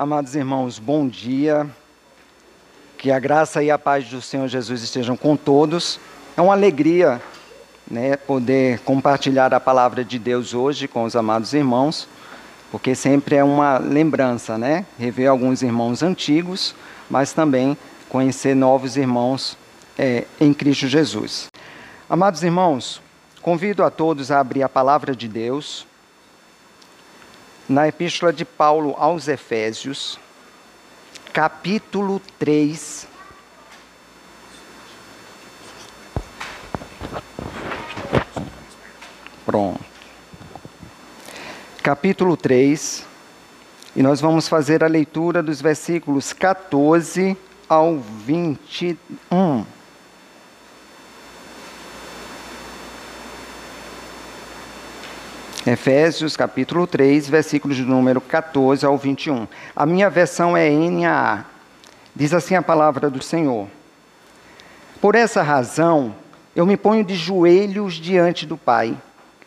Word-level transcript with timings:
Amados 0.00 0.36
irmãos, 0.36 0.78
bom 0.78 1.08
dia. 1.08 1.68
Que 2.96 3.10
a 3.10 3.18
graça 3.18 3.64
e 3.64 3.68
a 3.68 3.76
paz 3.76 4.08
do 4.08 4.22
Senhor 4.22 4.46
Jesus 4.46 4.80
estejam 4.80 5.16
com 5.16 5.36
todos. 5.36 5.98
É 6.36 6.40
uma 6.40 6.52
alegria 6.52 7.20
né, 7.90 8.16
poder 8.16 8.78
compartilhar 8.82 9.52
a 9.52 9.58
palavra 9.58 10.04
de 10.04 10.16
Deus 10.16 10.54
hoje 10.54 10.86
com 10.86 11.02
os 11.02 11.16
amados 11.16 11.52
irmãos, 11.52 12.08
porque 12.70 12.94
sempre 12.94 13.34
é 13.34 13.42
uma 13.42 13.78
lembrança, 13.78 14.56
né? 14.56 14.86
Rever 14.96 15.28
alguns 15.28 15.62
irmãos 15.62 16.00
antigos, 16.00 16.76
mas 17.10 17.32
também 17.32 17.76
conhecer 18.08 18.54
novos 18.54 18.96
irmãos 18.96 19.58
é, 19.98 20.26
em 20.40 20.54
Cristo 20.54 20.86
Jesus. 20.86 21.48
Amados 22.08 22.44
irmãos, 22.44 23.02
convido 23.42 23.82
a 23.82 23.90
todos 23.90 24.30
a 24.30 24.38
abrir 24.38 24.62
a 24.62 24.68
palavra 24.68 25.12
de 25.12 25.26
Deus 25.26 25.88
na 27.68 27.86
Epístola 27.86 28.32
de 28.32 28.44
Paulo 28.44 28.94
aos 28.96 29.28
Efésios, 29.28 30.18
capítulo 31.32 32.20
3. 32.38 33.06
Pronto. 39.44 39.84
Capítulo 41.82 42.36
3. 42.36 43.06
E 43.96 44.02
nós 44.02 44.20
vamos 44.20 44.48
fazer 44.48 44.82
a 44.82 44.86
leitura 44.86 45.42
dos 45.42 45.60
versículos 45.60 46.32
14 46.32 47.36
ao 47.68 47.98
21. 47.98 49.77
Efésios 55.70 56.34
capítulo 56.34 56.86
3, 56.86 57.28
versículos 57.28 57.76
de 57.76 57.84
número 57.84 58.22
14 58.22 58.86
ao 58.86 58.96
21. 58.96 59.46
A 59.76 59.84
minha 59.84 60.08
versão 60.08 60.56
é 60.56 60.70
NAA. 60.70 61.44
Diz 62.16 62.32
assim 62.32 62.54
a 62.54 62.62
palavra 62.62 63.10
do 63.10 63.22
Senhor: 63.22 63.68
Por 64.98 65.14
essa 65.14 65.42
razão, 65.42 66.14
eu 66.56 66.64
me 66.64 66.74
ponho 66.74 67.04
de 67.04 67.14
joelhos 67.14 67.94
diante 67.94 68.46
do 68.46 68.56
Pai, 68.56 68.96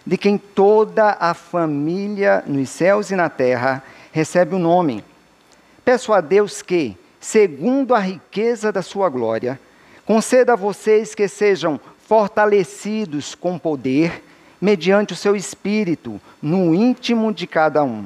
de 0.06 0.16
quem 0.16 0.38
toda 0.38 1.18
a 1.20 1.34
família 1.34 2.44
nos 2.46 2.70
céus 2.70 3.10
e 3.10 3.16
na 3.16 3.28
terra 3.28 3.84
recebe 4.12 4.54
o 4.54 4.60
nome. 4.60 5.04
Peço 5.84 6.14
a 6.14 6.22
Deus 6.22 6.62
que, 6.62 6.96
segundo 7.20 7.96
a 7.96 8.00
riqueza 8.00 8.72
da 8.72 8.84
sua 8.84 9.10
glória, 9.10 9.60
conceda 10.06 10.54
a 10.54 10.56
vocês 10.56 11.16
que 11.16 11.28
sejam 11.28 11.80
fortalecidos 12.06 13.34
com 13.34 13.58
poder 13.58 14.24
mediante 14.62 15.14
o 15.14 15.16
seu 15.18 15.36
espírito, 15.36 16.22
no 16.40 16.76
íntimo 16.76 17.34
de 17.34 17.48
cada 17.48 17.84
um. 17.84 18.06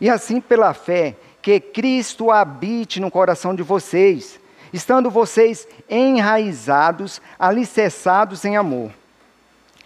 E 0.00 0.08
assim, 0.08 0.40
pela 0.40 0.72
fé, 0.72 1.16
que 1.42 1.58
Cristo 1.58 2.30
habite 2.30 3.00
no 3.00 3.10
coração 3.10 3.54
de 3.54 3.62
vocês, 3.62 4.38
estando 4.72 5.10
vocês 5.10 5.66
enraizados, 5.90 7.20
alicerçados 7.38 8.44
em 8.44 8.56
amor. 8.56 8.92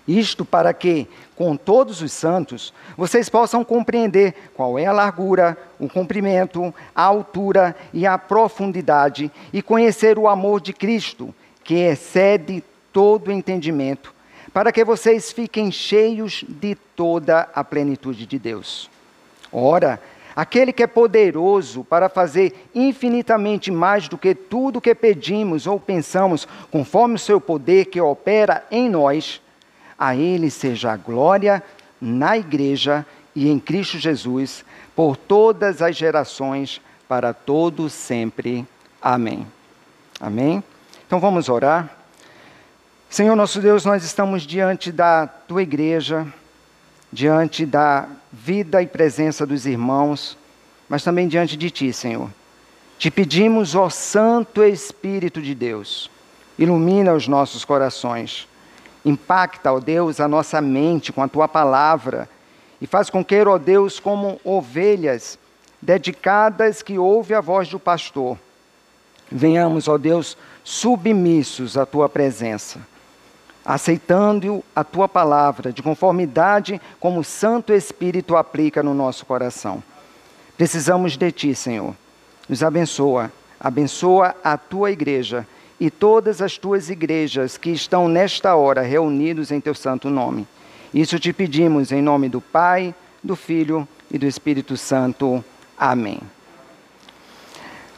Isto 0.06 0.45
para 0.45 0.75
que, 0.75 1.06
com 1.36 1.56
todos 1.56 2.03
os 2.03 2.12
santos, 2.12 2.75
vocês 2.97 3.28
possam 3.28 3.64
compreender 3.64 4.34
qual 4.55 4.78
é 4.78 4.86
a 4.86 4.92
largura, 4.92 5.56
o 5.78 5.89
comprimento, 5.89 6.75
a 6.95 7.03
altura 7.03 7.77
e 7.92 8.06
a 8.06 8.19
profundidade, 8.19 9.31
e 9.53 9.62
conhecer 9.62 10.19
o 10.19 10.28
amor 10.28 10.61
de 10.61 10.73
Cristo, 10.73 11.34
que 11.62 11.75
excede 11.75 12.64
todo 12.92 13.31
entendimento 13.31 14.12
para 14.52 14.72
que 14.72 14.84
vocês 14.84 15.32
fiquem 15.32 15.70
cheios 15.70 16.44
de 16.48 16.74
toda 16.74 17.48
a 17.54 17.62
plenitude 17.62 18.26
de 18.26 18.38
Deus. 18.38 18.90
Ora, 19.52 20.00
aquele 20.34 20.72
que 20.72 20.82
é 20.82 20.86
poderoso 20.86 21.84
para 21.84 22.08
fazer 22.08 22.68
infinitamente 22.74 23.70
mais 23.70 24.08
do 24.08 24.18
que 24.18 24.34
tudo 24.34 24.80
que 24.80 24.94
pedimos 24.94 25.66
ou 25.66 25.78
pensamos, 25.78 26.46
conforme 26.70 27.14
o 27.14 27.18
seu 27.18 27.40
poder 27.40 27.86
que 27.86 28.00
opera 28.00 28.64
em 28.70 28.89
nós, 28.89 29.40
a 29.98 30.16
ele 30.16 30.50
seja 30.50 30.92
a 30.92 30.96
glória 30.96 31.62
na 32.00 32.36
igreja 32.36 33.05
e 33.34 33.48
em 33.48 33.58
Cristo 33.58 33.98
Jesus, 33.98 34.64
por 34.96 35.16
todas 35.16 35.83
as 35.83 35.96
gerações, 35.96 36.80
para 37.06 37.33
todos 37.33 37.92
sempre. 37.92 38.66
Amém. 39.00 39.46
Amém. 40.20 40.62
Então 41.06 41.20
vamos 41.20 41.48
orar. 41.48 41.99
Senhor 43.10 43.34
nosso 43.34 43.60
Deus, 43.60 43.84
nós 43.84 44.04
estamos 44.04 44.44
diante 44.44 44.92
da 44.92 45.26
tua 45.26 45.62
igreja, 45.62 46.32
diante 47.12 47.66
da 47.66 48.06
vida 48.30 48.80
e 48.80 48.86
presença 48.86 49.44
dos 49.44 49.66
irmãos, 49.66 50.38
mas 50.88 51.02
também 51.02 51.26
diante 51.26 51.56
de 51.56 51.72
ti, 51.72 51.92
Senhor. 51.92 52.30
Te 53.00 53.10
pedimos, 53.10 53.74
ó 53.74 53.90
Santo 53.90 54.62
Espírito 54.62 55.42
de 55.42 55.56
Deus, 55.56 56.08
ilumina 56.56 57.12
os 57.12 57.26
nossos 57.26 57.64
corações, 57.64 58.46
impacta, 59.04 59.72
ó 59.72 59.80
Deus, 59.80 60.20
a 60.20 60.28
nossa 60.28 60.60
mente 60.60 61.12
com 61.12 61.20
a 61.20 61.27
tua 61.27 61.48
palavra 61.48 62.28
e 62.80 62.86
faz 62.86 63.10
com 63.10 63.24
que, 63.24 63.42
ó 63.42 63.58
Deus, 63.58 63.98
como 63.98 64.40
ovelhas 64.44 65.36
dedicadas 65.82 66.80
que 66.80 66.96
ouvem 66.96 67.36
a 67.36 67.40
voz 67.40 67.68
do 67.68 67.80
pastor, 67.80 68.38
venhamos, 69.28 69.88
ó 69.88 69.98
Deus, 69.98 70.38
submissos 70.62 71.77
à 71.77 71.84
tua 71.84 72.08
presença 72.08 72.78
aceitando 73.64 74.64
a 74.74 74.82
tua 74.82 75.08
palavra 75.08 75.72
de 75.72 75.82
conformidade 75.82 76.80
como 76.98 77.20
o 77.20 77.24
Santo 77.24 77.72
Espírito 77.72 78.36
aplica 78.36 78.82
no 78.82 78.94
nosso 78.94 79.26
coração. 79.26 79.82
Precisamos 80.56 81.16
de 81.16 81.32
ti, 81.32 81.54
Senhor. 81.54 81.94
Nos 82.48 82.62
abençoa, 82.62 83.32
abençoa 83.58 84.34
a 84.42 84.56
tua 84.56 84.90
igreja 84.90 85.46
e 85.78 85.90
todas 85.90 86.42
as 86.42 86.58
tuas 86.58 86.90
igrejas 86.90 87.56
que 87.56 87.70
estão 87.70 88.08
nesta 88.08 88.54
hora 88.54 88.82
reunidos 88.82 89.50
em 89.50 89.60
teu 89.60 89.74
santo 89.74 90.10
nome. 90.10 90.46
Isso 90.92 91.18
te 91.18 91.32
pedimos 91.32 91.92
em 91.92 92.02
nome 92.02 92.28
do 92.28 92.40
Pai, 92.40 92.94
do 93.22 93.36
Filho 93.36 93.88
e 94.10 94.18
do 94.18 94.27
Espírito 94.27 94.77
Santo. 94.77 95.42
Amém. 95.78 96.20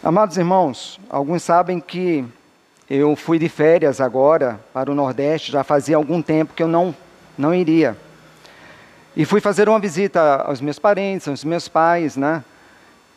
Amados 0.04 0.36
irmãos, 0.36 1.00
alguns 1.08 1.42
sabem 1.42 1.80
que 1.80 2.24
eu 2.88 3.14
fui 3.16 3.38
de 3.38 3.48
férias 3.48 4.00
agora 4.00 4.60
para 4.72 4.90
o 4.90 4.94
Nordeste, 4.94 5.52
já 5.52 5.64
fazia 5.64 5.96
algum 5.96 6.20
tempo 6.20 6.54
que 6.54 6.62
eu 6.62 6.68
não, 6.68 6.94
não 7.36 7.54
iria. 7.54 7.96
E 9.16 9.24
fui 9.24 9.40
fazer 9.40 9.68
uma 9.68 9.78
visita 9.78 10.36
aos 10.42 10.60
meus 10.60 10.78
parentes, 10.78 11.28
aos 11.28 11.44
meus 11.44 11.68
pais, 11.68 12.16
né? 12.16 12.42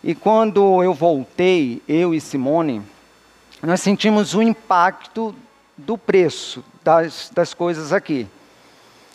E 0.03 0.13
quando 0.13 0.83
eu 0.83 0.93
voltei, 0.93 1.81
eu 1.87 2.13
e 2.13 2.21
Simone, 2.21 2.81
nós 3.63 3.81
sentimos 3.81 4.33
o 4.35 4.41
impacto 4.41 5.33
do 5.77 5.97
preço 5.97 6.63
das, 6.83 7.31
das 7.33 7.53
coisas 7.53 7.91
aqui. 7.91 8.27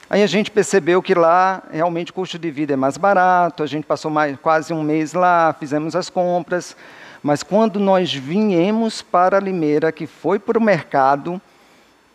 Aí 0.09 0.25
a 0.25 0.27
gente 0.27 0.50
percebeu 0.50 1.00
que 1.00 1.15
lá 1.15 1.62
realmente 1.71 2.10
o 2.10 2.15
custo 2.15 2.37
de 2.37 2.50
vida 2.50 2.72
é 2.72 2.77
mais 2.77 2.97
barato, 2.97 3.62
a 3.62 3.66
gente 3.66 3.84
passou 3.84 4.10
mais, 4.10 4.37
quase 4.41 4.72
um 4.72 4.83
mês 4.83 5.12
lá, 5.12 5.55
fizemos 5.59 5.94
as 5.94 6.10
compras, 6.10 6.77
mas 7.22 7.42
quando 7.42 7.78
nós 7.78 8.12
viemos 8.12 9.03
para 9.03 9.38
Limeira, 9.38 9.92
que 9.92 10.06
foi 10.06 10.38
para 10.38 10.58
o 10.58 10.62
mercado, 10.62 11.41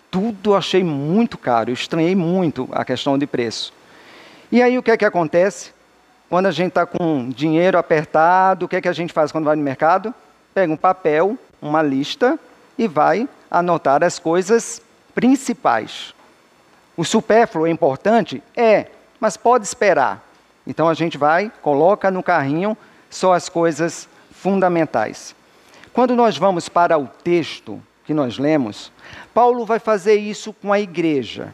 tudo 0.10 0.56
achei 0.56 0.84
muito 0.84 1.38
caro, 1.38 1.70
eu 1.70 1.74
estranhei 1.74 2.16
muito 2.16 2.68
a 2.72 2.84
questão 2.84 3.18
de 3.18 3.28
preço. 3.28 3.74
E 4.52 4.62
aí 4.62 4.78
o 4.78 4.84
que 4.84 4.92
é 4.92 4.98
que 4.98 5.06
acontece? 5.06 5.74
Quando 6.30 6.48
a 6.48 6.52
gente 6.52 6.70
está 6.70 6.86
com 6.86 7.30
dinheiro 7.30 7.78
apertado, 7.78 8.66
o 8.66 8.68
que 8.68 8.78
é 8.78 8.82
que 8.82 8.88
a 8.88 8.94
gente 8.94 9.14
faz 9.14 9.32
quando 9.32 9.46
vai 9.46 9.56
no 9.56 9.62
mercado? 9.62 10.14
Pega 10.54 10.72
um 10.72 10.78
papel, 10.78 11.38
uma 11.62 11.82
lista 11.82 12.40
e 12.78 12.88
vai 12.88 13.28
anotar 13.50 14.04
as 14.04 14.18
coisas 14.18 14.82
principais. 15.14 16.14
O 16.98 17.04
supérfluo 17.04 17.68
é 17.68 17.70
importante? 17.70 18.42
É, 18.56 18.88
mas 19.20 19.38
pode 19.38 19.66
esperar. 19.66 20.24
Então 20.66 20.90
a 20.90 20.94
gente 20.94 21.18
vai, 21.18 21.52
coloca 21.62 22.10
no 22.10 22.24
carrinho 22.24 22.76
só 23.10 23.34
as 23.34 23.50
coisas 23.50 24.10
fundamentais. 24.36 25.36
Quando 25.92 26.16
nós 26.16 26.38
vamos 26.38 26.68
para 26.68 26.98
o 26.98 27.08
texto 27.08 27.82
que 28.06 28.14
nós 28.14 28.38
lemos, 28.38 28.92
Paulo 29.34 29.66
vai 29.66 29.80
fazer 29.80 30.16
isso 30.16 30.54
com 30.54 30.72
a 30.72 30.80
igreja. 30.80 31.54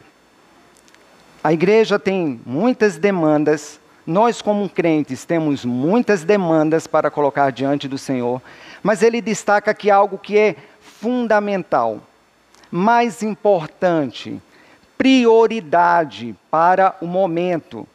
A 1.42 1.52
igreja 1.52 1.98
tem 1.98 2.40
muitas 2.44 2.96
demandas, 2.96 3.80
nós, 4.06 4.42
como 4.42 4.68
crentes, 4.68 5.24
temos 5.24 5.64
muitas 5.64 6.24
demandas 6.24 6.86
para 6.86 7.10
colocar 7.10 7.50
diante 7.50 7.88
do 7.88 7.96
Senhor, 7.96 8.42
mas 8.82 9.02
ele 9.02 9.20
destaca 9.20 9.72
que 9.72 9.90
algo 9.90 10.18
que 10.18 10.36
é 10.36 10.56
fundamental, 10.80 12.00
mais 12.70 13.22
importante, 13.22 14.40
prioridade 14.98 16.34
para 16.50 16.96
o 17.00 17.06
momento. 17.06 17.86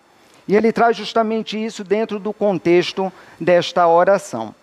E 0.47 0.55
ele 0.55 0.71
traz 0.71 0.95
justamente 0.95 1.63
isso 1.63 1.83
dentro 1.83 2.19
do 2.19 2.31
contexto 2.31 3.11
desta 3.39 3.85
oração. 3.87 4.55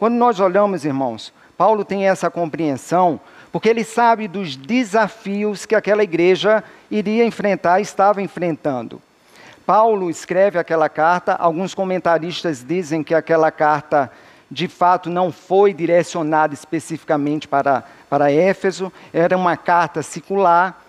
Quando 0.00 0.14
nós 0.14 0.40
olhamos, 0.40 0.86
irmãos, 0.86 1.30
Paulo 1.58 1.84
tem 1.84 2.08
essa 2.08 2.30
compreensão 2.30 3.20
porque 3.52 3.68
ele 3.68 3.84
sabe 3.84 4.26
dos 4.26 4.56
desafios 4.56 5.66
que 5.66 5.74
aquela 5.74 6.02
igreja 6.02 6.64
iria 6.90 7.22
enfrentar, 7.22 7.82
estava 7.82 8.22
enfrentando. 8.22 8.98
Paulo 9.66 10.08
escreve 10.08 10.58
aquela 10.58 10.88
carta, 10.88 11.34
alguns 11.34 11.74
comentaristas 11.74 12.64
dizem 12.66 13.02
que 13.02 13.14
aquela 13.14 13.50
carta 13.50 14.10
de 14.50 14.68
fato 14.68 15.10
não 15.10 15.30
foi 15.30 15.74
direcionada 15.74 16.54
especificamente 16.54 17.46
para, 17.46 17.84
para 18.08 18.32
Éfeso, 18.32 18.90
era 19.12 19.36
uma 19.36 19.54
carta 19.54 20.02
circular. 20.02 20.82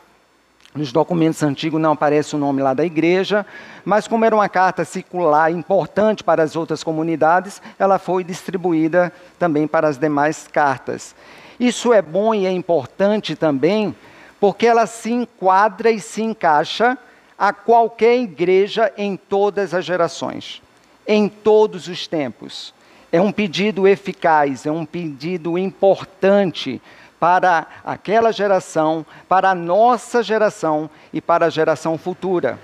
Nos 0.73 0.94
documentos 0.94 1.44
antigos 1.44 1.81
não 1.81 1.91
aparece 1.91 2.33
o 2.33 2.39
nome 2.39 2.62
lá 2.62 2.73
da 2.73 2.85
igreja, 2.85 3.45
mas 3.83 4.07
como 4.07 4.23
era 4.23 4.33
uma 4.33 4.47
carta 4.47 4.85
circular 4.85 5.51
importante 5.51 6.23
para 6.23 6.41
as 6.41 6.56
outras 6.56 6.81
comunidades, 6.81 7.62
ela 7.77 8.00
foi 8.00 8.23
distribuída 8.23 9.12
também 9.38 9.68
para 9.68 9.89
as 9.89 9.97
demais 9.97 10.47
cartas. 10.47 11.13
Isso 11.59 11.91
é 11.91 12.01
bom 12.01 12.33
e 12.33 12.45
é 12.45 12.51
importante 12.51 13.35
também, 13.35 13.94
porque 14.39 14.65
ela 14.65 14.85
se 14.85 15.12
enquadra 15.12 15.91
e 15.91 16.00
se 16.00 16.21
encaixa 16.21 16.97
a 17.38 17.51
qualquer 17.51 18.17
igreja 18.19 18.94
em 18.97 19.17
todas 19.17 19.74
as 19.74 19.83
gerações, 19.83 20.62
em 21.06 21.27
todos 21.27 21.89
os 21.89 22.07
tempos. 22.07 22.74
É 23.12 23.19
um 23.19 23.31
pedido 23.31 23.85
eficaz, 23.85 24.65
é 24.65 24.71
um 24.71 24.85
pedido 24.85 25.57
importante 25.57 26.81
para 27.21 27.68
aquela 27.85 28.31
geração, 28.31 29.06
para 29.29 29.51
a 29.51 29.56
nossa 29.56 30.23
geração 30.23 30.89
e 31.13 31.21
para 31.21 31.45
a 31.45 31.50
geração 31.51 31.95
futura. 31.95 32.57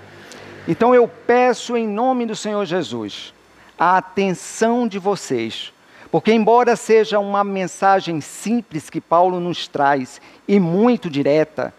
Então 0.66 0.92
eu 0.92 1.06
peço 1.06 1.76
em 1.76 1.86
nome 1.86 2.26
do 2.26 2.34
Senhor 2.34 2.64
Jesus 2.64 3.32
a 3.78 3.96
atenção 3.98 4.88
de 4.88 4.98
vocês, 4.98 5.72
porque, 6.10 6.32
embora 6.32 6.74
seja 6.74 7.20
uma 7.20 7.44
mensagem 7.44 8.20
simples 8.20 8.90
que 8.90 9.00
Paulo 9.00 9.38
nos 9.38 9.68
traz 9.68 10.20
e 10.48 10.58
muito 10.58 11.08
direta, 11.08 11.72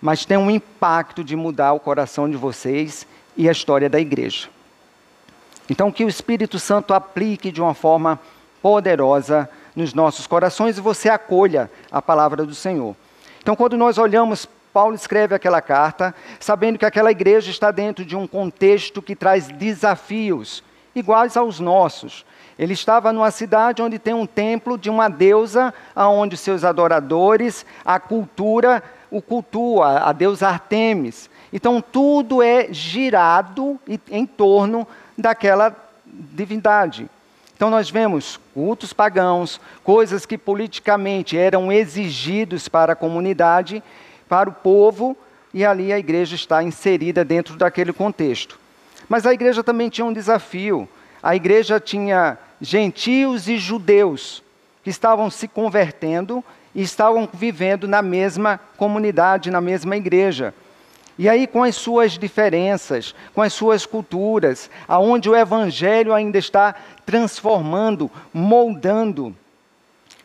mas 0.00 0.24
tem 0.24 0.38
um 0.38 0.50
impacto 0.50 1.22
de 1.22 1.36
mudar 1.36 1.74
o 1.74 1.80
coração 1.80 2.30
de 2.30 2.36
vocês 2.38 3.06
e 3.36 3.46
a 3.46 3.52
história 3.52 3.90
da 3.90 4.00
igreja. 4.00 4.48
Então, 5.68 5.92
que 5.92 6.02
o 6.02 6.08
Espírito 6.08 6.58
Santo 6.58 6.94
aplique 6.94 7.52
de 7.52 7.60
uma 7.60 7.74
forma 7.74 8.18
poderosa 8.62 9.50
nos 9.74 9.94
nossos 9.94 10.26
corações 10.26 10.78
e 10.78 10.80
você 10.80 11.08
acolha 11.08 11.70
a 11.90 12.00
palavra 12.00 12.44
do 12.44 12.54
Senhor. 12.54 12.94
Então, 13.40 13.56
quando 13.56 13.76
nós 13.76 13.98
olhamos, 13.98 14.46
Paulo 14.72 14.94
escreve 14.94 15.34
aquela 15.34 15.60
carta, 15.60 16.14
sabendo 16.38 16.78
que 16.78 16.86
aquela 16.86 17.10
igreja 17.10 17.50
está 17.50 17.70
dentro 17.70 18.04
de 18.04 18.16
um 18.16 18.26
contexto 18.26 19.02
que 19.02 19.16
traz 19.16 19.48
desafios 19.48 20.62
iguais 20.94 21.36
aos 21.36 21.58
nossos. 21.58 22.24
Ele 22.58 22.74
estava 22.74 23.12
numa 23.12 23.30
cidade 23.30 23.82
onde 23.82 23.98
tem 23.98 24.14
um 24.14 24.26
templo 24.26 24.76
de 24.76 24.90
uma 24.90 25.08
deusa, 25.08 25.72
aonde 25.94 26.36
seus 26.36 26.64
adoradores, 26.64 27.66
a 27.84 27.98
cultura 27.98 28.82
o 29.12 29.20
cultua, 29.20 29.98
a 30.08 30.12
deusa 30.12 30.48
Artemis. 30.48 31.28
Então 31.52 31.82
tudo 31.82 32.42
é 32.42 32.72
girado 32.72 33.78
em 34.10 34.24
torno 34.24 34.88
daquela 35.16 35.76
divindade. 36.06 37.08
Então 37.62 37.70
nós 37.70 37.88
vemos 37.88 38.40
cultos 38.52 38.92
pagãos, 38.92 39.60
coisas 39.84 40.26
que 40.26 40.36
politicamente 40.36 41.38
eram 41.38 41.70
exigidos 41.70 42.66
para 42.68 42.94
a 42.94 42.96
comunidade, 42.96 43.80
para 44.28 44.50
o 44.50 44.52
povo, 44.52 45.16
e 45.54 45.64
ali 45.64 45.92
a 45.92 45.98
igreja 46.00 46.34
está 46.34 46.60
inserida 46.60 47.24
dentro 47.24 47.54
daquele 47.54 47.92
contexto. 47.92 48.58
Mas 49.08 49.24
a 49.26 49.32
igreja 49.32 49.62
também 49.62 49.88
tinha 49.88 50.04
um 50.04 50.12
desafio. 50.12 50.88
A 51.22 51.36
igreja 51.36 51.78
tinha 51.78 52.36
gentios 52.60 53.46
e 53.46 53.56
judeus 53.58 54.42
que 54.82 54.90
estavam 54.90 55.30
se 55.30 55.46
convertendo 55.46 56.42
e 56.74 56.82
estavam 56.82 57.28
vivendo 57.32 57.86
na 57.86 58.02
mesma 58.02 58.58
comunidade, 58.76 59.52
na 59.52 59.60
mesma 59.60 59.96
igreja. 59.96 60.52
E 61.18 61.28
aí, 61.28 61.46
com 61.46 61.62
as 61.62 61.76
suas 61.76 62.12
diferenças, 62.12 63.14
com 63.34 63.42
as 63.42 63.52
suas 63.52 63.84
culturas, 63.84 64.70
aonde 64.88 65.28
o 65.28 65.36
Evangelho 65.36 66.14
ainda 66.14 66.38
está 66.38 66.74
transformando, 67.04 68.10
moldando. 68.32 69.34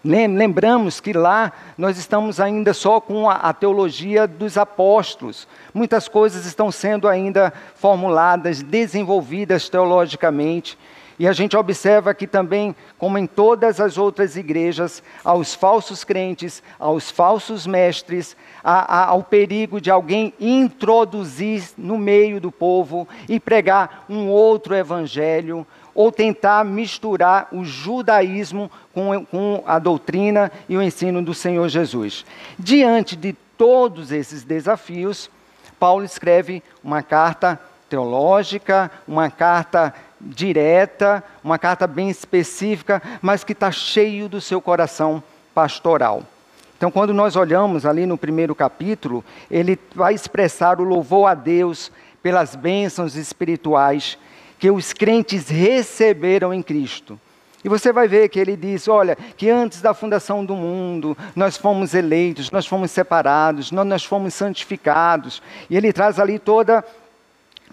Lembramos 0.04 1.02
que 1.02 1.12
lá 1.12 1.52
nós 1.78 1.98
estamos 1.98 2.40
ainda 2.40 2.74
só 2.74 3.02
com 3.02 3.30
a, 3.30 3.52
teologia 3.52 4.26
dos 4.26 4.58
apóstolos. 4.58 5.48
Muitas 5.74 6.08
coisas 6.08 6.46
estão 6.46 6.72
sendo 6.72 7.10
ainda 7.10 7.52
formuladas, 7.76 8.62
desenvolvidas 8.62 9.68
teologicamente. 9.68 10.78
E 11.20 11.28
a 11.28 11.34
gente 11.34 11.58
observa 11.58 12.14
que 12.14 12.28
também, 12.28 12.76
como 12.98 13.18
em 13.18 13.26
todas 13.26 13.82
as 13.82 13.98
outras 13.98 14.36
igrejas, 14.36 15.02
aos 15.24 15.56
falsos 15.56 16.04
crentes, 16.04 16.62
aos 16.80 17.10
falsos 17.10 17.66
mestres, 17.66 18.38
a, 18.64 19.00
a, 19.00 19.06
ao 19.08 19.24
perigo 19.24 19.82
de 19.82 19.90
alguém 19.90 20.32
introduzir 20.40 21.64
no 21.76 21.98
meio 21.98 22.40
do 22.40 22.52
povo 22.52 23.08
e 23.28 23.40
pregar 23.40 24.06
um 24.08 24.28
outro 24.28 24.76
evangelho, 24.76 25.66
ou 25.96 26.12
tentar 26.12 26.64
misturar 26.64 27.48
o 27.52 27.66
judaísmo 27.66 28.70
com, 28.94 29.26
com 29.26 29.64
a 29.66 29.80
doutrina 29.80 30.52
e 30.70 30.78
o 30.78 30.82
ensino 30.84 31.24
do 31.24 31.34
Senhor 31.34 31.68
Jesus. 31.70 32.24
Diante 32.60 33.16
de 33.16 33.34
todos 33.58 34.12
esses 34.12 34.44
desafios, 34.44 35.28
Paulo 35.80 36.06
escreve 36.06 36.62
uma 36.84 37.02
carta 37.02 37.60
teológica, 37.90 38.92
uma 39.08 39.32
carta 39.32 39.92
direta, 40.28 41.24
uma 41.44 41.58
carta 41.58 41.88
bem 41.88 42.10
específica, 42.10 43.02
mas 43.22 43.44
que 43.44 43.54
está 43.54 43.72
cheio 43.72 44.28
do 44.28 44.42
seu 44.42 44.62
coração 44.62 45.24
pastoral. 45.54 46.24
Então, 46.78 46.92
quando 46.92 47.14
nós 47.14 47.36
olhamos 47.36 47.86
ali 47.86 48.06
no 48.06 48.18
primeiro 48.18 48.54
capítulo, 48.54 49.24
ele 49.50 49.80
vai 49.96 50.14
expressar 50.14 50.80
o 50.80 50.84
louvor 50.84 51.28
a 51.28 51.34
Deus 51.34 51.92
pelas 52.22 52.56
bênçãos 52.56 53.16
espirituais 53.16 54.18
que 54.60 54.70
os 54.70 54.94
crentes 54.94 55.50
receberam 55.50 56.54
em 56.54 56.62
Cristo. 56.62 57.20
E 57.64 57.70
você 57.70 57.92
vai 57.92 58.08
ver 58.08 58.30
que 58.30 58.40
ele 58.40 58.56
diz: 58.56 58.88
olha, 58.88 59.18
que 59.36 59.50
antes 59.50 59.82
da 59.82 59.94
fundação 59.94 60.46
do 60.46 60.56
mundo, 60.56 61.18
nós 61.36 61.58
fomos 61.58 61.94
eleitos, 61.94 62.52
nós 62.52 62.68
fomos 62.68 62.92
separados, 62.92 63.72
nós 63.72 64.06
fomos 64.06 64.34
santificados. 64.36 65.42
E 65.70 65.76
ele 65.76 65.92
traz 65.92 66.20
ali 66.20 66.38
toda 66.38 66.86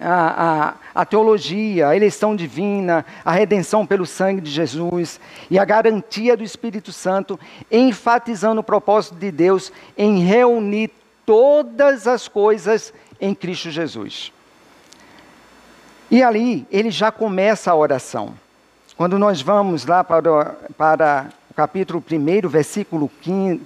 a, 0.01 0.75
a, 0.95 1.03
a, 1.03 1.05
teologia, 1.05 1.89
a 1.89 1.97
eleição 1.97 2.35
divina, 2.35 3.05
a 3.25 3.33
redenção 3.33 3.87
pelo 3.87 4.05
sangue 4.05 4.41
de 4.41 4.51
Jesus 4.51 5.21
e 5.51 5.59
a 5.59 5.65
garantia 5.65 6.37
do 6.37 6.43
Espírito 6.43 6.93
Santo, 6.93 7.39
enfatizando 7.71 8.61
o 8.61 8.65
propósito 8.65 9.15
de 9.17 9.31
Deus 9.31 9.73
em 9.97 10.21
reunir 10.21 10.91
todas 11.25 12.07
as 12.07 12.29
coisas 12.29 12.93
em 13.21 13.35
Cristo 13.35 13.71
Jesus. 13.71 14.33
E 16.11 16.23
ali 16.23 16.67
ele 16.71 16.91
já 16.91 17.11
começa 17.11 17.71
a 17.71 17.77
oração. 17.77 18.35
Quando 18.97 19.19
nós 19.19 19.41
vamos 19.41 19.87
lá 19.87 20.05
para, 20.05 20.57
para 20.77 21.29
o 21.51 21.55
capítulo 21.55 22.03
1, 22.11 22.49
versículo 22.49 23.11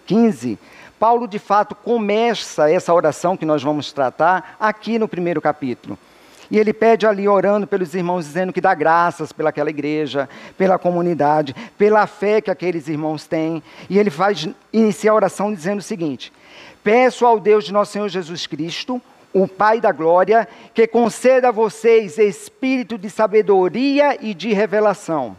15, 0.07 0.59
Paulo 0.99 1.29
de 1.29 1.38
fato 1.38 1.75
começa 1.75 2.71
essa 2.71 2.93
oração 2.93 3.37
que 3.37 3.45
nós 3.45 3.62
vamos 3.62 3.93
tratar 3.93 4.57
aqui 4.59 4.99
no 4.99 5.09
primeiro 5.09 5.41
capítulo. 5.41 5.99
E 6.50 6.59
ele 6.59 6.73
pede 6.73 7.07
ali, 7.07 7.28
orando 7.28 7.67
pelos 7.67 7.95
irmãos, 7.95 8.25
dizendo 8.25 8.52
que 8.52 8.61
dá 8.61 8.75
graças 8.75 9.33
pelaquela 9.33 9.71
igreja, 9.71 10.28
pela 10.57 10.78
comunidade, 10.78 11.55
pela 11.76 12.07
fé 12.07 12.40
que 12.40 12.50
aqueles 12.50 12.88
irmãos 12.88 13.26
têm. 13.26 13.62
E 13.88 13.99
ele 13.99 14.11
faz 14.11 14.49
iniciar 14.73 15.12
a 15.12 15.17
oração 15.17 15.52
dizendo 15.52 15.81
o 15.81 15.83
seguinte: 15.83 16.33
Peço 16.83 17.26
ao 17.26 17.38
Deus 17.38 17.64
de 17.64 17.73
nosso 17.73 17.93
Senhor 17.93 18.09
Jesus 18.09 18.47
Cristo, 18.47 19.00
o 19.33 19.47
Pai 19.47 19.81
da 19.81 19.93
glória, 19.93 20.49
que 20.73 20.87
conceda 20.87 21.49
a 21.49 21.52
vocês 21.52 22.19
espírito 22.19 22.97
de 22.97 23.11
sabedoria 23.11 24.17
e 24.21 24.33
de 24.33 24.52
revelação 24.52 25.37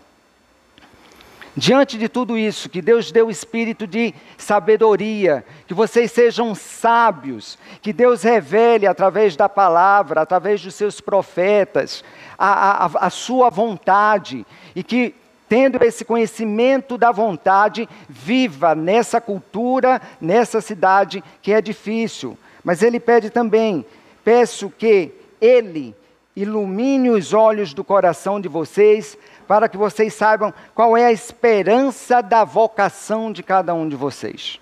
Diante 1.60 1.98
de 1.98 2.08
tudo 2.08 2.38
isso, 2.38 2.70
que 2.70 2.82
Deus 2.82 3.12
deu 3.12 3.30
espírito 3.30 3.86
de 3.86 4.14
sabedoria, 4.38 5.44
que 5.68 5.74
vocês 5.74 6.10
sejam 6.10 6.56
sábios, 6.56 7.58
que 7.82 7.92
Deus 7.92 8.24
revele 8.24 8.88
através 8.88 9.36
da 9.36 9.50
palavra, 9.50 10.22
através 10.22 10.62
dos 10.62 10.74
seus 10.74 11.02
profetas, 11.02 12.02
a, 12.38 12.86
a, 12.86 13.08
a 13.08 13.10
sua 13.10 13.50
vontade, 13.50 14.46
e 14.74 14.82
que, 14.82 15.14
tendo 15.50 15.84
esse 15.84 16.06
conhecimento 16.06 16.98
da 16.98 17.12
vontade, 17.12 17.90
viva 18.08 18.74
nessa 18.74 19.20
cultura, 19.20 20.02
nessa 20.22 20.62
cidade 20.62 21.22
que 21.42 21.52
é 21.52 21.60
difícil. 21.60 22.38
Mas 22.64 22.82
ele 22.82 23.02
pede 23.02 23.30
também: 23.30 23.86
peço 24.24 24.70
que 24.70 25.12
Ele 25.42 25.94
ilumine 26.38 27.10
os 27.10 27.34
olhos 27.34 27.74
do 27.74 27.84
coração 27.84 28.40
de 28.40 28.48
vocês 28.48 29.18
para 29.50 29.68
que 29.68 29.78
vocês 29.78 30.14
saibam 30.14 30.54
qual 30.76 30.96
é 30.96 31.06
a 31.06 31.12
esperança 31.12 32.22
da 32.22 32.44
vocação 32.44 33.32
de 33.32 33.42
cada 33.42 33.74
um 33.74 33.90
de 33.90 33.96
vocês. 33.96 34.60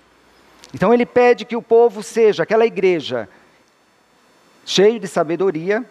Então 0.72 0.94
ele 0.94 1.04
pede 1.04 1.44
que 1.44 1.54
o 1.54 1.60
povo 1.60 2.02
seja 2.02 2.44
aquela 2.44 2.64
igreja 2.64 3.28
cheio 4.64 4.98
de 4.98 5.06
sabedoria 5.06 5.84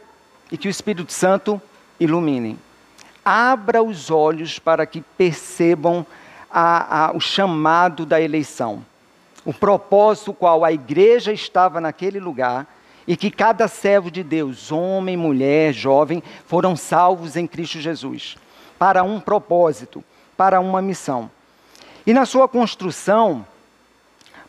e 0.51 0.57
que 0.57 0.67
o 0.67 0.71
Espírito 0.71 1.13
Santo 1.13 1.61
ilumine. 1.99 2.57
Abra 3.23 3.83
os 3.83 4.09
olhos 4.09 4.57
para 4.57 4.83
que 4.87 5.01
percebam 5.15 6.03
a, 6.49 7.05
a, 7.05 7.11
o 7.15 7.19
chamado 7.19 8.03
da 8.03 8.19
eleição, 8.19 8.83
o 9.45 9.53
propósito 9.53 10.33
qual 10.33 10.65
a 10.65 10.71
igreja 10.71 11.31
estava 11.31 11.79
naquele 11.79 12.19
lugar 12.19 12.65
e 13.05 13.15
que 13.15 13.29
cada 13.29 13.67
servo 13.67 14.09
de 14.09 14.23
Deus, 14.23 14.71
homem, 14.71 15.15
mulher, 15.15 15.71
jovem, 15.71 16.23
foram 16.47 16.75
salvos 16.75 17.35
em 17.35 17.45
Cristo 17.45 17.79
Jesus 17.79 18.37
para 18.77 19.03
um 19.03 19.19
propósito, 19.19 20.03
para 20.35 20.59
uma 20.59 20.81
missão. 20.81 21.29
E 22.05 22.13
na 22.13 22.25
sua 22.25 22.47
construção, 22.47 23.45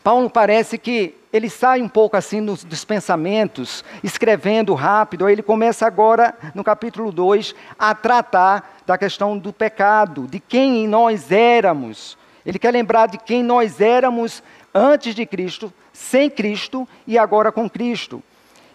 Paulo 0.03 0.29
parece 0.29 0.77
que 0.77 1.15
ele 1.31 1.49
sai 1.49 1.81
um 1.81 1.89
pouco 1.89 2.17
assim 2.17 2.43
dos, 2.43 2.63
dos, 2.63 2.83
pensamentos, 2.83 3.83
escrevendo 4.03 4.73
rápido, 4.73 5.25
aí 5.25 5.33
ele 5.33 5.43
começa 5.43 5.85
agora, 5.85 6.33
no 6.55 6.63
capítulo 6.63 7.11
2, 7.11 7.53
a 7.77 7.93
tratar 7.93 8.77
da 8.85 8.97
questão 8.97 9.37
do 9.37 9.53
pecado, 9.53 10.27
de 10.27 10.39
quem 10.39 10.87
nós 10.87 11.31
éramos. 11.31 12.17
Ele 12.45 12.57
quer 12.57 12.71
lembrar 12.71 13.07
de 13.07 13.17
quem 13.17 13.43
nós 13.43 13.79
éramos 13.79 14.41
antes 14.73 15.13
de 15.13 15.25
Cristo, 15.25 15.71
sem 15.93 16.29
Cristo 16.29 16.87
e 17.05 17.17
agora 17.17 17.51
com 17.51 17.69
Cristo. 17.69 18.23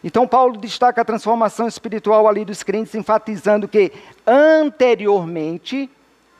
Então, 0.05 0.29
Paulo 0.29 0.59
destaca 0.59 1.01
a 1.01 1.05
transformação 1.05 1.67
espiritual 1.67 2.29
ali 2.29 2.45
dos 2.45 2.63
crentes, 2.63 2.95
enfatizando 2.95 3.67
que 3.67 3.91
anteriormente, 4.27 5.91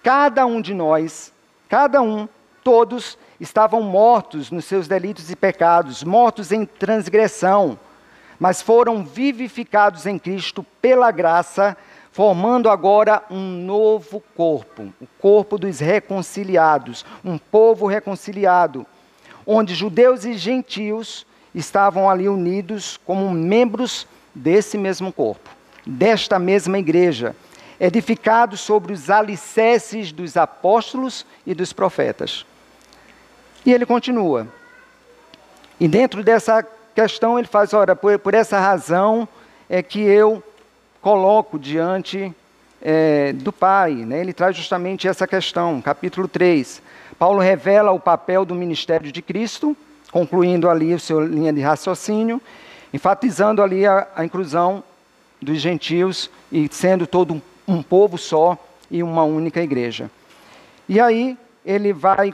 cada 0.02 0.44
um 0.44 0.61
de 0.61 0.75
nós, 0.75 1.33
cada 1.66 2.02
um, 2.02 2.28
todos, 2.62 3.16
estavam 3.40 3.80
mortos 3.80 4.50
nos 4.50 4.66
seus 4.66 4.87
delitos 4.87 5.30
e 5.30 5.35
pecados, 5.35 6.04
mortos 6.04 6.52
em 6.52 6.66
transgressão, 6.66 7.78
mas 8.38 8.61
foram 8.61 9.02
vivificados 9.02 10.04
em 10.04 10.18
Cristo 10.18 10.64
pela 10.83 11.11
graça, 11.11 11.75
formando 12.12 12.68
agora 12.68 13.23
um 13.30 13.64
novo 13.64 14.23
corpo, 14.37 14.92
o 15.00 15.06
corpo 15.18 15.56
dos 15.56 15.80
reconciliados, 15.80 17.02
um 17.25 17.38
povo 17.38 17.87
reconciliado, 17.87 18.87
onde 19.47 19.75
judeus 19.75 20.26
e 20.26 20.35
gentios 20.35 21.26
estavam 21.54 22.08
ali 22.11 22.28
unidos 22.28 22.99
como 23.04 23.30
membros 23.30 24.06
desse 24.34 24.76
mesmo 24.76 25.12
corpo, 25.12 25.50
desta 25.87 26.38
mesma 26.38 26.78
igreja, 26.78 27.37
edificados 27.78 28.61
sobre 28.61 28.92
os 28.92 29.11
alicerces 29.11 30.12
dos 30.12 30.37
apóstolos 30.37 31.25
e 31.46 31.54
dos 31.54 31.73
profetas. 31.73 32.44
E 33.64 33.73
ele 33.73 33.87
continua. 33.87 34.46
E 35.78 35.88
dentro 35.88 36.23
dessa 36.23 36.66
questão 36.94 37.38
ele 37.38 37.49
faz, 37.49 37.73
ora, 37.73 37.96
por, 37.96 38.18
por 38.18 38.34
essa 38.34 38.58
razão 38.58 39.28
é 39.68 39.82
que 39.82 40.00
eu 40.00 40.42
coloco 41.00 41.58
diante 41.58 42.32
é, 42.80 43.32
do 43.32 43.52
Pai. 43.52 43.92
Né? 43.92 44.20
Ele 44.20 44.32
traz 44.32 44.56
justamente 44.56 45.08
essa 45.08 45.26
questão, 45.26 45.80
capítulo 45.80 46.28
3. 46.28 46.82
Paulo 47.18 47.40
revela 47.40 47.90
o 47.92 48.00
papel 48.00 48.44
do 48.44 48.54
ministério 48.54 49.11
de 49.11 49.23
Cristo, 49.23 49.76
concluindo 50.14 50.71
ali 50.71 50.94
a 50.94 50.99
sua 51.00 51.25
linha 51.25 51.52
de 51.52 51.61
raciocínio, 51.61 52.40
enfatizando 52.92 53.61
ali 53.61 53.85
a, 53.85 54.06
a 54.14 54.25
inclusão 54.25 54.80
dos 55.42 55.59
gentios 55.59 56.30
e 56.52 56.68
sendo 56.71 57.04
todo 57.04 57.35
um, 57.35 57.42
um 57.66 57.83
povo 57.83 58.16
só 58.16 58.56
e 58.88 59.02
uma 59.02 59.25
única 59.25 59.61
igreja. 59.61 60.09
E 60.88 61.00
aí 61.00 61.37
ele 61.66 61.92
vai 61.92 62.33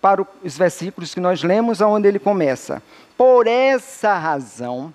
para 0.00 0.24
os 0.44 0.56
versículos 0.56 1.12
que 1.12 1.18
nós 1.18 1.42
lemos, 1.42 1.80
onde 1.80 2.06
ele 2.06 2.20
começa. 2.20 2.80
Por 3.18 3.48
essa 3.48 4.16
razão, 4.16 4.94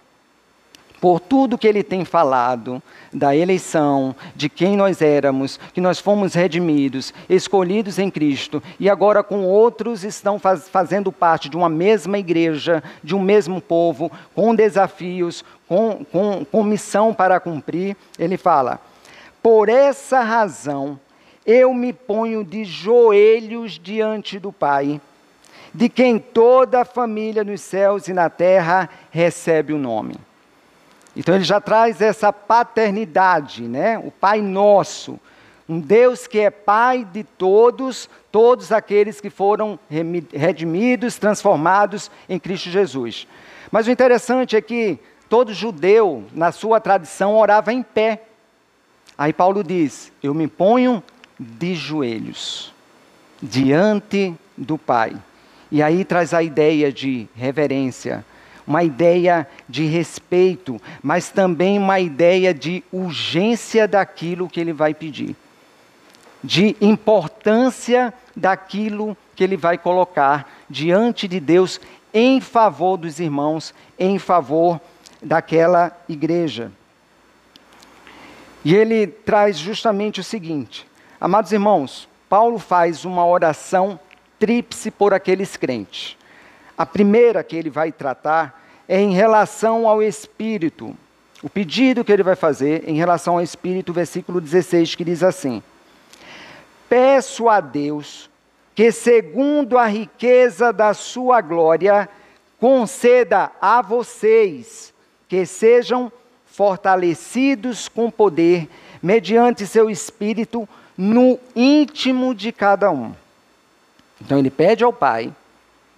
por 1.05 1.19
tudo 1.19 1.55
que 1.55 1.67
ele 1.67 1.83
tem 1.83 2.03
falado, 2.03 2.81
da 3.13 3.35
eleição, 3.35 4.15
de 4.35 4.49
quem 4.49 4.75
nós 4.75 5.03
éramos, 5.03 5.59
que 5.71 5.79
nós 5.79 5.99
fomos 5.99 6.33
redimidos, 6.33 7.13
escolhidos 7.29 7.99
em 7.99 8.09
Cristo, 8.09 8.59
e 8.79 8.89
agora 8.89 9.21
com 9.21 9.45
outros 9.45 10.03
estão 10.03 10.39
faz, 10.39 10.67
fazendo 10.67 11.11
parte 11.11 11.47
de 11.47 11.55
uma 11.55 11.69
mesma 11.69 12.17
igreja, 12.17 12.83
de 13.03 13.13
um 13.13 13.21
mesmo 13.21 13.61
povo, 13.61 14.11
com 14.33 14.55
desafios, 14.55 15.45
com, 15.67 16.03
com, 16.11 16.43
com 16.43 16.63
missão 16.63 17.13
para 17.13 17.39
cumprir, 17.39 17.95
ele 18.17 18.35
fala: 18.35 18.81
por 19.43 19.69
essa 19.69 20.21
razão, 20.21 20.99
eu 21.45 21.71
me 21.71 21.93
ponho 21.93 22.43
de 22.43 22.65
joelhos 22.65 23.73
diante 23.73 24.39
do 24.39 24.51
Pai, 24.51 24.99
de 25.71 25.87
quem 25.87 26.17
toda 26.17 26.81
a 26.81 26.85
família 26.85 27.43
nos 27.43 27.61
céus 27.61 28.07
e 28.07 28.13
na 28.13 28.27
terra 28.27 28.89
recebe 29.11 29.71
o 29.71 29.77
nome. 29.77 30.15
Então 31.15 31.35
ele 31.35 31.43
já 31.43 31.61
traz 31.61 32.01
essa 32.01 32.33
paternidade, 32.33 33.63
né? 33.63 33.97
O 33.97 34.11
Pai 34.11 34.41
nosso, 34.41 35.19
um 35.67 35.79
Deus 35.79 36.27
que 36.27 36.39
é 36.39 36.49
Pai 36.49 37.05
de 37.05 37.23
todos, 37.23 38.09
todos 38.31 38.71
aqueles 38.71 39.21
que 39.21 39.29
foram 39.29 39.79
redimidos, 40.33 41.17
transformados 41.17 42.11
em 42.27 42.37
Cristo 42.37 42.69
Jesus. 42.69 43.27
Mas 43.71 43.87
o 43.87 43.91
interessante 43.91 44.55
é 44.55 44.61
que 44.61 44.99
todo 45.29 45.53
judeu, 45.53 46.23
na 46.33 46.51
sua 46.51 46.79
tradição, 46.79 47.35
orava 47.35 47.73
em 47.73 47.81
pé. 47.81 48.23
Aí 49.17 49.33
Paulo 49.33 49.63
diz: 49.63 50.11
Eu 50.21 50.33
me 50.33 50.47
ponho 50.47 51.03
de 51.39 51.75
joelhos 51.75 52.73
diante 53.41 54.35
do 54.57 54.77
Pai. 54.77 55.15
E 55.71 55.81
aí 55.81 56.05
traz 56.05 56.33
a 56.33 56.43
ideia 56.43 56.91
de 56.91 57.27
reverência, 57.35 58.23
uma 58.67 58.83
ideia 58.83 59.47
de 59.69 59.85
respeito, 59.85 60.81
mas 61.01 61.29
também 61.29 61.77
uma 61.77 61.99
ideia 61.99 62.53
de 62.53 62.83
urgência 62.91 63.87
daquilo 63.87 64.49
que 64.49 64.59
ele 64.59 64.73
vai 64.73 64.93
pedir, 64.93 65.35
de 66.43 66.75
importância 66.81 68.13
daquilo 68.35 69.15
que 69.35 69.43
ele 69.43 69.57
vai 69.57 69.77
colocar 69.77 70.49
diante 70.69 71.27
de 71.27 71.39
Deus 71.39 71.79
em 72.13 72.39
favor 72.39 72.97
dos 72.97 73.19
irmãos, 73.19 73.73
em 73.99 74.17
favor 74.17 74.79
daquela 75.21 75.95
igreja. 76.07 76.71
E 78.63 78.73
ele 78.73 79.05
traz 79.05 79.57
justamente 79.57 80.19
o 80.19 80.23
seguinte: 80.23 80.87
Amados 81.19 81.51
irmãos, 81.51 82.07
Paulo 82.27 82.57
faz 82.57 83.05
uma 83.05 83.25
oração 83.25 83.99
tríplice 84.39 84.89
por 84.89 85.13
aqueles 85.13 85.55
crentes. 85.55 86.17
A 86.77 86.85
primeira 86.85 87.43
que 87.43 87.55
ele 87.55 87.69
vai 87.69 87.91
tratar 87.91 88.61
é 88.87 88.99
em 88.99 89.13
relação 89.13 89.87
ao 89.87 90.03
Espírito. 90.03 90.95
O 91.41 91.49
pedido 91.49 92.03
que 92.03 92.11
ele 92.11 92.23
vai 92.23 92.35
fazer 92.35 92.83
em 92.87 92.95
relação 92.95 93.35
ao 93.35 93.41
Espírito, 93.41 93.93
versículo 93.93 94.41
16, 94.41 94.95
que 94.95 95.03
diz 95.03 95.23
assim: 95.23 95.61
Peço 96.89 97.49
a 97.49 97.59
Deus 97.59 98.29
que, 98.73 98.91
segundo 98.91 99.77
a 99.77 99.85
riqueza 99.85 100.73
da 100.73 100.93
sua 100.93 101.39
glória, 101.41 102.09
conceda 102.59 103.51
a 103.61 103.81
vocês 103.81 104.93
que 105.27 105.45
sejam 105.45 106.11
fortalecidos 106.45 107.87
com 107.87 108.09
poder, 108.09 108.69
mediante 109.01 109.65
seu 109.67 109.89
Espírito, 109.89 110.67
no 110.97 111.39
íntimo 111.55 112.33
de 112.33 112.51
cada 112.51 112.89
um. 112.91 113.13
Então 114.21 114.39
ele 114.39 114.49
pede 114.49 114.83
ao 114.83 114.93
Pai 114.93 115.33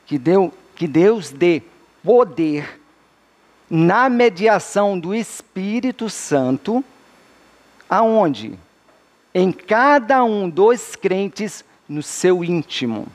que, 0.06 0.18
deu, 0.18 0.52
que 0.78 0.88
Deus 0.88 1.32
dê 1.32 1.64
poder 2.04 2.80
na 3.68 4.08
mediação 4.08 4.98
do 4.98 5.14
Espírito 5.14 6.08
Santo, 6.08 6.86
aonde? 7.90 8.54
Em 9.34 9.52
cada 9.52 10.24
um 10.24 10.48
dos 10.48 10.96
crentes 10.96 11.66
no 11.90 12.04
seu 12.04 12.44
íntimo. 12.44 13.08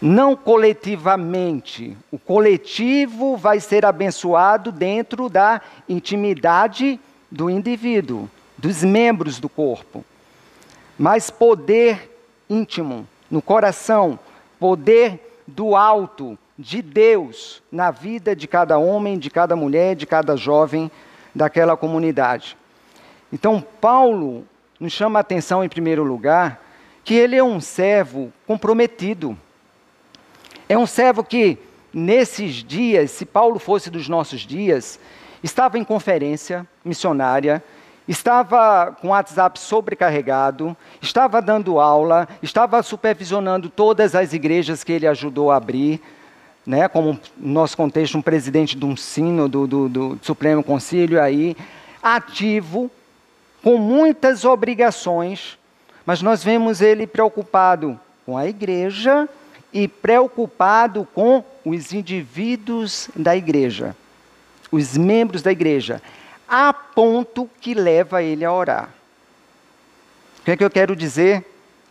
Não 0.00 0.36
coletivamente. 0.36 1.96
O 2.12 2.18
coletivo 2.18 3.36
vai 3.36 3.58
ser 3.58 3.84
abençoado 3.84 4.70
dentro 4.70 5.28
da 5.28 5.60
intimidade 5.88 6.98
do 7.28 7.50
indivíduo 7.50 8.30
dos 8.56 8.84
membros 8.84 9.40
do 9.40 9.48
corpo, 9.48 10.04
mas 10.96 11.28
poder 11.28 12.08
íntimo 12.48 13.04
no 13.28 13.42
coração, 13.42 14.16
poder 14.60 15.31
do 15.54 15.76
alto, 15.76 16.38
de 16.58 16.80
Deus, 16.82 17.62
na 17.70 17.90
vida 17.90 18.34
de 18.36 18.46
cada 18.46 18.78
homem, 18.78 19.18
de 19.18 19.30
cada 19.30 19.56
mulher, 19.56 19.94
de 19.94 20.06
cada 20.06 20.36
jovem 20.36 20.90
daquela 21.34 21.76
comunidade. 21.76 22.56
Então, 23.32 23.64
Paulo 23.80 24.46
nos 24.78 24.92
chama 24.92 25.18
a 25.18 25.20
atenção, 25.20 25.64
em 25.64 25.68
primeiro 25.68 26.04
lugar, 26.04 26.60
que 27.04 27.14
ele 27.14 27.36
é 27.36 27.42
um 27.42 27.60
servo 27.60 28.32
comprometido. 28.46 29.36
É 30.68 30.76
um 30.76 30.86
servo 30.86 31.24
que, 31.24 31.58
nesses 31.92 32.54
dias, 32.56 33.10
se 33.10 33.24
Paulo 33.24 33.58
fosse 33.58 33.90
dos 33.90 34.08
nossos 34.08 34.40
dias, 34.40 35.00
estava 35.42 35.78
em 35.78 35.84
conferência 35.84 36.66
missionária, 36.84 37.62
estava 38.06 38.96
com 39.00 39.08
o 39.08 39.10
WhatsApp 39.10 39.58
sobrecarregado, 39.58 40.76
estava 41.00 41.40
dando 41.40 41.78
aula, 41.78 42.28
estava 42.42 42.82
supervisionando 42.82 43.68
todas 43.68 44.14
as 44.14 44.32
igrejas 44.32 44.82
que 44.82 44.92
ele 44.92 45.06
ajudou 45.06 45.50
a 45.50 45.56
abrir, 45.56 46.00
né, 46.66 46.88
como 46.88 47.18
no 47.36 47.52
nosso 47.52 47.76
contexto, 47.76 48.16
um 48.16 48.22
presidente 48.22 48.76
de 48.76 48.84
um 48.84 48.96
sino 48.96 49.48
do, 49.48 49.66
do, 49.66 49.88
do 49.88 50.18
Supremo 50.22 50.62
Conselho 50.62 51.20
aí, 51.20 51.56
ativo, 52.02 52.90
com 53.62 53.78
muitas 53.78 54.44
obrigações, 54.44 55.58
mas 56.04 56.22
nós 56.22 56.42
vemos 56.42 56.80
ele 56.80 57.06
preocupado 57.06 57.98
com 58.26 58.36
a 58.36 58.46
igreja 58.46 59.28
e 59.72 59.86
preocupado 59.86 61.06
com 61.14 61.44
os 61.64 61.92
indivíduos 61.92 63.08
da 63.14 63.36
igreja, 63.36 63.96
os 64.70 64.96
membros 64.96 65.42
da 65.42 65.52
igreja 65.52 66.02
a 66.48 66.72
ponto 66.72 67.48
que 67.60 67.74
leva 67.74 68.22
ele 68.22 68.44
a 68.44 68.52
orar. 68.52 68.90
O 70.40 70.44
que 70.44 70.50
é 70.50 70.56
que 70.56 70.64
eu 70.64 70.70
quero 70.70 70.96
dizer 70.96 71.46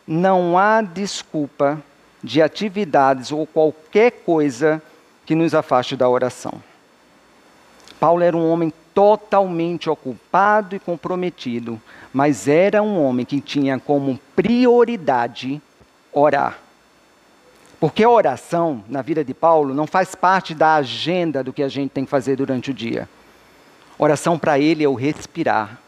não 0.06 0.58
há 0.58 0.82
desculpa 0.82 1.82
de 2.24 2.42
atividades 2.42 3.32
ou 3.32 3.48
qualquer 3.48 4.12
coisa 4.12 4.82
que 5.26 5.36
nos 5.36 5.56
afaste 5.56 5.96
da 5.96 6.10
oração. 6.10 6.62
Paulo 8.00 8.24
era 8.24 8.36
um 8.36 8.50
homem 8.52 8.74
totalmente 8.94 9.90
ocupado 9.90 10.76
e 10.76 10.80
comprometido, 10.80 11.82
mas 12.12 12.48
era 12.48 12.84
um 12.84 13.02
homem 13.02 13.26
que 13.26 13.40
tinha 13.40 13.80
como 13.80 14.20
prioridade 14.36 15.62
orar. 16.12 16.60
Porque 17.80 18.04
a 18.04 18.10
oração, 18.10 18.84
na 18.88 19.02
vida 19.02 19.24
de 19.24 19.34
Paulo, 19.34 19.74
não 19.74 19.88
faz 19.88 20.14
parte 20.14 20.54
da 20.54 20.76
agenda 20.76 21.44
do 21.44 21.54
que 21.54 21.64
a 21.64 21.70
gente 21.70 21.92
tem 21.92 22.06
que 22.06 22.12
fazer 22.12 22.36
durante 22.36 22.70
o 22.70 22.74
dia. 22.74 23.10
Oração 24.04 24.40
para 24.40 24.58
ele 24.58 24.84
é 24.84 24.90
o 24.90 24.96
respirar, 24.96 25.80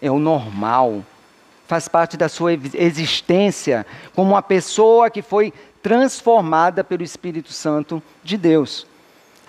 é 0.00 0.08
o 0.08 0.20
normal, 0.20 1.04
faz 1.66 1.88
parte 1.88 2.16
da 2.16 2.28
sua 2.28 2.52
existência 2.52 3.84
como 4.14 4.30
uma 4.30 4.42
pessoa 4.42 5.10
que 5.10 5.22
foi 5.22 5.52
transformada 5.82 6.84
pelo 6.84 7.02
Espírito 7.02 7.52
Santo 7.52 8.00
de 8.22 8.36
Deus. 8.36 8.86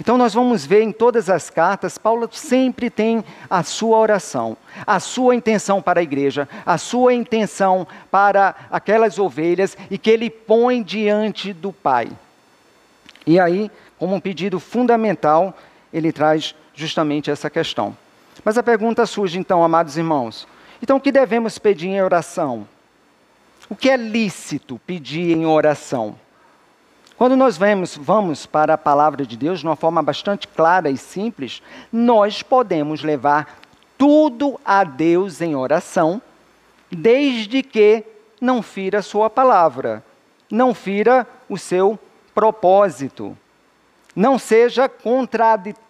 Então, 0.01 0.17
nós 0.17 0.33
vamos 0.33 0.65
ver 0.65 0.81
em 0.81 0.91
todas 0.91 1.29
as 1.29 1.51
cartas, 1.51 1.99
Paulo 1.99 2.27
sempre 2.31 2.89
tem 2.89 3.23
a 3.47 3.61
sua 3.61 3.99
oração, 3.99 4.57
a 4.87 4.99
sua 4.99 5.35
intenção 5.35 5.79
para 5.79 5.99
a 5.99 6.03
igreja, 6.03 6.49
a 6.65 6.79
sua 6.79 7.13
intenção 7.13 7.85
para 8.09 8.55
aquelas 8.71 9.19
ovelhas 9.19 9.77
e 9.87 9.99
que 9.99 10.09
ele 10.09 10.31
põe 10.31 10.81
diante 10.81 11.53
do 11.53 11.71
Pai. 11.71 12.09
E 13.27 13.39
aí, 13.39 13.69
como 13.99 14.15
um 14.15 14.19
pedido 14.19 14.59
fundamental, 14.59 15.55
ele 15.93 16.11
traz 16.11 16.55
justamente 16.79 17.29
essa 17.29 17.49
questão. 17.49 17.95
Mas 18.43 18.57
a 18.57 18.63
pergunta 18.63 19.05
surge 19.05 19.37
então, 19.37 19.63
amados 19.63 19.97
irmãos: 19.97 20.47
então 20.81 20.97
o 20.97 21.01
que 21.01 21.11
devemos 21.11 21.57
pedir 21.57 21.87
em 21.87 22.01
oração? 22.01 22.67
O 23.69 23.75
que 23.75 23.89
é 23.89 23.97
lícito 23.97 24.79
pedir 24.87 25.35
em 25.35 25.45
oração? 25.45 26.15
Quando 27.17 27.35
nós 27.35 27.57
vemos, 27.57 27.97
vamos 27.97 28.45
para 28.45 28.75
a 28.75 28.77
palavra 28.77 29.25
de 29.25 29.35
Deus 29.35 29.59
de 29.59 29.65
uma 29.65 29.75
forma 29.75 30.01
bastante 30.01 30.47
clara 30.47 30.89
e 30.89 30.97
simples, 30.97 31.61
nós 31.91 32.41
podemos 32.41 33.03
levar 33.03 33.59
tudo 33.97 34.59
a 34.63 34.85
Deus 34.85 35.41
em 35.41 35.53
oração, 35.53 36.21
desde 36.89 37.61
que 37.61 38.05
não 38.39 38.61
fira 38.61 38.99
a 38.99 39.03
sua 39.03 39.29
palavra, 39.29 40.01
não 40.49 40.73
fira 40.73 41.27
o 41.49 41.57
seu 41.57 41.99
propósito, 42.33 43.37
não 44.15 44.39
seja 44.39 44.87
contraditório 44.87 45.88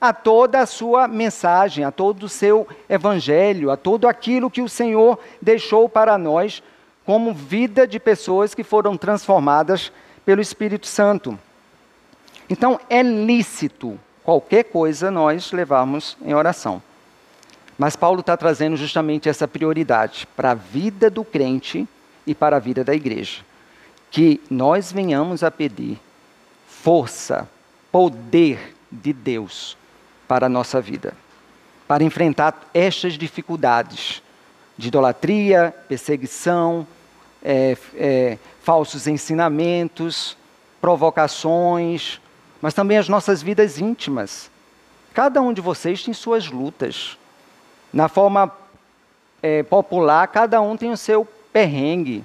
a 0.00 0.12
toda 0.12 0.60
a 0.60 0.66
sua 0.66 1.06
mensagem, 1.06 1.84
a 1.84 1.92
todo 1.92 2.24
o 2.24 2.28
seu 2.28 2.66
evangelho, 2.88 3.70
a 3.70 3.76
tudo 3.76 4.08
aquilo 4.08 4.50
que 4.50 4.60
o 4.60 4.68
Senhor 4.68 5.18
deixou 5.40 5.88
para 5.88 6.18
nós 6.18 6.62
como 7.04 7.32
vida 7.32 7.86
de 7.86 8.00
pessoas 8.00 8.54
que 8.54 8.64
foram 8.64 8.96
transformadas 8.96 9.92
pelo 10.24 10.40
Espírito 10.40 10.86
Santo. 10.86 11.38
Então, 12.50 12.80
é 12.90 13.02
lícito 13.02 13.98
qualquer 14.24 14.64
coisa 14.64 15.10
nós 15.10 15.52
levarmos 15.52 16.16
em 16.24 16.34
oração. 16.34 16.82
Mas 17.78 17.96
Paulo 17.96 18.20
está 18.20 18.36
trazendo 18.36 18.76
justamente 18.76 19.28
essa 19.28 19.48
prioridade 19.48 20.26
para 20.36 20.50
a 20.50 20.54
vida 20.54 21.08
do 21.08 21.24
crente 21.24 21.88
e 22.26 22.34
para 22.34 22.56
a 22.56 22.60
vida 22.60 22.84
da 22.84 22.94
igreja. 22.94 23.42
Que 24.10 24.40
nós 24.50 24.92
venhamos 24.92 25.42
a 25.42 25.50
pedir 25.50 25.98
força, 26.66 27.48
poder 27.92 28.74
de 28.90 29.12
Deus 29.12 29.76
para 30.26 30.46
a 30.46 30.48
nossa 30.48 30.80
vida, 30.80 31.14
para 31.86 32.02
enfrentar 32.02 32.58
estas 32.72 33.12
dificuldades 33.14 34.22
de 34.76 34.88
idolatria, 34.88 35.74
perseguição, 35.86 36.86
é, 37.44 37.76
é, 37.94 38.38
falsos 38.62 39.06
ensinamentos, 39.06 40.36
provocações, 40.80 42.20
mas 42.60 42.72
também 42.72 42.96
as 42.96 43.08
nossas 43.08 43.42
vidas 43.42 43.78
íntimas. 43.78 44.50
Cada 45.12 45.42
um 45.42 45.52
de 45.52 45.60
vocês 45.60 46.02
tem 46.02 46.14
suas 46.14 46.48
lutas. 46.48 47.18
Na 47.92 48.08
forma 48.08 48.50
é, 49.42 49.62
popular, 49.62 50.26
cada 50.28 50.60
um 50.60 50.76
tem 50.76 50.90
o 50.90 50.96
seu 50.96 51.26
perrengue, 51.52 52.24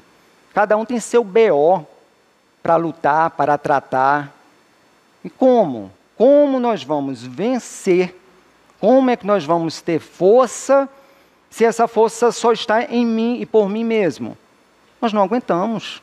cada 0.54 0.78
um 0.78 0.86
tem 0.86 1.00
seu 1.00 1.24
BO 1.24 1.86
para 2.64 2.78
lutar, 2.78 3.32
para 3.32 3.58
tratar. 3.58 4.37
E 5.24 5.30
como? 5.30 5.92
Como 6.18 6.60
nós 6.60 6.84
vamos 6.84 7.24
vencer? 7.24 8.16
Como 8.80 9.10
é 9.10 9.16
que 9.16 9.26
nós 9.26 9.46
vamos 9.46 9.82
ter 9.82 10.00
força 10.00 10.88
se 11.50 11.66
essa 11.66 11.88
força 11.88 12.32
só 12.32 12.52
está 12.52 12.84
em 12.84 13.06
mim 13.06 13.40
e 13.40 13.46
por 13.46 13.70
mim 13.70 13.84
mesmo? 13.84 14.38
Nós 15.02 15.14
não 15.14 15.22
aguentamos. 15.22 16.02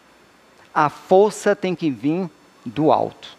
A 0.74 0.88
força 0.88 1.54
tem 1.54 1.74
que 1.74 1.90
vir 1.90 2.28
do 2.64 2.90
alto. 2.90 3.36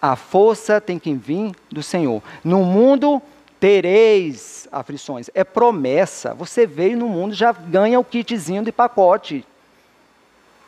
A 0.00 0.16
força 0.16 0.80
tem 0.80 0.98
que 0.98 1.14
vir 1.14 1.54
do 1.70 1.82
Senhor. 1.82 2.22
No 2.42 2.64
mundo 2.64 3.20
tereis 3.60 4.66
aflições. 4.72 5.30
É 5.34 5.44
promessa. 5.44 6.34
Você 6.34 6.66
veio 6.66 6.96
no 6.96 7.08
mundo 7.08 7.34
já 7.34 7.52
ganha 7.52 8.00
o 8.00 8.04
kitzinho 8.04 8.64
de 8.64 8.72
pacote. 8.72 9.46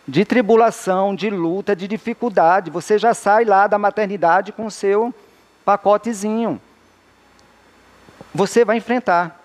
De 0.07 0.25
tribulação, 0.25 1.15
de 1.15 1.31
luta, 1.31 1.75
de 1.75 1.89
dificuldade. 1.89 2.71
Você 2.71 2.99
já 2.99 3.15
sai 3.15 3.45
lá 3.45 3.67
da 3.67 3.79
maternidade 3.79 4.53
com 4.53 4.67
o 4.67 4.71
seu 4.71 5.15
pacotezinho. 5.65 6.61
Você 8.35 8.65
vai 8.65 8.77
enfrentar. 8.77 9.41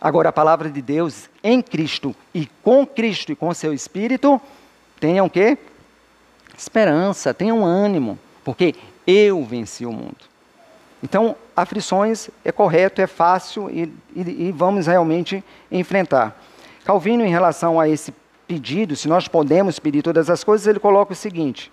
Agora, 0.00 0.28
a 0.28 0.32
palavra 0.32 0.68
de 0.68 0.82
Deus 0.82 1.30
em 1.42 1.62
Cristo 1.62 2.14
e 2.34 2.46
com 2.62 2.86
Cristo 2.86 3.32
e 3.32 3.36
com 3.36 3.54
seu 3.54 3.72
Espírito, 3.72 4.40
tenham 5.00 5.26
o 5.26 5.30
quê? 5.30 5.56
Esperança, 6.56 7.32
tenham 7.32 7.64
ânimo, 7.64 8.18
porque 8.44 8.74
eu 9.06 9.42
venci 9.44 9.86
o 9.86 9.92
mundo. 9.92 10.16
Então, 11.02 11.36
aflições 11.54 12.30
é 12.44 12.50
correto, 12.50 13.00
é 13.00 13.06
fácil 13.06 13.70
e, 13.70 13.92
e, 14.14 14.48
e 14.48 14.52
vamos 14.52 14.86
realmente 14.86 15.44
enfrentar. 15.70 16.34
Calvino, 16.84 17.24
em 17.24 17.30
relação 17.30 17.78
a 17.78 17.88
esse 17.88 18.12
pedido, 18.46 18.96
se 18.96 19.08
nós 19.08 19.28
podemos 19.28 19.78
pedir 19.78 20.02
todas 20.02 20.28
as 20.30 20.44
coisas, 20.44 20.66
ele 20.66 20.78
coloca 20.78 21.12
o 21.12 21.16
seguinte: 21.16 21.70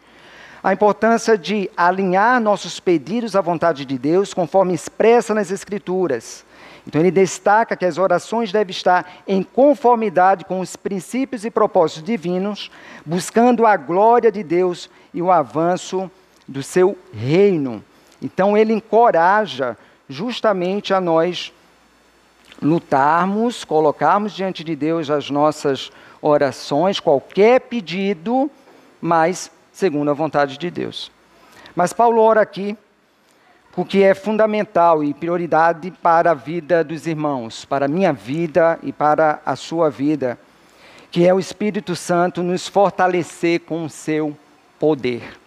a 0.63 0.73
importância 0.73 1.37
de 1.37 1.69
alinhar 1.75 2.39
nossos 2.39 2.79
pedidos 2.79 3.35
à 3.35 3.41
vontade 3.41 3.85
de 3.85 3.97
Deus, 3.97 4.33
conforme 4.33 4.73
expressa 4.73 5.33
nas 5.33 5.51
Escrituras. 5.51 6.45
Então, 6.87 6.99
ele 7.01 7.11
destaca 7.11 7.75
que 7.75 7.85
as 7.85 7.97
orações 7.97 8.51
devem 8.51 8.71
estar 8.71 9.23
em 9.27 9.43
conformidade 9.43 10.45
com 10.45 10.59
os 10.59 10.75
princípios 10.75 11.45
e 11.45 11.51
propósitos 11.51 12.03
divinos, 12.03 12.71
buscando 13.05 13.65
a 13.65 13.77
glória 13.77 14.31
de 14.31 14.43
Deus 14.43 14.89
e 15.13 15.21
o 15.21 15.31
avanço 15.31 16.09
do 16.47 16.63
seu 16.63 16.97
reino. 17.13 17.83
Então, 18.21 18.57
ele 18.57 18.73
encoraja 18.73 19.77
justamente 20.09 20.93
a 20.93 20.99
nós 20.99 21.53
lutarmos, 22.61 23.63
colocarmos 23.63 24.33
diante 24.33 24.63
de 24.63 24.75
Deus 24.75 25.09
as 25.09 25.29
nossas 25.29 25.91
orações, 26.10 26.10
qualquer 26.99 27.61
pedido, 27.61 28.49
mas 29.01 29.51
segundo 29.71 30.11
a 30.11 30.13
vontade 30.13 30.57
de 30.57 30.69
Deus. 30.69 31.11
Mas 31.75 31.93
Paulo 31.93 32.21
ora 32.21 32.41
aqui 32.41 32.77
o 33.75 33.85
que 33.85 34.03
é 34.03 34.13
fundamental 34.13 35.03
e 35.03 35.13
prioridade 35.13 35.91
para 35.91 36.31
a 36.31 36.33
vida 36.33 36.83
dos 36.83 37.07
irmãos, 37.07 37.63
para 37.63 37.85
a 37.85 37.87
minha 37.87 38.11
vida 38.11 38.77
e 38.83 38.91
para 38.91 39.39
a 39.45 39.55
sua 39.55 39.89
vida, 39.89 40.37
que 41.09 41.25
é 41.25 41.33
o 41.33 41.39
Espírito 41.39 41.95
Santo 41.95 42.43
nos 42.43 42.67
fortalecer 42.67 43.61
com 43.61 43.85
o 43.85 43.89
seu 43.89 44.37
poder. 44.79 45.39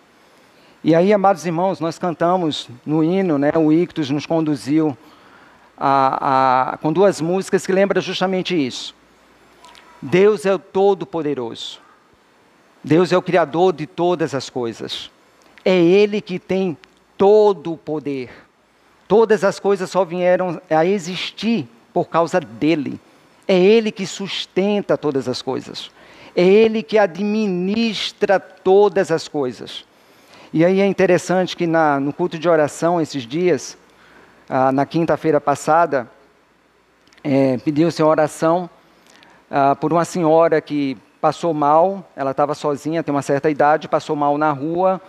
E 0.83 0.95
aí, 0.95 1.13
amados 1.13 1.47
irmãos, 1.47 1.81
nós 1.81 1.99
cantamos 1.99 2.69
no 2.85 3.03
hino, 3.03 3.39
né, 3.39 3.53
o 3.57 3.73
Ictus 3.73 4.11
nos 4.11 4.27
conduziu 4.27 4.97
a, 5.77 6.73
a, 6.73 6.77
com 6.79 6.93
duas 6.93 7.21
músicas 7.21 7.67
que 7.67 7.73
lembram 7.73 8.01
justamente 8.01 8.55
isso. 8.55 8.95
Deus 10.07 10.45
é 10.45 10.55
o 10.55 10.59
Todo-Poderoso. 10.59 11.81
Deus 12.83 13.11
é 13.11 13.17
o 13.17 13.23
Criador 13.23 13.73
de 13.73 13.87
todas 13.87 14.35
as 14.35 14.51
coisas. 14.51 15.11
É 15.65 15.75
Ele 15.75 16.21
que 16.21 16.39
tem 16.39 16.77
todo 17.17 17.73
o 17.73 17.79
poder. 17.79 18.31
Todas 19.09 19.45
as 19.45 19.59
coisas 19.59 19.91
só 19.91 20.05
vieram 20.05 20.61
a 20.69 20.85
existir 20.85 21.67
por 21.93 22.09
causa 22.09 22.39
dele. 22.39 23.01
É 23.47 23.59
ele 23.59 23.93
que 23.93 24.07
sustenta 24.07 24.97
todas 24.97 25.29
as 25.29 25.41
coisas. 25.41 25.91
É 26.35 26.43
ele 26.43 26.83
que 26.83 26.99
administra 26.99 28.41
todas 28.41 29.11
as 29.11 29.29
coisas. 29.29 29.85
E 30.53 30.65
aí 30.65 30.81
é 30.81 30.87
interessante 30.87 31.57
que 31.57 31.67
na, 31.67 32.01
no 32.01 32.13
culto 32.13 32.39
de 32.39 32.49
oração 32.49 33.01
esses 33.01 33.25
dias, 33.25 33.77
ah, 34.49 34.73
na 34.73 34.87
quinta-feira 34.87 35.41
passada, 35.41 36.11
é, 37.23 37.59
pediu-se 37.59 38.03
oração 38.03 38.69
ah, 39.51 39.77
por 39.77 39.93
uma 39.93 40.05
senhora 40.05 40.61
que 40.61 40.97
passou 41.21 41.55
mal, 41.55 42.09
ela 42.15 42.33
estava 42.33 42.55
sozinha, 42.55 43.03
tem 43.03 43.15
uma 43.15 43.23
certa 43.23 43.49
idade, 43.49 43.89
passou 43.89 44.15
mal 44.15 44.37
na 44.37 44.51
rua, 44.51 45.01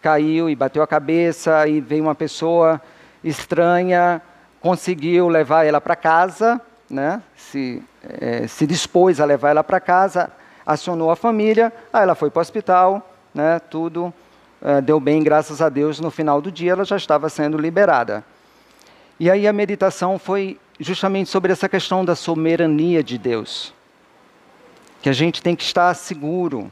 caiu 0.00 0.50
e 0.50 0.56
bateu 0.56 0.82
a 0.82 0.86
cabeça, 0.86 1.66
e 1.68 1.80
veio 1.80 2.02
uma 2.02 2.14
pessoa 2.14 2.80
estranha, 3.22 4.20
conseguiu 4.60 5.28
levar 5.28 5.64
ela 5.64 5.80
para 5.80 5.94
casa, 5.94 6.60
né? 6.90 7.22
Se 7.36 7.82
é, 8.04 8.46
se 8.46 8.66
dispôs 8.66 9.20
a 9.20 9.24
levar 9.24 9.50
ela 9.50 9.62
para 9.62 9.80
casa, 9.80 10.30
acionou 10.66 11.10
a 11.10 11.16
família, 11.16 11.72
aí 11.92 12.02
ela 12.02 12.14
foi 12.14 12.30
para 12.30 12.40
o 12.40 12.42
hospital, 12.42 13.10
né, 13.34 13.60
tudo 13.70 14.12
é, 14.60 14.80
deu 14.80 15.00
bem, 15.00 15.22
graças 15.22 15.60
a 15.60 15.68
Deus. 15.68 15.98
No 15.98 16.10
final 16.10 16.40
do 16.40 16.50
dia, 16.50 16.72
ela 16.72 16.84
já 16.84 16.96
estava 16.96 17.28
sendo 17.28 17.58
liberada. 17.58 18.24
E 19.18 19.30
aí 19.30 19.46
a 19.46 19.52
meditação 19.52 20.18
foi 20.18 20.58
justamente 20.78 21.30
sobre 21.30 21.52
essa 21.52 21.68
questão 21.68 22.04
da 22.04 22.14
soberania 22.14 23.02
de 23.02 23.18
Deus. 23.18 23.72
Que 25.00 25.08
a 25.08 25.12
gente 25.12 25.42
tem 25.42 25.56
que 25.56 25.62
estar 25.62 25.92
seguro. 25.94 26.70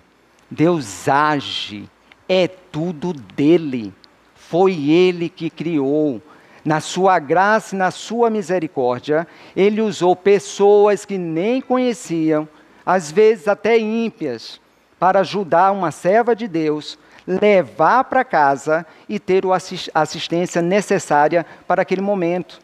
Deus 0.51 1.09
age, 1.09 1.89
é 2.29 2.49
tudo 2.49 3.13
dele. 3.13 3.93
Foi 4.35 4.89
ele 4.89 5.29
que 5.29 5.51
criou. 5.51 6.21
Na 6.65 6.81
sua 6.81 7.19
graça 7.19 7.75
e 7.75 7.79
na 7.79 7.91
sua 7.91 8.29
misericórdia, 8.29 9.27
ele 9.57 9.81
usou 9.81 10.15
pessoas 10.15 11.05
que 11.05 11.17
nem 11.17 11.61
conheciam, 11.61 12.49
às 12.85 13.11
vezes 13.11 13.49
até 13.49 13.79
ímpias, 13.79 14.61
para 14.99 15.21
ajudar 15.21 15.73
uma 15.73 15.91
serva 15.91 16.37
de 16.37 16.47
Deus, 16.47 16.99
levar 17.27 18.05
para 18.05 18.25
casa 18.25 18.85
e 19.09 19.19
ter 19.19 19.45
a 19.47 20.01
assistência 20.03 20.61
necessária 20.61 21.47
para 21.67 21.83
aquele 21.83 22.03
momento. 22.03 22.61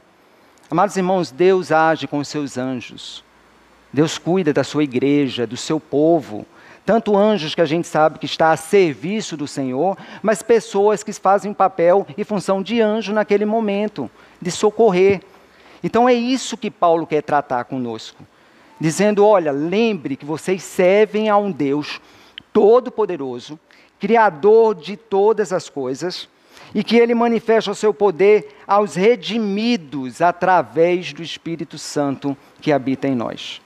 Amados 0.69 0.97
irmãos, 0.97 1.31
Deus 1.31 1.71
age 1.71 2.09
com 2.09 2.19
os 2.19 2.27
seus 2.27 2.59
anjos. 2.59 3.23
Deus 3.93 4.19
cuida 4.19 4.53
da 4.53 4.65
sua 4.65 4.83
igreja, 4.83 5.47
do 5.47 5.57
seu 5.57 5.79
povo. 5.79 6.45
Tanto 6.85 7.17
anjos 7.17 7.55
que 7.55 7.61
a 7.61 7.65
gente 7.65 7.87
sabe 7.87 8.19
que 8.19 8.27
está 8.27 8.51
a 8.51 8.57
serviço 8.57 9.37
do 9.37 9.47
Senhor, 9.47 9.97
mas 10.23 10.43
pessoas 10.43 11.05
que 11.05 11.13
fazem 11.13 11.55
papel 11.55 12.05
e 12.19 12.25
função 12.25 12.61
de 12.61 12.81
anjo 12.81 13.13
naquele 13.13 13.45
momento, 13.45 14.11
de 14.43 14.51
socorrer. 14.51 15.23
Então 15.85 16.09
é 16.09 16.15
isso 16.15 16.57
que 16.57 16.71
Paulo 16.71 17.07
quer 17.07 17.23
tratar 17.23 17.65
conosco. 17.65 18.27
Dizendo: 18.81 19.25
olha, 19.25 19.53
lembre 19.53 20.17
que 20.17 20.27
vocês 20.27 20.65
servem 20.65 21.29
a 21.29 21.37
um 21.37 21.53
Deus 21.53 22.01
todo-poderoso, 22.53 23.59
Criador 24.01 24.75
de 24.75 24.97
todas 24.97 25.53
as 25.53 25.71
coisas, 25.71 26.29
e 26.75 26.83
que 26.83 26.97
ele 26.97 27.15
manifesta 27.15 27.71
o 27.71 27.75
seu 27.75 27.93
poder 27.95 28.57
aos 28.67 28.95
redimidos 28.95 30.21
através 30.21 31.13
do 31.13 31.23
Espírito 31.23 31.79
Santo 31.79 32.37
que 32.61 32.73
habita 32.73 33.07
em 33.09 33.15
nós. 33.15 33.61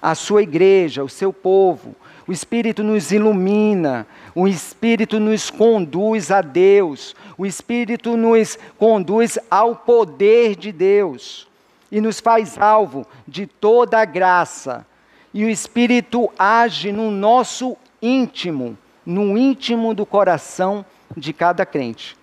A 0.00 0.14
sua 0.14 0.42
igreja, 0.42 1.02
o 1.02 1.08
seu 1.08 1.32
povo, 1.32 1.94
o 2.26 2.32
Espírito 2.32 2.82
nos 2.82 3.10
ilumina, 3.10 4.06
o 4.34 4.48
Espírito 4.48 5.20
nos 5.20 5.50
conduz 5.50 6.30
a 6.30 6.40
Deus, 6.40 7.14
o 7.36 7.44
Espírito 7.44 8.16
nos 8.16 8.58
conduz 8.78 9.38
ao 9.50 9.76
poder 9.76 10.56
de 10.56 10.72
Deus 10.72 11.46
e 11.92 12.00
nos 12.00 12.20
faz 12.20 12.58
alvo 12.58 13.06
de 13.28 13.46
toda 13.46 13.98
a 13.98 14.04
graça. 14.04 14.86
E 15.32 15.44
o 15.44 15.50
Espírito 15.50 16.30
age 16.38 16.92
no 16.92 17.10
nosso 17.10 17.76
íntimo, 18.00 18.76
no 19.04 19.36
íntimo 19.36 19.94
do 19.94 20.06
coração 20.06 20.84
de 21.16 21.32
cada 21.32 21.66
crente, 21.66 22.16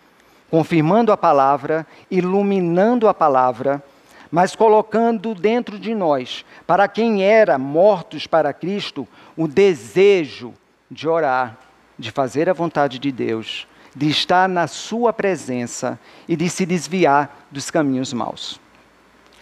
confirmando 0.51 1.13
a 1.13 1.17
palavra, 1.17 1.87
iluminando 2.11 3.07
a 3.07 3.13
palavra, 3.13 3.81
mas 4.29 4.53
colocando 4.53 5.33
dentro 5.33 5.79
de 5.79 5.95
nós, 5.95 6.43
para 6.67 6.89
quem 6.89 7.23
era 7.23 7.57
mortos 7.57 8.27
para 8.27 8.51
Cristo, 8.51 9.07
o 9.37 9.47
desejo 9.47 10.53
de 10.89 11.07
orar, 11.07 11.57
de 11.97 12.11
fazer 12.11 12.49
a 12.49 12.53
vontade 12.53 12.99
de 12.99 13.13
Deus, 13.13 13.65
de 13.95 14.09
estar 14.09 14.49
na 14.49 14.67
Sua 14.67 15.13
presença 15.13 15.97
e 16.27 16.35
de 16.35 16.49
se 16.49 16.65
desviar 16.65 17.45
dos 17.49 17.71
caminhos 17.71 18.11
maus. 18.11 18.59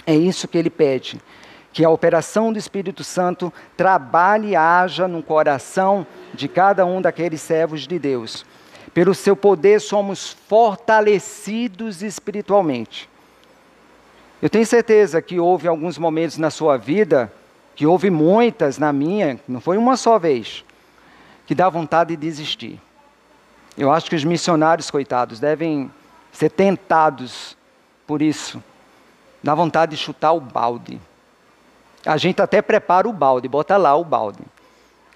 É 0.06 0.16
isso 0.16 0.48
que 0.48 0.60
ele 0.60 0.70
pede, 0.70 1.20
que 1.74 1.84
a 1.84 1.90
operação 1.90 2.54
do 2.54 2.60
Espírito 2.60 3.04
Santo 3.04 3.52
trabalhe 3.76 4.50
e 4.50 4.56
haja 4.56 5.08
no 5.08 5.24
coração 5.24 6.06
de 6.36 6.48
cada 6.48 6.86
um 6.86 7.02
daqueles 7.02 7.42
servos 7.42 7.88
de 7.88 7.98
Deus. 7.98 8.46
Pelo 8.94 9.14
seu 9.14 9.36
poder 9.36 9.80
somos 9.80 10.32
fortalecidos 10.48 12.02
espiritualmente. 12.02 13.10
Eu 14.42 14.50
tenho 14.50 14.66
certeza 14.66 15.22
que 15.22 15.40
houve 15.40 15.68
alguns 15.68 15.98
momentos 15.98 16.38
na 16.38 16.50
sua 16.50 16.78
vida, 16.78 17.32
que 17.76 17.86
houve 17.86 18.10
muitas 18.10 18.78
na 18.78 18.92
minha, 18.92 19.40
não 19.48 19.60
foi 19.60 19.78
uma 19.78 19.98
só 19.98 20.18
vez, 20.18 20.64
que 21.46 21.54
dá 21.54 21.70
vontade 21.70 22.16
de 22.16 22.18
desistir. 22.18 22.80
Eu 23.78 23.92
acho 23.92 24.10
que 24.10 24.16
os 24.16 24.24
missionários, 24.24 24.90
coitados, 24.90 25.40
devem 25.40 25.92
ser 26.32 26.50
tentados 26.50 27.58
por 28.06 28.22
isso. 28.22 28.62
Dá 29.44 29.56
vontade 29.56 29.96
de 29.96 30.02
chutar 30.02 30.34
o 30.34 30.40
balde. 30.40 31.00
A 32.06 32.18
gente 32.18 32.42
até 32.42 32.62
prepara 32.62 33.08
o 33.08 33.14
balde, 33.14 33.48
bota 33.48 33.78
lá 33.78 33.96
o 33.96 34.04
balde. 34.04 34.40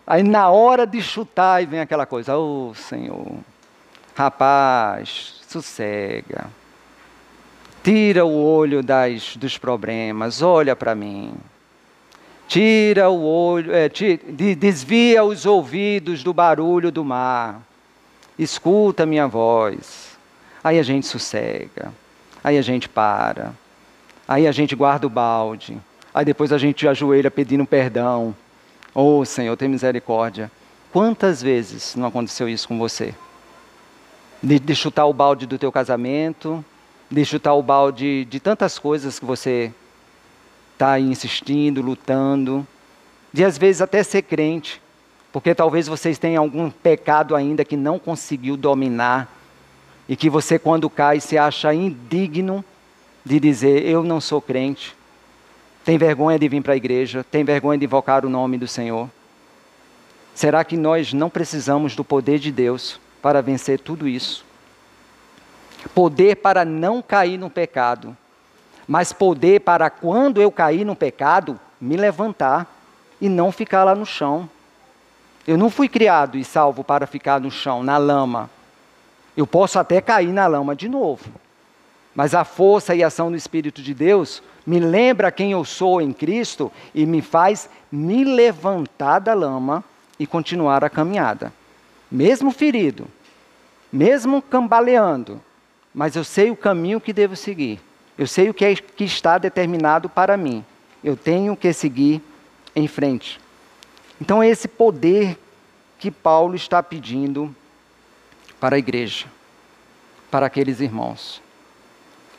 Aí 0.06 0.22
na 0.22 0.50
hora 0.50 0.86
de 0.86 1.02
chutar, 1.02 1.56
aí 1.56 1.66
vem 1.66 1.80
aquela 1.80 2.06
coisa, 2.06 2.38
ô 2.38 2.70
oh, 2.70 2.74
Senhor, 2.74 3.26
rapaz, 4.16 5.42
sossega. 5.48 6.48
Tira 7.84 8.26
o 8.26 8.34
olho 8.34 8.82
das, 8.82 9.36
dos 9.36 9.58
problemas, 9.58 10.42
olha 10.42 10.76
para 10.76 10.96
mim. 10.96 11.34
Tira 12.48 13.10
o 13.10 13.24
olho, 13.24 13.74
é, 13.74 13.90
tira, 13.90 14.20
desvia 14.58 15.24
os 15.24 15.46
ouvidos 15.46 16.24
do 16.24 16.34
barulho 16.34 16.92
do 16.92 17.04
mar. 17.04 17.62
Escuta 18.38 19.06
minha 19.06 19.28
voz. 19.28 20.18
Aí 20.64 20.80
a 20.80 20.84
gente 20.84 21.06
sossega. 21.06 21.94
Aí 22.44 22.58
a 22.58 22.62
gente 22.62 22.88
para. 22.88 23.54
Aí 24.28 24.48
a 24.48 24.52
gente 24.52 24.76
guarda 24.76 25.08
o 25.08 25.10
balde. 25.10 25.78
Aí 26.14 26.24
depois 26.24 26.54
a 26.54 26.58
gente 26.58 26.88
ajoelha 26.88 27.30
pedindo 27.30 27.66
perdão. 27.66 28.36
Oh, 28.94 29.26
Senhor, 29.26 29.58
tem 29.58 29.68
misericórdia. 29.68 30.52
Quantas 30.92 31.42
vezes 31.42 31.96
não 31.96 32.08
aconteceu 32.08 32.48
isso 32.48 32.68
com 32.68 32.78
você? 32.78 33.14
De, 34.44 34.60
de, 34.60 34.76
chutar 34.76 35.06
o 35.06 35.14
balde 35.14 35.48
do 35.48 35.58
teu 35.58 35.72
casamento, 35.72 36.64
de 37.10 37.24
chutar 37.24 37.54
o 37.54 37.64
balde 37.64 38.26
de 38.26 38.40
tantas 38.40 38.78
coisas 38.78 39.18
que 39.18 39.26
você 39.26 39.72
está 40.74 41.00
insistindo, 41.00 41.82
lutando, 41.82 42.68
de 43.32 43.46
às 43.46 43.58
vezes 43.58 43.82
até 43.82 44.04
ser 44.04 44.24
crente, 44.24 44.82
porque 45.32 45.56
talvez 45.56 45.88
vocês 45.88 46.20
tenham 46.20 46.44
algum 46.44 46.70
pecado 46.70 47.36
ainda 47.36 47.64
que 47.64 47.78
não 47.78 47.98
conseguiu 47.98 48.58
dominar 48.58 49.34
e 50.10 50.16
que 50.18 50.30
você 50.30 50.60
quando 50.60 50.90
cai 50.90 51.22
se 51.22 51.38
acha 51.38 51.74
indigno 51.74 52.64
de 53.24 53.40
dizer 53.40 53.86
eu 53.86 54.04
não 54.04 54.20
sou 54.20 54.42
crente 54.42 54.94
tem 55.84 55.98
vergonha 55.98 56.40
de 56.40 56.48
vir 56.48 56.62
para 56.62 56.74
a 56.74 56.78
igreja? 56.78 57.26
Tem 57.30 57.44
vergonha 57.44 57.78
de 57.78 57.86
invocar 57.86 58.26
o 58.26 58.30
nome 58.30 58.58
do 58.58 58.68
Senhor? 58.68 59.10
Será 60.34 60.64
que 60.64 60.78
nós 60.78 61.14
não 61.14 61.30
precisamos 61.30 61.96
do 61.96 62.04
poder 62.04 62.40
de 62.40 62.52
Deus 62.52 63.00
para 63.24 63.42
vencer 63.42 63.80
tudo 63.80 64.06
isso? 64.06 64.46
Poder 65.96 66.36
para 66.36 66.66
não 66.66 67.02
cair 67.02 67.38
no 67.38 67.50
pecado, 67.50 68.16
mas 68.86 69.14
poder 69.14 69.62
para 69.62 69.90
quando 69.90 70.42
eu 70.42 70.52
cair 70.52 70.84
no 70.84 70.94
pecado, 70.94 71.58
me 71.80 71.96
levantar 71.96 72.68
e 73.22 73.30
não 73.30 73.50
ficar 73.50 73.86
lá 73.86 73.96
no 73.96 74.06
chão. 74.06 74.50
Eu 75.48 75.58
não 75.58 75.70
fui 75.70 75.88
criado 75.88 76.38
e 76.38 76.44
salvo 76.44 76.84
para 76.84 77.08
ficar 77.08 77.40
no 77.40 77.50
chão, 77.50 77.82
na 77.82 77.98
lama. 77.98 78.50
Eu 79.38 79.48
posso 79.48 79.80
até 79.80 80.02
cair 80.02 80.34
na 80.34 80.46
lama 80.46 80.76
de 80.76 80.90
novo. 80.90 81.30
Mas 82.14 82.36
a 82.36 82.44
força 82.44 82.94
e 82.94 83.04
ação 83.04 83.32
do 83.32 83.38
Espírito 83.38 83.82
de 83.82 83.94
Deus 83.94 84.44
me 84.66 84.80
lembra 84.80 85.32
quem 85.32 85.54
eu 85.54 85.64
sou 85.64 86.02
em 86.02 86.12
Cristo 86.12 86.70
e 86.94 87.06
me 87.06 87.22
faz 87.22 87.70
me 87.90 88.26
levantar 88.26 89.20
da 89.20 89.34
lama 89.34 89.82
e 90.20 90.28
continuar 90.28 90.84
a 90.84 90.90
caminhada. 90.90 91.52
Mesmo 92.14 92.52
ferido, 92.52 93.08
mesmo 93.92 94.40
cambaleando, 94.40 95.42
mas 95.92 96.16
eu 96.16 96.24
sei 96.24 96.52
o 96.52 96.56
caminho 96.56 97.02
que 97.02 97.12
devo 97.12 97.36
seguir. 97.36 97.82
Eu 98.16 98.28
sei 98.28 98.52
o 98.52 98.54
que, 98.54 98.64
é, 98.64 98.76
que 98.76 99.04
está 99.04 99.40
determinado 99.40 100.08
para 100.08 100.38
mim. 100.38 100.64
Eu 101.04 101.18
tenho 101.18 101.58
que 101.58 101.74
seguir 101.74 102.22
em 102.76 102.88
frente. 102.88 103.42
Então 104.22 104.44
é 104.44 104.48
esse 104.48 104.68
poder 104.68 105.40
que 105.98 106.12
Paulo 106.12 106.54
está 106.54 106.84
pedindo 106.84 107.54
para 108.60 108.76
a 108.76 108.80
igreja, 108.80 109.26
para 110.30 110.46
aqueles 110.46 110.82
irmãos. 110.82 111.42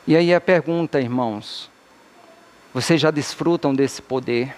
E 0.07 0.15
aí 0.15 0.33
a 0.33 0.39
pergunta, 0.39 1.01
irmãos: 1.01 1.69
vocês 2.73 3.01
já 3.01 3.11
desfrutam 3.11 3.75
desse 3.75 4.01
poder? 4.01 4.55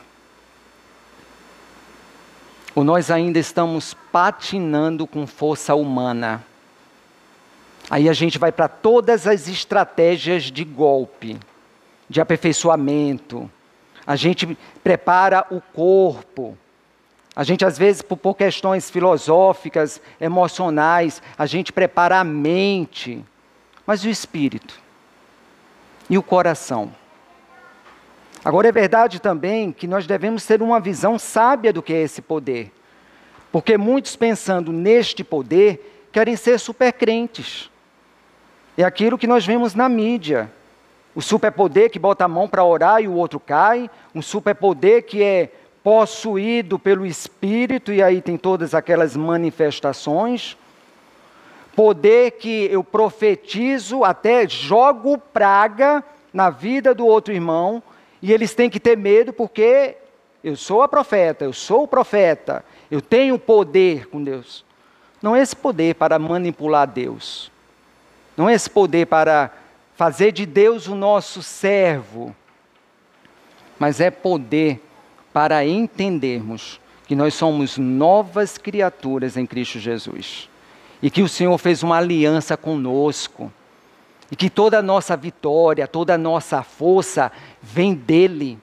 Ou 2.78 2.84
nós 2.84 3.10
ainda 3.10 3.40
estamos 3.40 3.96
patinando 4.12 5.08
com 5.08 5.26
força 5.26 5.74
humana? 5.74 6.46
Aí 7.90 8.08
a 8.08 8.14
gente 8.14 8.38
vai 8.38 8.52
para 8.52 8.68
todas 8.68 9.26
as 9.26 9.48
estratégias 9.48 10.44
de 10.44 10.64
golpe, 10.64 11.40
de 12.08 12.22
aperfeiçoamento. 12.22 13.50
A 14.06 14.16
gente 14.16 14.56
prepara 14.84 15.44
o 15.50 15.60
corpo. 15.60 16.56
A 17.36 17.44
gente, 17.44 17.66
às 17.66 17.80
vezes, 17.80 18.04
por, 18.04 18.36
questões 18.36 18.92
filosóficas, 18.92 20.00
emocionais, 20.22 21.20
a 21.36 21.48
gente 21.48 21.74
prepara 21.74 22.20
a 22.20 22.24
mente. 22.24 23.26
Mas 23.88 24.04
o 24.04 24.08
espírito? 24.08 24.80
E 26.08 26.16
o 26.16 26.22
coração? 26.22 26.94
Agora, 28.44 28.68
é 28.68 28.72
verdade 28.72 29.20
também 29.20 29.72
que 29.72 29.88
nós 29.88 30.08
devemos 30.08 30.46
ter 30.46 30.62
uma 30.62 30.80
visão 30.80 31.18
sábia 31.20 31.74
do 31.74 31.82
que 31.82 31.94
é 31.94 32.02
esse 32.02 32.22
poder. 32.22 32.72
Porque 33.52 33.78
muitos, 33.78 34.16
pensando 34.16 34.72
neste 34.72 35.24
poder, 35.24 36.08
querem 36.12 36.36
ser 36.36 36.60
supercrentes. 36.60 37.70
É 38.78 38.84
aquilo 38.84 39.18
que 39.18 39.28
nós 39.28 39.46
vemos 39.46 39.74
na 39.74 39.90
mídia. 39.90 40.52
O 41.16 41.22
superpoder 41.22 41.90
que 41.90 41.98
bota 41.98 42.26
a 42.26 42.28
mão 42.28 42.48
para 42.48 42.64
orar 42.64 43.02
e 43.02 43.08
o 43.08 43.14
outro 43.14 43.40
cai. 43.40 43.90
Um 44.14 44.22
superpoder 44.22 45.04
que 45.04 45.24
é 45.24 45.52
possuído 45.84 46.78
pelo 46.78 47.06
Espírito, 47.06 47.92
e 47.94 48.04
aí 48.04 48.22
tem 48.22 48.38
todas 48.38 48.76
aquelas 48.76 49.16
manifestações. 49.16 50.58
Poder 51.76 52.32
que 52.32 52.66
eu 52.66 52.84
profetizo, 52.84 54.04
até 54.04 54.48
jogo 54.48 55.18
praga 55.18 56.04
na 56.34 56.50
vida 56.50 56.94
do 56.94 57.06
outro 57.06 57.34
irmão, 57.34 57.82
e 58.22 58.34
eles 58.34 58.54
têm 58.54 58.70
que 58.70 58.80
ter 58.80 58.98
medo 58.98 59.32
porque 59.32 59.96
eu 60.44 60.56
sou 60.56 60.82
a 60.82 60.88
profeta, 60.88 61.46
eu 61.46 61.54
sou 61.54 61.84
o 61.84 61.88
profeta, 61.88 62.64
eu 62.90 63.02
tenho 63.02 63.38
poder 63.38 64.08
com 64.08 64.24
Deus. 64.24 64.66
Não 65.22 65.36
é 65.36 65.42
esse 65.42 65.56
poder 65.56 65.96
para 65.96 66.20
manipular 66.20 66.88
Deus. 66.88 67.52
Não 68.36 68.48
é 68.48 68.54
esse 68.54 68.70
poder 68.70 69.08
para 69.08 69.52
fazer 69.96 70.32
de 70.32 70.46
Deus 70.46 70.88
o 70.88 70.96
nosso 70.96 71.42
servo. 71.42 72.36
Mas 73.80 74.00
é 74.00 74.12
poder 74.12 74.82
para 75.34 75.66
entendermos 75.66 76.80
que 77.08 77.16
nós 77.16 77.34
somos 77.34 77.78
novas 77.78 78.58
criaturas 78.58 79.38
em 79.38 79.46
Cristo 79.46 79.80
Jesus. 79.80 80.50
E 81.02 81.10
que 81.10 81.22
o 81.22 81.30
Senhor 81.30 81.58
fez 81.58 81.82
uma 81.84 81.98
aliança 81.98 82.56
conosco. 82.56 83.52
E 84.32 84.36
que 84.36 84.50
toda 84.50 84.80
a 84.80 84.82
nossa 84.82 85.16
vitória, 85.16 85.88
toda 85.88 86.16
a 86.16 86.18
nossa 86.18 86.62
força 86.64 87.32
vem 87.62 87.94
dEle, 87.94 88.60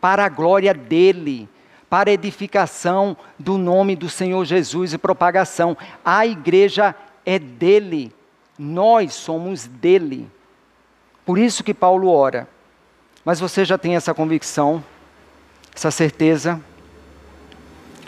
para 0.00 0.24
a 0.24 0.28
glória 0.28 0.72
dEle, 0.72 1.48
para 1.88 2.10
a 2.10 2.12
edificação 2.14 3.16
do 3.38 3.58
nome 3.58 3.94
do 3.94 4.08
Senhor 4.08 4.44
Jesus 4.44 4.94
e 4.94 4.98
propagação. 4.98 5.76
A 6.04 6.26
igreja 6.26 6.94
é 7.24 7.38
dEle, 7.38 8.12
nós 8.58 9.12
somos 9.12 9.66
dEle. 9.66 10.30
Por 11.24 11.38
isso 11.38 11.62
que 11.62 11.74
Paulo 11.74 12.08
ora. 12.08 12.48
Mas 13.24 13.38
você 13.38 13.64
já 13.64 13.78
tem 13.78 13.94
essa 13.94 14.12
convicção, 14.12 14.82
essa 15.74 15.90
certeza? 15.90 16.60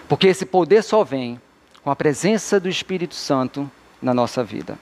Porque 0.09 0.27
esse 0.27 0.45
poder 0.45 0.83
só 0.83 1.05
vem 1.05 1.41
com 1.83 1.91
a 1.91 1.97
presença 1.97 2.59
do 2.59 2.69
Espírito 2.69 3.15
Santo 3.15 3.71
na 4.01 4.13
nossa 4.13 4.43
vida. 4.43 4.79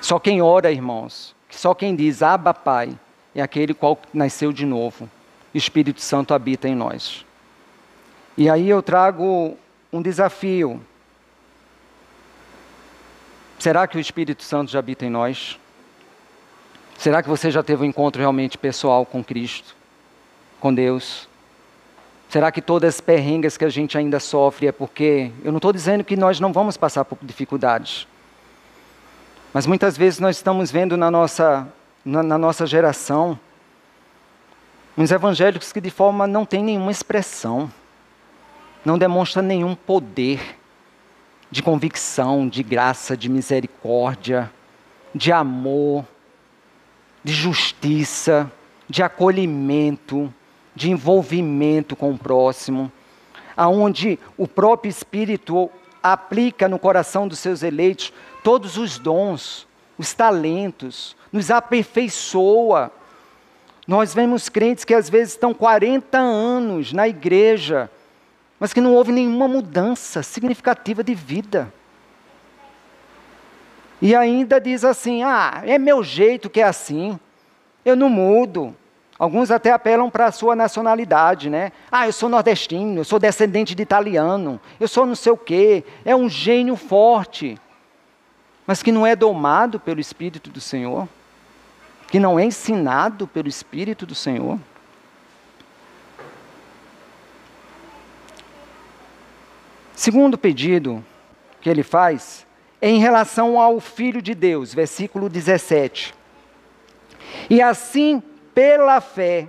Só 0.00 0.18
quem 0.18 0.40
ora, 0.40 0.70
irmãos, 0.70 1.34
só 1.50 1.74
quem 1.74 1.94
diz 1.94 2.22
Abba 2.22 2.52
Pai, 2.52 2.98
é 3.34 3.42
aquele 3.42 3.74
qual 3.74 3.98
nasceu 4.12 4.52
de 4.52 4.64
novo. 4.64 5.08
O 5.52 5.56
Espírito 5.56 6.00
Santo 6.00 6.34
habita 6.34 6.68
em 6.68 6.74
nós. 6.74 7.24
E 8.36 8.50
aí 8.50 8.68
eu 8.68 8.82
trago 8.82 9.56
um 9.92 10.02
desafio. 10.02 10.80
Será 13.58 13.86
que 13.86 13.96
o 13.96 14.00
Espírito 14.00 14.42
Santo 14.42 14.70
já 14.70 14.78
habita 14.78 15.06
em 15.06 15.10
nós? 15.10 15.58
Será 16.98 17.22
que 17.22 17.28
você 17.28 17.50
já 17.50 17.62
teve 17.62 17.82
um 17.82 17.86
encontro 17.86 18.20
realmente 18.20 18.58
pessoal 18.58 19.04
com 19.04 19.22
Cristo, 19.24 19.74
com 20.60 20.72
Deus? 20.74 21.28
Será 22.28 22.50
que 22.50 22.60
todas 22.60 22.94
as 22.94 23.00
perrengas 23.00 23.56
que 23.56 23.64
a 23.64 23.68
gente 23.68 23.96
ainda 23.96 24.18
sofre 24.18 24.66
é 24.66 24.72
porque. 24.72 25.30
Eu 25.44 25.52
não 25.52 25.58
estou 25.58 25.72
dizendo 25.72 26.04
que 26.04 26.16
nós 26.16 26.40
não 26.40 26.52
vamos 26.52 26.76
passar 26.76 27.04
por 27.04 27.18
dificuldades. 27.22 28.06
Mas 29.52 29.66
muitas 29.66 29.96
vezes 29.96 30.20
nós 30.20 30.36
estamos 30.36 30.70
vendo 30.70 30.96
na 30.96 31.10
nossa, 31.10 31.66
na, 32.04 32.22
na 32.22 32.38
nossa 32.38 32.66
geração 32.66 33.38
uns 34.98 35.10
evangélicos 35.10 35.72
que 35.72 35.80
de 35.80 35.90
forma 35.90 36.26
não 36.26 36.46
tem 36.46 36.62
nenhuma 36.62 36.90
expressão 36.90 37.70
não 38.86 38.96
demonstra 38.96 39.42
nenhum 39.42 39.74
poder 39.74 40.56
de 41.50 41.60
convicção, 41.60 42.48
de 42.48 42.62
graça, 42.62 43.16
de 43.16 43.28
misericórdia, 43.28 44.48
de 45.12 45.32
amor, 45.32 46.04
de 47.24 47.32
justiça, 47.32 48.50
de 48.88 49.02
acolhimento, 49.02 50.32
de 50.72 50.88
envolvimento 50.88 51.96
com 51.96 52.12
o 52.12 52.18
próximo, 52.18 52.90
aonde 53.56 54.20
o 54.38 54.46
próprio 54.46 54.88
Espírito 54.88 55.68
aplica 56.00 56.68
no 56.68 56.78
coração 56.78 57.26
dos 57.26 57.40
seus 57.40 57.64
eleitos 57.64 58.12
todos 58.46 58.78
os 58.78 58.96
dons, 58.96 59.66
os 59.98 60.14
talentos, 60.14 61.16
nos 61.32 61.50
aperfeiçoa. 61.50 62.92
Nós 63.88 64.14
vemos 64.14 64.48
crentes 64.48 64.84
que 64.84 64.94
às 64.94 65.10
vezes 65.10 65.32
estão 65.32 65.52
40 65.52 66.16
anos 66.16 66.92
na 66.92 67.08
igreja, 67.08 67.90
mas 68.60 68.72
que 68.72 68.80
não 68.80 68.94
houve 68.94 69.10
nenhuma 69.10 69.48
mudança 69.48 70.22
significativa 70.22 71.02
de 71.02 71.12
vida. 71.12 71.74
E 74.00 74.14
ainda 74.14 74.60
diz 74.60 74.84
assim: 74.84 75.24
ah, 75.24 75.62
é 75.66 75.76
meu 75.76 76.04
jeito 76.04 76.48
que 76.48 76.60
é 76.60 76.64
assim, 76.64 77.18
eu 77.84 77.96
não 77.96 78.08
mudo. 78.08 78.72
Alguns 79.18 79.50
até 79.50 79.72
apelam 79.72 80.08
para 80.08 80.26
a 80.26 80.32
sua 80.32 80.54
nacionalidade, 80.54 81.50
né? 81.50 81.72
Ah, 81.90 82.06
eu 82.06 82.12
sou 82.12 82.28
nordestino, 82.28 83.00
eu 83.00 83.04
sou 83.04 83.18
descendente 83.18 83.74
de 83.74 83.82
italiano, 83.82 84.60
eu 84.78 84.86
sou 84.86 85.04
não 85.04 85.16
sei 85.16 85.32
o 85.32 85.36
quê. 85.36 85.82
É 86.04 86.14
um 86.14 86.28
gênio 86.28 86.76
forte, 86.76 87.58
mas 88.66 88.82
que 88.82 88.90
não 88.90 89.06
é 89.06 89.14
domado 89.14 89.78
pelo 89.78 90.00
Espírito 90.00 90.50
do 90.50 90.60
Senhor, 90.60 91.08
que 92.08 92.18
não 92.18 92.38
é 92.38 92.44
ensinado 92.44 93.26
pelo 93.26 93.48
Espírito 93.48 94.04
do 94.04 94.14
Senhor. 94.14 94.58
Segundo 99.94 100.36
pedido 100.36 101.04
que 101.60 101.70
ele 101.70 101.82
faz 101.82 102.46
é 102.80 102.90
em 102.90 102.98
relação 102.98 103.58
ao 103.58 103.80
Filho 103.80 104.20
de 104.20 104.34
Deus, 104.34 104.74
versículo 104.74 105.28
17. 105.28 106.14
E 107.48 107.62
assim, 107.62 108.22
pela 108.54 109.00
fé, 109.00 109.48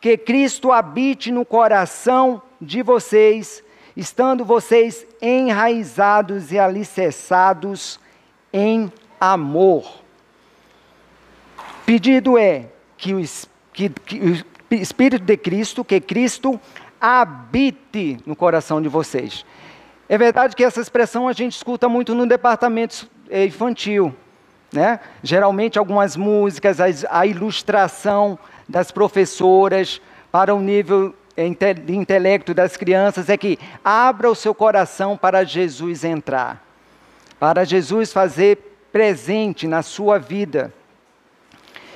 que 0.00 0.16
Cristo 0.16 0.70
habite 0.70 1.30
no 1.30 1.44
coração 1.44 2.40
de 2.60 2.82
vocês, 2.82 3.62
estando 3.96 4.44
vocês 4.44 5.06
enraizados 5.20 6.52
e 6.52 6.58
alicerçados 6.58 7.98
em 8.52 8.92
amor. 9.20 10.00
Pedido 11.86 12.38
é 12.38 12.66
que 12.96 13.14
o, 13.14 13.22
que, 13.72 13.88
que 13.88 14.44
o 14.70 14.74
Espírito 14.74 15.24
de 15.24 15.36
Cristo, 15.36 15.84
que 15.84 16.00
Cristo 16.00 16.60
habite 17.00 18.18
no 18.26 18.36
coração 18.36 18.80
de 18.80 18.88
vocês. 18.88 19.44
É 20.08 20.18
verdade 20.18 20.54
que 20.54 20.64
essa 20.64 20.80
expressão 20.80 21.28
a 21.28 21.32
gente 21.32 21.56
escuta 21.56 21.88
muito 21.88 22.14
no 22.14 22.26
departamento 22.26 23.08
infantil. 23.30 24.14
Né? 24.72 25.00
Geralmente, 25.22 25.78
algumas 25.78 26.16
músicas, 26.16 26.78
a 27.08 27.26
ilustração 27.26 28.38
das 28.68 28.90
professoras 28.90 30.00
para 30.30 30.54
o 30.54 30.60
nível 30.60 31.14
de 31.84 31.96
intelecto 31.96 32.52
das 32.52 32.76
crianças 32.76 33.28
é 33.28 33.36
que 33.36 33.58
abra 33.84 34.30
o 34.30 34.34
seu 34.34 34.54
coração 34.54 35.16
para 35.16 35.42
Jesus 35.42 36.04
entrar, 36.04 36.62
para 37.40 37.64
Jesus 37.64 38.12
fazer 38.12 38.58
presente 38.92 39.66
na 39.66 39.82
sua 39.82 40.18
vida. 40.18 40.72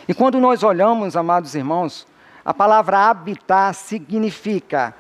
E 0.08 0.14
quando 0.14 0.40
nós 0.40 0.62
olhamos, 0.62 1.16
amados 1.16 1.54
irmãos, 1.54 2.06
a 2.42 2.54
palavra 2.54 3.10
habitar 3.10 3.74
significa 3.74 4.94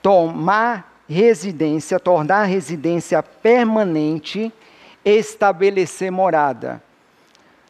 tomar 0.00 1.02
residência, 1.08 1.98
tornar 1.98 2.44
residência 2.44 3.20
permanente, 3.20 4.52
estabelecer 5.04 6.10
morada. 6.12 6.80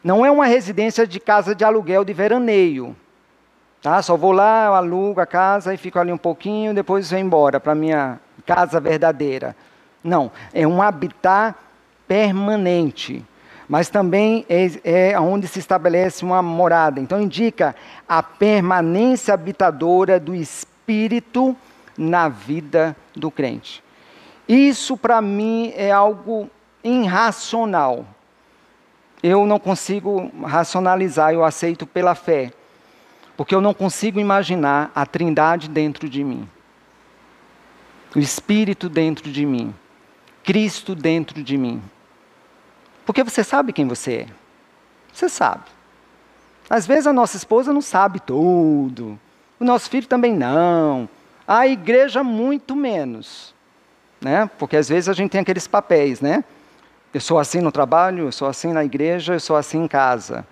Não 0.03 0.23
é 0.23 0.29
uma 0.29 0.45
residência 0.45 1.07
de 1.07 1.19
casa 1.19 1.55
de 1.55 1.63
aluguel 1.63 2.05
de 2.05 2.13
veraneio. 2.13 2.95
Tá? 3.81 3.99
Só 4.03 4.15
vou 4.15 4.31
lá, 4.31 4.67
alugo 4.67 5.19
a 5.21 5.25
casa 5.25 5.73
e 5.73 5.77
fico 5.77 5.97
ali 5.97 6.11
um 6.11 6.17
pouquinho, 6.17 6.73
depois 6.73 7.09
venho 7.09 7.25
embora 7.25 7.59
para 7.59 7.73
minha 7.73 8.19
casa 8.45 8.79
verdadeira. 8.79 9.55
Não, 10.03 10.31
é 10.53 10.67
um 10.67 10.81
habitar 10.81 11.55
permanente. 12.11 13.23
Mas 13.69 13.87
também 13.87 14.45
é, 14.49 15.11
é 15.13 15.17
onde 15.17 15.47
se 15.47 15.59
estabelece 15.59 16.25
uma 16.25 16.41
morada. 16.41 16.99
Então 16.99 17.21
indica 17.21 17.73
a 18.05 18.21
permanência 18.21 19.33
habitadora 19.33 20.19
do 20.19 20.35
Espírito 20.35 21.55
na 21.97 22.27
vida 22.27 22.97
do 23.15 23.31
crente. 23.31 23.81
Isso 24.45 24.97
para 24.97 25.21
mim 25.21 25.71
é 25.73 25.89
algo 25.89 26.49
irracional. 26.83 28.05
Eu 29.23 29.45
não 29.45 29.57
consigo 29.57 30.29
racionalizar, 30.43 31.31
eu 31.31 31.45
aceito 31.45 31.87
pela 31.87 32.13
fé. 32.13 32.51
Porque 33.37 33.55
eu 33.55 33.61
não 33.61 33.73
consigo 33.73 34.19
imaginar 34.19 34.91
a 34.93 35.05
Trindade 35.05 35.69
dentro 35.69 36.09
de 36.09 36.25
mim. 36.25 36.45
O 38.13 38.19
Espírito 38.19 38.89
dentro 38.89 39.31
de 39.31 39.45
mim. 39.45 39.73
Cristo 40.43 40.93
dentro 40.93 41.41
de 41.41 41.57
mim. 41.57 41.81
Porque 43.11 43.25
você 43.25 43.43
sabe 43.43 43.73
quem 43.73 43.85
você 43.85 44.13
é. 44.13 44.27
Você 45.11 45.27
sabe. 45.27 45.65
Às 46.69 46.87
vezes 46.87 47.05
a 47.05 47.11
nossa 47.11 47.35
esposa 47.35 47.73
não 47.73 47.81
sabe 47.81 48.21
tudo 48.21 49.19
O 49.59 49.65
nosso 49.65 49.89
filho 49.89 50.07
também 50.07 50.33
não. 50.33 51.09
A 51.45 51.67
igreja, 51.67 52.23
muito 52.23 52.73
menos. 52.73 53.53
Né? 54.21 54.49
Porque 54.57 54.77
às 54.77 54.87
vezes 54.87 55.09
a 55.09 55.13
gente 55.13 55.31
tem 55.31 55.41
aqueles 55.41 55.67
papéis, 55.67 56.21
né? 56.21 56.41
Eu 57.13 57.19
sou 57.19 57.37
assim 57.37 57.59
no 57.59 57.69
trabalho, 57.69 58.27
eu 58.27 58.31
sou 58.31 58.47
assim 58.47 58.71
na 58.71 58.85
igreja, 58.85 59.33
eu 59.33 59.41
sou 59.41 59.57
assim 59.57 59.83
em 59.83 59.89
casa. 59.89 60.47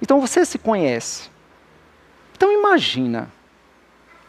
Então 0.00 0.20
você 0.20 0.44
se 0.44 0.58
conhece. 0.58 1.28
Então 2.36 2.52
imagina 2.52 3.28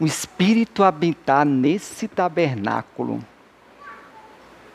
o 0.00 0.04
Espírito 0.04 0.82
habitar 0.82 1.46
nesse 1.46 2.08
tabernáculo, 2.08 3.24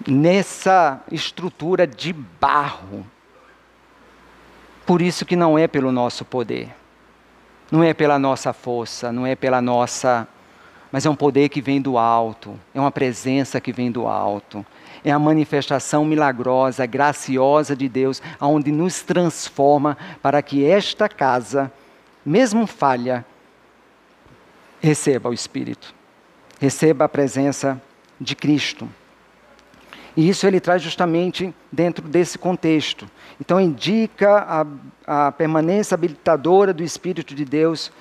nessa 0.08 1.02
estrutura 1.12 1.88
de 1.88 2.14
barro. 2.14 3.06
Por 4.86 5.02
isso 5.02 5.26
que 5.26 5.36
não 5.36 5.58
é 5.58 5.68
pelo 5.68 5.92
nosso 5.92 6.24
poder, 6.24 6.70
não 7.72 7.84
é 7.84 7.94
pela 7.94 8.20
nossa 8.20 8.54
força, 8.54 9.12
não 9.12 9.26
é 9.26 9.36
pela 9.36 9.62
nossa. 9.62 10.28
Mas 10.92 11.06
é 11.06 11.10
um 11.10 11.16
poder 11.16 11.50
que 11.50 11.60
vem 11.62 11.82
do 11.82 11.98
alto, 11.98 12.58
é 12.74 12.80
uma 12.80 12.92
presença 12.92 13.60
que 13.60 13.74
vem 13.74 13.92
do 13.92 14.08
alto, 14.08 14.66
é 15.04 15.12
a 15.12 15.20
manifestação 15.20 16.06
milagrosa, 16.06 16.86
graciosa 16.86 17.76
de 17.76 17.90
Deus, 17.90 18.22
aonde 18.40 18.72
nos 18.72 19.02
transforma 19.02 19.98
para 20.22 20.42
que 20.42 20.64
esta 20.64 21.10
casa, 21.10 21.72
mesmo 22.26 22.66
falha, 22.66 23.26
receba 24.80 25.30
o 25.30 25.34
Espírito, 25.34 25.94
receba 26.60 27.06
a 27.06 27.10
presença 27.10 27.82
de 28.22 28.36
Cristo. 28.36 28.88
E 30.16 30.30
isso 30.30 30.48
ele 30.48 30.60
traz 30.60 30.82
justamente 30.82 31.54
dentro 31.72 32.08
desse 32.08 32.38
contexto. 32.38 33.06
Então, 33.40 33.60
indica 33.60 34.66
a, 35.08 35.28
a 35.28 35.32
permanência 35.32 35.96
habilitadora 35.96 36.74
do 36.74 36.84
Espírito 36.84 37.36
de 37.36 37.44
Deus 37.44 37.92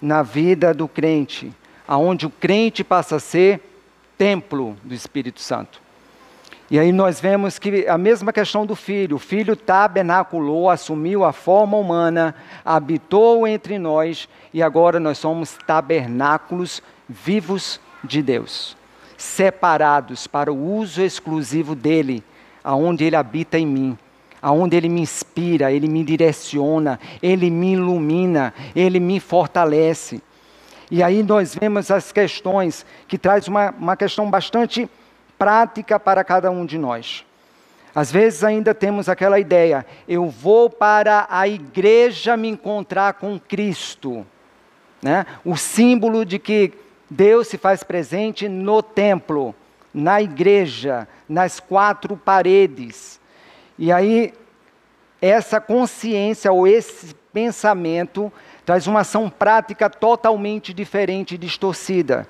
na 0.00 0.22
vida 0.22 0.74
do 0.74 0.86
crente, 0.86 1.52
aonde 1.88 2.26
o 2.26 2.30
crente 2.30 2.84
passa 2.84 3.16
a 3.16 3.20
ser 3.20 3.60
templo 4.18 4.76
do 4.84 4.94
Espírito 4.94 5.40
Santo. 5.40 5.80
E 6.68 6.80
aí 6.80 6.90
nós 6.90 7.20
vemos 7.20 7.60
que 7.60 7.86
a 7.86 7.96
mesma 7.96 8.32
questão 8.32 8.66
do 8.66 8.74
filho, 8.74 9.16
o 9.16 9.20
filho 9.20 9.54
tabernaculou, 9.54 10.68
assumiu 10.68 11.24
a 11.24 11.32
forma 11.32 11.76
humana, 11.76 12.34
habitou 12.64 13.46
entre 13.46 13.78
nós 13.78 14.28
e 14.52 14.60
agora 14.62 14.98
nós 14.98 15.16
somos 15.18 15.56
tabernáculos 15.64 16.82
vivos 17.08 17.80
de 18.02 18.20
Deus, 18.20 18.76
separados 19.16 20.26
para 20.26 20.52
o 20.52 20.76
uso 20.76 21.02
exclusivo 21.02 21.74
dele, 21.74 22.22
aonde 22.62 23.04
ele 23.04 23.16
habita 23.16 23.58
em 23.58 23.66
mim, 23.66 23.98
aonde 24.42 24.76
ele 24.76 24.88
me 24.88 25.00
inspira, 25.00 25.72
ele 25.72 25.88
me 25.88 26.04
direciona, 26.04 27.00
ele 27.22 27.50
me 27.50 27.72
ilumina, 27.72 28.52
ele 28.74 29.00
me 29.00 29.18
fortalece. 29.20 30.22
E 30.90 31.02
aí 31.02 31.22
nós 31.22 31.54
vemos 31.54 31.90
as 31.90 32.12
questões 32.12 32.86
que 33.08 33.18
traz 33.18 33.48
uma, 33.48 33.70
uma 33.78 33.96
questão 33.96 34.30
bastante 34.30 34.88
prática 35.38 35.98
para 35.98 36.22
cada 36.22 36.50
um 36.50 36.64
de 36.64 36.78
nós. 36.78 37.24
Às 37.94 38.12
vezes 38.12 38.44
ainda 38.44 38.74
temos 38.74 39.08
aquela 39.08 39.40
ideia, 39.40 39.86
eu 40.06 40.28
vou 40.28 40.68
para 40.68 41.26
a 41.30 41.48
igreja 41.48 42.36
me 42.36 42.46
encontrar 42.46 43.14
com 43.14 43.40
Cristo. 43.40 44.26
Né? 45.02 45.24
O 45.44 45.56
símbolo 45.56 46.24
de 46.24 46.38
que 46.38 46.72
Deus 47.08 47.48
se 47.48 47.58
faz 47.58 47.82
presente 47.82 48.48
no 48.48 48.82
templo, 48.82 49.54
na 49.92 50.20
igreja, 50.20 51.06
nas 51.28 51.60
quatro 51.60 52.16
paredes. 52.16 53.20
E 53.78 53.92
aí, 53.92 54.32
essa 55.20 55.60
consciência 55.60 56.52
ou 56.52 56.66
esse 56.66 57.14
pensamento 57.32 58.32
traz 58.64 58.86
uma 58.86 59.00
ação 59.00 59.30
prática 59.30 59.88
totalmente 59.88 60.74
diferente 60.74 61.34
e 61.34 61.38
distorcida 61.38 62.28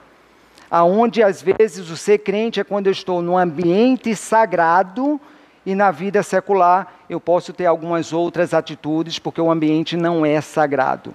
aonde 0.71 1.23
às 1.23 1.43
vezes 1.43 1.91
o 1.91 1.97
ser 1.97 2.19
crente 2.19 2.61
é 2.61 2.65
quando 2.65 2.87
eu 2.87 2.93
estou 2.93 3.23
num 3.23 3.39
ambiente 3.39 4.15
sagrado 4.15 5.21
e 5.65 5.75
na 5.75 5.91
vida 5.91 6.23
secular 6.23 6.95
eu 7.09 7.21
posso 7.21 7.53
ter 7.53 7.67
algumas 7.67 8.13
outras 8.13 8.53
atitudes 8.53 9.19
porque 9.19 9.41
o 9.41 9.51
ambiente 9.51 9.97
não 9.97 10.25
é 10.25 10.41
sagrado. 10.41 11.15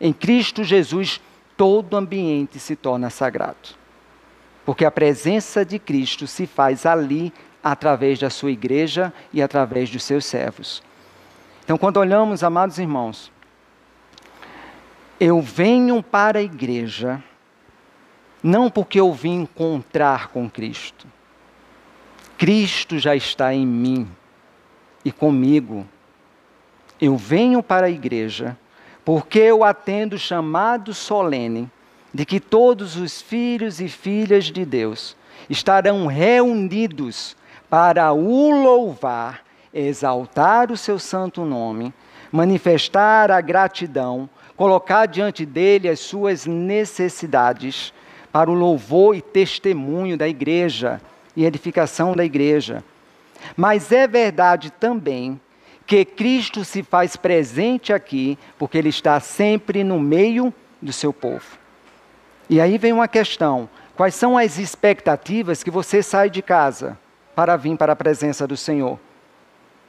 Em 0.00 0.12
Cristo 0.12 0.64
Jesus, 0.64 1.20
todo 1.62 1.96
ambiente 1.96 2.58
se 2.58 2.74
torna 2.74 3.08
sagrado. 3.08 3.76
Porque 4.66 4.84
a 4.84 4.90
presença 4.90 5.64
de 5.64 5.78
Cristo 5.78 6.26
se 6.26 6.44
faz 6.44 6.84
ali 6.84 7.32
através 7.62 8.18
da 8.18 8.28
sua 8.28 8.50
igreja 8.50 9.12
e 9.32 9.40
através 9.40 9.88
dos 9.88 10.02
seus 10.02 10.24
servos. 10.24 10.82
Então, 11.62 11.78
quando 11.78 11.98
olhamos, 11.98 12.42
amados 12.42 12.80
irmãos, 12.80 13.30
eu 15.20 15.40
venho 15.40 16.02
para 16.02 16.40
a 16.40 16.42
igreja 16.42 17.22
não 18.42 18.68
porque 18.68 18.98
eu 18.98 19.12
vim 19.12 19.42
encontrar 19.42 20.30
com 20.30 20.50
Cristo. 20.50 21.06
Cristo 22.36 22.98
já 22.98 23.14
está 23.14 23.54
em 23.54 23.64
mim 23.64 24.08
e 25.04 25.12
comigo. 25.12 25.86
Eu 27.00 27.16
venho 27.16 27.62
para 27.62 27.86
a 27.86 27.90
igreja 27.90 28.58
porque 29.04 29.38
eu 29.38 29.64
atendo 29.64 30.16
o 30.16 30.18
chamado 30.18 30.94
solene 30.94 31.70
de 32.12 32.24
que 32.24 32.38
todos 32.38 32.96
os 32.96 33.20
filhos 33.20 33.80
e 33.80 33.88
filhas 33.88 34.44
de 34.44 34.64
Deus 34.64 35.16
estarão 35.48 36.06
reunidos 36.06 37.36
para 37.68 38.12
o 38.12 38.50
louvar, 38.50 39.42
exaltar 39.72 40.70
o 40.70 40.76
seu 40.76 40.98
santo 40.98 41.44
nome, 41.44 41.92
manifestar 42.30 43.30
a 43.30 43.40
gratidão, 43.40 44.28
colocar 44.56 45.06
diante 45.06 45.46
dele 45.46 45.88
as 45.88 46.00
suas 46.00 46.46
necessidades 46.46 47.92
para 48.30 48.50
o 48.50 48.54
louvor 48.54 49.16
e 49.16 49.22
testemunho 49.22 50.16
da 50.16 50.28
igreja 50.28 51.00
e 51.34 51.44
edificação 51.44 52.14
da 52.14 52.24
igreja. 52.24 52.84
Mas 53.56 53.90
é 53.90 54.06
verdade 54.06 54.70
também 54.70 55.40
que 55.92 56.06
Cristo 56.06 56.64
se 56.64 56.82
faz 56.82 57.16
presente 57.16 57.92
aqui, 57.92 58.38
porque 58.58 58.78
Ele 58.78 58.88
está 58.88 59.20
sempre 59.20 59.84
no 59.84 60.00
meio 60.00 60.50
do 60.80 60.90
seu 60.90 61.12
povo. 61.12 61.44
E 62.48 62.62
aí 62.62 62.78
vem 62.78 62.94
uma 62.94 63.06
questão: 63.06 63.68
quais 63.94 64.14
são 64.14 64.38
as 64.38 64.56
expectativas 64.56 65.62
que 65.62 65.70
você 65.70 66.02
sai 66.02 66.30
de 66.30 66.40
casa 66.40 66.98
para 67.34 67.56
vir 67.56 67.76
para 67.76 67.92
a 67.92 67.96
presença 67.96 68.46
do 68.46 68.56
Senhor, 68.56 68.98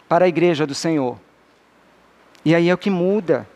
para 0.10 0.26
a 0.26 0.28
igreja 0.28 0.68
do 0.68 0.76
Senhor? 0.76 1.18
E 2.44 2.54
aí 2.54 2.68
é 2.68 2.74
o 2.74 2.78
que 2.78 2.90
muda. 2.90 3.48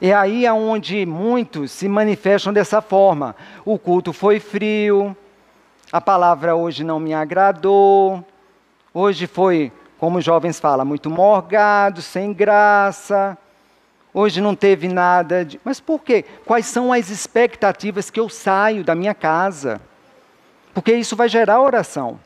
É 0.00 0.12
aí 0.12 0.48
aonde 0.48 1.06
muitos 1.06 1.70
se 1.70 1.88
manifestam 1.88 2.52
dessa 2.52 2.82
forma. 2.82 3.36
O 3.64 3.78
culto 3.78 4.12
foi 4.12 4.40
frio, 4.40 5.16
a 5.92 6.00
palavra 6.00 6.56
hoje 6.56 6.82
não 6.82 6.98
me 6.98 7.14
agradou, 7.14 8.26
hoje 8.92 9.28
foi, 9.28 9.70
como 9.98 10.18
os 10.18 10.24
jovens 10.24 10.60
falam, 10.60 10.86
muito 10.86 11.10
morgado, 11.10 12.00
sem 12.00 12.32
graça. 12.32 13.36
Hoje 14.14 14.40
não 14.40 14.54
teve 14.54 14.88
nada 14.88 15.44
de. 15.44 15.60
Mas 15.64 15.80
por 15.80 16.00
quê? 16.00 16.24
Quais 16.44 16.66
são 16.66 16.92
as 16.92 17.10
expectativas 17.10 18.10
que 18.10 18.18
eu 18.18 18.28
saio 18.28 18.82
da 18.82 18.94
minha 18.94 19.14
casa? 19.14 19.80
Porque 20.72 20.92
isso 20.92 21.14
vai 21.14 21.28
gerar 21.28 21.60
oração. 21.60 22.18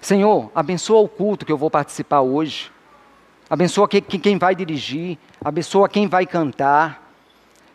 Senhor, 0.00 0.50
abençoa 0.54 1.00
o 1.00 1.08
culto 1.08 1.46
que 1.46 1.52
eu 1.52 1.58
vou 1.58 1.70
participar 1.70 2.20
hoje 2.20 2.70
abençoa 3.52 3.86
quem 3.86 4.38
vai 4.38 4.54
dirigir, 4.54 5.18
abençoa 5.44 5.86
quem 5.86 6.08
vai 6.08 6.24
cantar. 6.24 7.12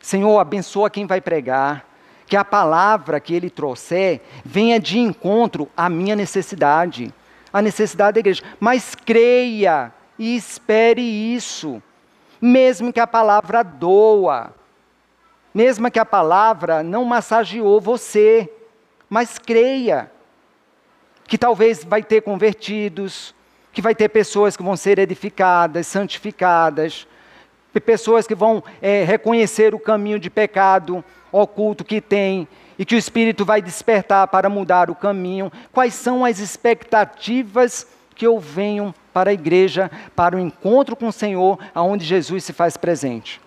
Senhor, 0.02 0.40
abençoa 0.40 0.90
quem 0.90 1.06
vai 1.06 1.22
pregar. 1.22 1.86
Que 2.26 2.36
a 2.36 2.44
palavra 2.44 3.20
que 3.20 3.36
ele 3.36 3.48
trouxer 3.48 4.22
venha 4.44 4.80
de 4.80 4.98
encontro 4.98 5.70
à 5.78 5.88
minha 5.88 6.16
necessidade, 6.16 7.14
à 7.58 7.62
necessidade 7.62 8.14
da 8.16 8.20
igreja. 8.20 8.44
Mas 8.60 8.94
creia 8.94 9.92
e 10.20 10.36
espere 10.36 11.02
isso, 11.02 11.82
mesmo 12.40 12.94
que 12.94 13.00
a 13.00 13.08
palavra 13.08 13.64
doa, 13.64 14.54
mesmo 15.54 15.90
que 15.90 16.00
a 16.00 16.06
palavra 16.06 16.84
não 16.84 17.04
massageou 17.04 17.82
você, 17.82 18.52
mas 19.10 19.40
creia 19.40 20.12
que 21.28 21.38
talvez 21.38 21.84
vai 21.84 22.04
ter 22.04 22.22
convertidos, 22.22 23.34
que 23.74 23.82
vai 23.82 23.96
ter 23.96 24.10
pessoas 24.10 24.56
que 24.56 24.64
vão 24.64 24.78
ser 24.78 25.00
edificadas, 25.00 25.88
santificadas, 25.88 27.08
pessoas 27.86 28.26
que 28.26 28.34
vão 28.34 28.64
é, 28.82 29.04
reconhecer 29.04 29.76
o 29.76 29.80
caminho 29.80 30.20
de 30.20 30.30
pecado 30.30 31.04
oculto 31.32 31.84
que 31.84 32.02
tem 32.02 32.48
e 32.78 32.86
que 32.86 32.96
o 32.96 32.98
Espírito 32.98 33.44
vai 33.44 33.62
despertar 33.62 34.28
para 34.28 34.50
mudar 34.50 34.90
o 34.90 34.96
caminho. 34.96 35.52
Quais 35.72 35.94
são 35.94 36.24
as 36.24 36.40
expectativas 36.40 37.88
que 38.16 38.26
eu 38.26 38.40
venho 38.40 38.94
para 39.14 39.30
a 39.30 39.34
igreja, 39.34 39.90
para 40.16 40.36
o 40.36 40.40
encontro 40.40 40.96
com 40.96 41.08
o 41.08 41.14
Senhor, 41.14 41.60
aonde 41.74 42.06
Jesus 42.06 42.44
se 42.44 42.54
faz 42.54 42.78
presente? 42.78 43.42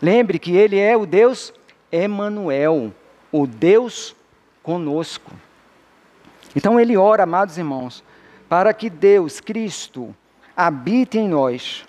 Lembre 0.00 0.38
que 0.38 0.56
Ele 0.56 0.78
é 0.78 0.96
o 0.96 1.06
Deus 1.06 1.52
Emanuel, 1.90 2.92
o 3.32 3.46
Deus 3.46 4.14
conosco. 4.62 5.32
Então 6.54 6.80
ele 6.80 6.96
ora, 6.96 7.24
amados 7.24 7.58
irmãos, 7.58 8.02
para 8.48 8.72
que 8.72 8.88
Deus, 8.88 9.40
Cristo, 9.40 10.14
habite 10.56 11.18
em 11.18 11.28
nós. 11.28 11.84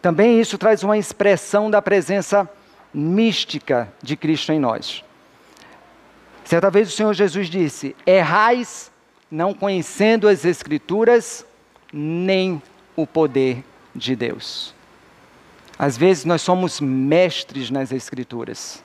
Também 0.00 0.40
isso 0.40 0.58
traz 0.58 0.82
uma 0.82 0.98
expressão 0.98 1.70
da 1.70 1.80
presença 1.80 2.48
mística 2.92 3.92
de 4.02 4.16
Cristo 4.16 4.52
em 4.52 4.60
nós. 4.60 5.02
Certa 6.44 6.70
vez 6.70 6.88
o 6.88 6.92
Senhor 6.92 7.14
Jesus 7.14 7.48
disse: 7.48 7.96
Errais 8.06 8.90
não 9.30 9.54
conhecendo 9.54 10.28
as 10.28 10.44
Escrituras, 10.44 11.46
nem 11.92 12.62
o 12.94 13.06
poder 13.06 13.64
de 13.94 14.14
Deus. 14.14 14.74
Às 15.78 15.96
vezes 15.96 16.24
nós 16.24 16.42
somos 16.42 16.80
mestres 16.80 17.70
nas 17.70 17.90
Escrituras. 17.92 18.84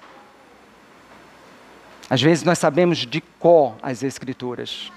Às 2.10 2.22
vezes 2.22 2.44
nós 2.44 2.58
sabemos 2.58 3.00
de 3.00 3.20
cor 3.20 3.76
as 3.82 4.04
Escrituras. 4.04 4.92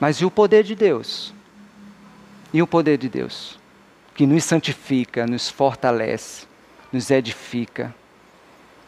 Mas 0.00 0.16
e 0.16 0.24
o 0.24 0.30
poder 0.30 0.64
de 0.64 0.74
Deus? 0.74 1.32
E 2.52 2.60
o 2.60 2.66
poder 2.66 2.98
de 2.98 3.08
Deus? 3.08 3.58
Que 4.14 4.26
nos 4.26 4.44
santifica, 4.44 5.26
nos 5.26 5.48
fortalece, 5.48 6.46
nos 6.92 7.10
edifica, 7.10 7.94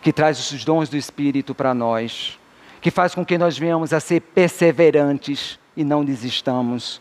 que 0.03 0.13
traz 0.13 0.51
os 0.51 0.65
dons 0.65 0.89
do 0.89 0.97
Espírito 0.97 1.55
para 1.55 1.73
nós, 1.73 2.39
que 2.85 2.91
faz 2.91 3.15
com 3.15 3.25
que 3.25 3.39
nós 3.39 3.57
venhamos 3.57 3.95
a 3.95 3.99
ser 3.99 4.21
perseverantes 4.21 5.59
e 5.75 5.83
não 5.83 6.05
desistamos, 6.05 7.01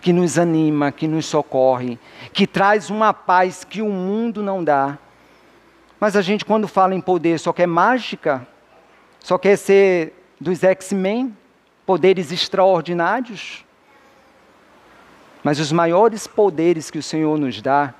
que 0.00 0.14
nos 0.14 0.38
anima, 0.38 0.90
que 0.90 1.06
nos 1.06 1.26
socorre, 1.26 1.98
que 2.32 2.46
traz 2.46 2.88
uma 2.88 3.12
paz 3.12 3.62
que 3.62 3.82
o 3.82 3.90
mundo 3.90 4.42
não 4.42 4.64
dá. 4.64 4.96
Mas 6.00 6.16
a 6.16 6.22
gente, 6.22 6.42
quando 6.42 6.66
fala 6.66 6.94
em 6.94 7.02
poder, 7.02 7.38
só 7.38 7.52
quer 7.52 7.66
mágica, 7.66 8.48
só 9.18 9.36
quer 9.36 9.58
ser 9.58 10.14
dos 10.40 10.64
X-Men, 10.64 11.36
poderes 11.84 12.32
extraordinários. 12.32 13.62
Mas 15.44 15.60
os 15.60 15.70
maiores 15.70 16.26
poderes 16.26 16.90
que 16.90 16.98
o 16.98 17.02
Senhor 17.02 17.38
nos 17.38 17.60
dá, 17.60 17.92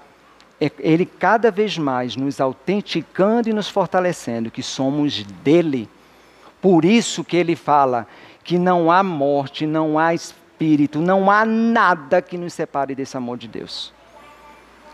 é 0.59 0.73
Ele 0.79 1.05
cada 1.05 1.51
vez 1.51 1.77
mais 1.77 2.17
nos 2.17 2.41
autenticando 2.41 3.51
e 3.51 3.53
nos 3.53 3.69
fortalecendo, 3.69 4.51
que 4.51 4.63
somos 4.63 5.23
dele. 5.45 5.87
Por 6.61 6.85
isso 6.85 7.25
que 7.25 7.37
Ele 7.37 7.57
fala 7.57 8.07
que 8.45 8.59
não 8.59 8.91
há 8.91 9.03
morte, 9.03 9.67
não 9.67 9.99
há 9.99 10.15
espírito, 10.15 10.99
não 11.01 11.31
há 11.31 11.45
nada 11.45 12.21
que 12.21 12.37
nos 12.37 12.53
separe 12.53 12.95
desse 12.95 13.17
amor 13.17 13.39
de 13.39 13.49
Deus. 13.49 13.93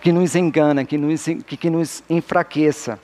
Que 0.01 0.13
nos 0.13 0.37
engana, 0.37 0.85
que 0.85 0.97
nos, 0.97 1.25
que, 1.25 1.57
que 1.57 1.71
nos 1.71 2.03
enfraqueça. 2.09 2.99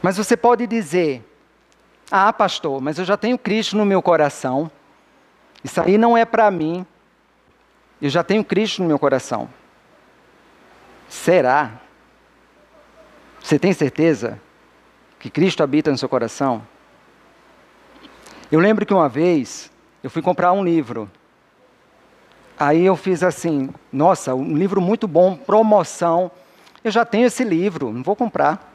Mas 0.00 0.16
você 0.16 0.36
pode 0.36 0.66
dizer: 0.66 1.22
Ah, 2.10 2.32
pastor, 2.32 2.80
mas 2.80 2.98
eu 2.98 3.04
já 3.04 3.16
tenho 3.16 3.36
Cristo 3.36 3.76
no 3.76 3.84
meu 3.84 4.00
coração. 4.00 4.70
Isso 5.62 5.80
aí 5.80 5.98
não 5.98 6.16
é 6.16 6.24
para 6.24 6.50
mim. 6.50 6.86
Eu 8.00 8.10
já 8.10 8.22
tenho 8.22 8.44
Cristo 8.44 8.82
no 8.82 8.88
meu 8.88 8.98
coração. 8.98 9.48
Será? 11.08 11.80
Você 13.42 13.58
tem 13.58 13.72
certeza 13.72 14.40
que 15.24 15.30
Cristo 15.30 15.62
habita 15.62 15.90
no 15.90 15.96
seu 15.96 16.06
coração? 16.06 16.62
Eu 18.52 18.60
lembro 18.60 18.84
que 18.84 18.92
uma 18.92 19.08
vez 19.08 19.72
eu 20.02 20.10
fui 20.10 20.20
comprar 20.20 20.52
um 20.52 20.62
livro. 20.62 21.10
Aí 22.58 22.84
eu 22.84 22.94
fiz 22.94 23.22
assim: 23.22 23.70
nossa, 23.90 24.34
um 24.34 24.54
livro 24.54 24.82
muito 24.82 25.08
bom, 25.08 25.34
promoção. 25.34 26.30
Eu 26.84 26.90
já 26.90 27.06
tenho 27.06 27.24
esse 27.24 27.42
livro, 27.42 27.90
não 27.90 28.02
vou 28.02 28.14
comprar. 28.14 28.70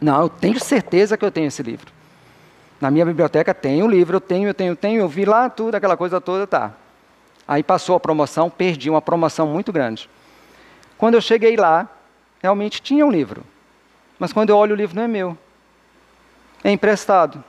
Não, 0.00 0.22
eu 0.22 0.28
tenho 0.30 0.58
certeza 0.58 1.14
que 1.18 1.26
eu 1.26 1.30
tenho 1.30 1.48
esse 1.48 1.62
livro. 1.62 1.92
Na 2.80 2.90
minha 2.90 3.04
biblioteca 3.04 3.52
tem 3.52 3.82
o 3.82 3.86
livro, 3.86 4.16
eu 4.16 4.20
tenho, 4.22 4.48
eu 4.48 4.54
tenho, 4.54 4.72
eu 4.72 4.76
tenho, 4.76 5.00
eu 5.02 5.08
vi 5.08 5.26
lá 5.26 5.50
tudo, 5.50 5.74
aquela 5.74 5.94
coisa 5.94 6.22
toda, 6.22 6.46
tá. 6.46 6.72
Aí 7.46 7.62
passou 7.62 7.96
a 7.96 8.00
promoção, 8.00 8.48
perdi 8.48 8.88
uma 8.88 9.02
promoção 9.02 9.46
muito 9.46 9.70
grande. 9.70 10.08
Quando 10.96 11.16
eu 11.16 11.20
cheguei 11.20 11.54
lá, 11.54 11.86
realmente 12.42 12.80
tinha 12.80 13.04
um 13.04 13.10
livro. 13.10 13.44
Mas 14.18 14.32
quando 14.32 14.48
eu 14.48 14.56
olho 14.56 14.72
o 14.72 14.76
livro 14.76 14.96
não 14.96 15.02
é 15.02 15.08
meu. 15.08 15.36
É 16.62 16.70
emprestado. 16.70 17.42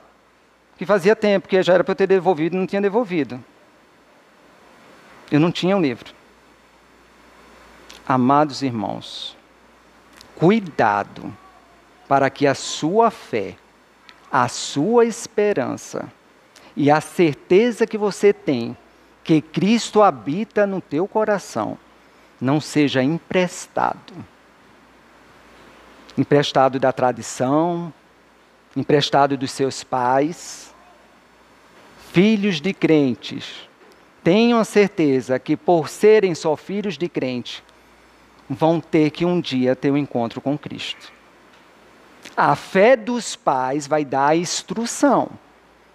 Que 0.76 0.86
fazia 0.86 1.14
tempo 1.14 1.48
que 1.48 1.62
já 1.62 1.74
era 1.74 1.84
para 1.84 1.92
eu 1.92 1.96
ter 1.96 2.06
devolvido 2.06 2.56
e 2.56 2.58
não 2.58 2.66
tinha 2.66 2.80
devolvido. 2.80 3.42
Eu 5.30 5.38
não 5.38 5.52
tinha 5.52 5.76
o 5.76 5.78
um 5.78 5.82
livro. 5.82 6.12
Amados 8.06 8.62
irmãos, 8.62 9.36
cuidado 10.34 11.32
para 12.08 12.28
que 12.28 12.46
a 12.46 12.54
sua 12.54 13.10
fé 13.10 13.56
a 14.32 14.48
sua 14.48 15.04
esperança 15.04 16.10
e 16.74 16.90
a 16.90 17.02
certeza 17.02 17.86
que 17.86 17.98
você 17.98 18.32
tem 18.32 18.74
que 19.22 19.42
Cristo 19.42 20.02
habita 20.02 20.66
no 20.66 20.80
teu 20.80 21.06
coração 21.06 21.76
não 22.40 22.58
seja 22.58 23.02
emprestado. 23.02 24.14
Emprestado 26.16 26.80
da 26.80 26.92
tradição, 26.92 27.92
emprestado 28.76 29.36
dos 29.36 29.50
seus 29.52 29.84
pais. 29.84 30.74
Filhos 32.12 32.60
de 32.60 32.74
crentes, 32.74 33.68
tenham 34.22 34.58
a 34.58 34.64
certeza 34.64 35.38
que 35.38 35.56
por 35.56 35.88
serem 35.88 36.34
só 36.34 36.56
filhos 36.56 36.98
de 36.98 37.08
crente, 37.08 37.64
vão 38.48 38.80
ter 38.80 39.10
que 39.10 39.24
um 39.24 39.40
dia 39.40 39.74
ter 39.74 39.90
um 39.90 39.96
encontro 39.96 40.40
com 40.40 40.58
Cristo. 40.58 41.10
A 42.36 42.54
fé 42.54 42.96
dos 42.96 43.34
pais 43.34 43.86
vai 43.86 44.04
dar 44.04 44.28
a 44.28 44.36
instrução, 44.36 45.30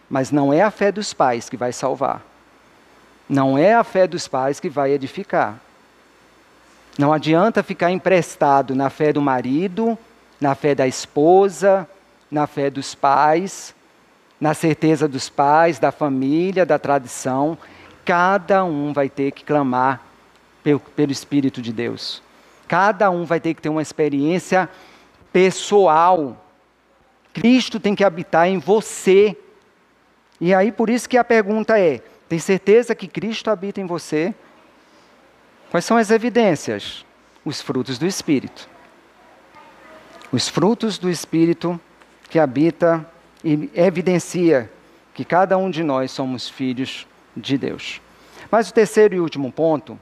mas 0.10 0.32
não 0.32 0.52
é 0.52 0.62
a 0.62 0.72
fé 0.72 0.92
dos 0.92 1.14
pais 1.14 1.50
que 1.50 1.58
vai 1.58 1.72
salvar. 1.72 2.24
Não 3.30 3.58
é 3.58 3.74
a 3.74 3.84
fé 3.84 4.08
dos 4.08 4.28
pais 4.28 4.60
que 4.60 4.70
vai 4.70 4.92
edificar. 4.92 5.60
Não 6.98 7.14
adianta 7.14 7.62
ficar 7.62 7.92
emprestado 7.92 8.74
na 8.74 8.90
fé 8.90 9.14
do 9.14 9.22
marido, 9.22 9.98
na 10.40 10.56
fé 10.56 10.74
da 10.74 10.88
esposa, 10.88 11.88
na 12.30 12.46
fé 12.48 12.70
dos 12.70 12.94
pais, 12.94 13.76
na 14.40 14.54
certeza 14.54 15.08
dos 15.08 15.30
pais, 15.30 15.80
da 15.80 15.92
família, 15.92 16.66
da 16.66 16.78
tradição. 16.78 17.58
Cada 18.06 18.64
um 18.64 18.94
vai 18.94 19.10
ter 19.10 19.32
que 19.32 19.44
clamar 19.44 20.02
pelo, 20.64 20.80
pelo 20.80 21.12
Espírito 21.12 21.62
de 21.62 21.74
Deus. 21.74 22.22
Cada 22.68 23.10
um 23.10 23.24
vai 23.24 23.40
ter 23.40 23.54
que 23.54 23.62
ter 23.62 23.70
uma 23.70 23.82
experiência 23.82 24.70
pessoal. 25.32 26.46
Cristo 27.34 27.80
tem 27.80 27.96
que 27.96 28.04
habitar 28.04 28.48
em 28.48 28.58
você. 28.58 29.38
E 30.40 30.54
aí 30.54 30.72
por 30.72 30.90
isso 30.90 31.08
que 31.08 31.18
a 31.18 31.24
pergunta 31.24 31.80
é: 31.80 32.02
tem 32.28 32.40
certeza 32.40 32.94
que 32.94 33.08
Cristo 33.08 33.50
habita 33.50 33.80
em 33.80 33.86
você? 33.86 34.36
Quais 35.72 35.86
são 35.86 35.98
as 35.98 36.12
evidências? 36.12 37.06
Os 37.44 37.62
frutos 37.62 37.98
do 37.98 38.06
Espírito. 38.06 38.70
Os 40.32 40.50
frutos 40.50 40.98
do 40.98 41.10
Espírito 41.10 41.80
que 42.30 42.40
habita 42.40 43.06
e 43.44 43.70
evidencia 43.74 44.70
que 45.14 45.24
cada 45.24 45.58
um 45.58 45.70
de 45.70 45.84
nós 45.84 46.12
somos 46.12 46.50
filhos 46.50 47.08
de 47.36 47.58
Deus. 47.58 48.02
Mas 48.52 48.70
o 48.70 48.74
terceiro 48.74 49.16
e 49.16 49.20
último 49.20 49.52
ponto, 49.52 50.00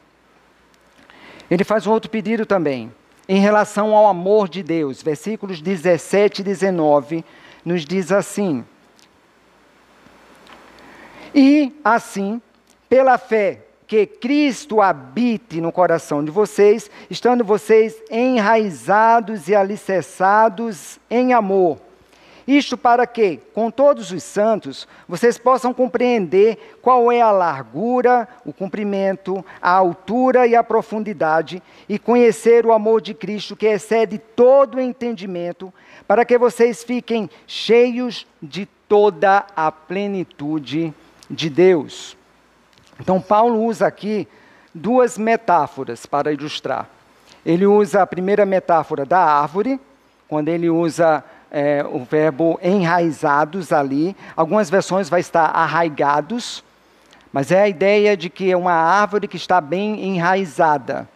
ele 1.49 1.63
faz 1.63 1.85
um 1.87 1.91
outro 1.91 2.09
pedido 2.09 2.45
também 2.45 2.91
em 3.27 3.39
relação 3.39 3.95
ao 3.95 4.07
amor 4.07 4.49
de 4.49 4.61
Deus. 4.61 5.01
Versículos 5.01 5.61
17 5.61 6.41
e 6.41 6.43
19 6.43 7.25
nos 7.63 7.85
diz 7.85 8.11
assim: 8.11 8.65
E 11.33 11.73
assim, 11.83 12.41
pela 12.89 13.17
fé 13.17 13.61
que 13.87 14.05
Cristo 14.07 14.81
habite 14.81 15.61
no 15.61 15.71
coração 15.71 16.25
de 16.25 16.31
vocês, 16.31 16.89
estando 17.09 17.43
vocês 17.43 17.95
enraizados 18.09 19.47
e 19.47 19.55
alicerçados 19.55 20.99
em 21.09 21.33
amor 21.33 21.79
isto 22.47 22.77
para 22.77 23.07
que, 23.07 23.37
com 23.53 23.71
todos 23.71 24.11
os 24.11 24.21
santos, 24.21 24.87
vocês 25.07 25.37
possam 25.37 25.73
compreender 25.73 26.77
qual 26.81 27.11
é 27.11 27.19
a 27.19 27.31
largura, 27.31 28.27
o 28.45 28.53
comprimento, 28.53 29.43
a 29.59 29.71
altura 29.71 30.45
e 30.45 30.55
a 30.55 30.63
profundidade, 30.63 31.61
e 31.89 31.97
conhecer 31.97 32.65
o 32.65 32.71
amor 32.71 33.01
de 33.01 33.13
Cristo 33.15 33.55
que 33.55 33.65
excede 33.65 34.19
todo 34.19 34.75
o 34.75 34.81
entendimento, 34.81 35.73
para 36.07 36.23
que 36.23 36.37
vocês 36.37 36.83
fiquem 36.83 37.29
cheios 37.47 38.27
de 38.41 38.67
toda 38.87 39.45
a 39.55 39.71
plenitude 39.71 40.93
de 41.29 41.49
Deus. 41.49 42.15
Então, 42.99 43.19
Paulo 43.19 43.63
usa 43.63 43.87
aqui 43.87 44.27
duas 44.73 45.17
metáforas 45.17 46.05
para 46.05 46.31
ilustrar. 46.31 46.87
Ele 47.43 47.65
usa 47.65 48.01
a 48.01 48.07
primeira 48.07 48.45
metáfora 48.45 49.05
da 49.05 49.19
árvore, 49.19 49.79
quando 50.27 50.49
ele 50.49 50.69
usa 50.69 51.23
é, 51.55 51.85
o 51.89 52.03
verbo 52.03 52.59
enraizados 52.61 53.71
ali. 53.71 54.13
Algumas 54.35 54.69
versões 54.69 55.07
vai 55.07 55.21
estar 55.21 55.45
arraigados, 55.45 56.61
mas 57.31 57.49
é 57.49 57.61
a 57.61 57.69
ideia 57.69 58.17
de 58.17 58.29
que 58.29 58.51
é 58.51 58.57
uma 58.57 58.73
árvore 58.73 59.25
que 59.25 59.37
está 59.37 59.61
bem 59.61 60.03
enraizada. 60.03 61.07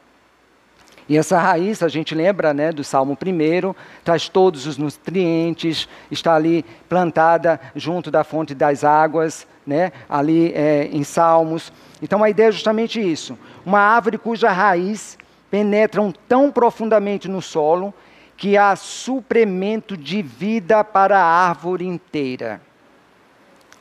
E 1.10 1.18
essa 1.18 1.38
raiz, 1.38 1.84
a 1.84 1.90
gente 1.90 2.16
lembra 2.16 2.54
né, 2.54 2.72
do 2.72 2.86
Salmo 2.86 3.18
1, 3.22 3.76
traz 4.02 4.30
todos 4.30 4.66
os 4.66 4.78
nutrientes, 4.78 5.90
está 6.10 6.36
ali 6.36 6.64
plantada 6.88 7.60
junto 7.76 8.10
da 8.10 8.24
fonte 8.24 8.56
das 8.56 8.86
águas, 8.86 9.46
né, 9.68 9.92
ali 10.08 10.54
é, 10.54 10.88
em 10.90 11.04
Salmos. 11.04 11.74
Então 12.02 12.24
a 12.24 12.30
ideia 12.30 12.48
é 12.48 12.52
justamente 12.54 13.02
isso: 13.02 13.38
uma 13.66 13.82
árvore 13.82 14.18
cuja 14.18 14.50
raiz 14.52 15.18
penetram 15.52 16.14
tão 16.30 16.50
profundamente 16.50 17.28
no 17.28 17.42
solo 17.42 17.94
que 18.40 18.56
há 18.56 18.74
suplemento 18.78 19.98
de 19.98 20.22
vida 20.22 20.82
para 20.82 21.20
a 21.20 21.50
árvore 21.50 21.86
inteira. 21.86 22.62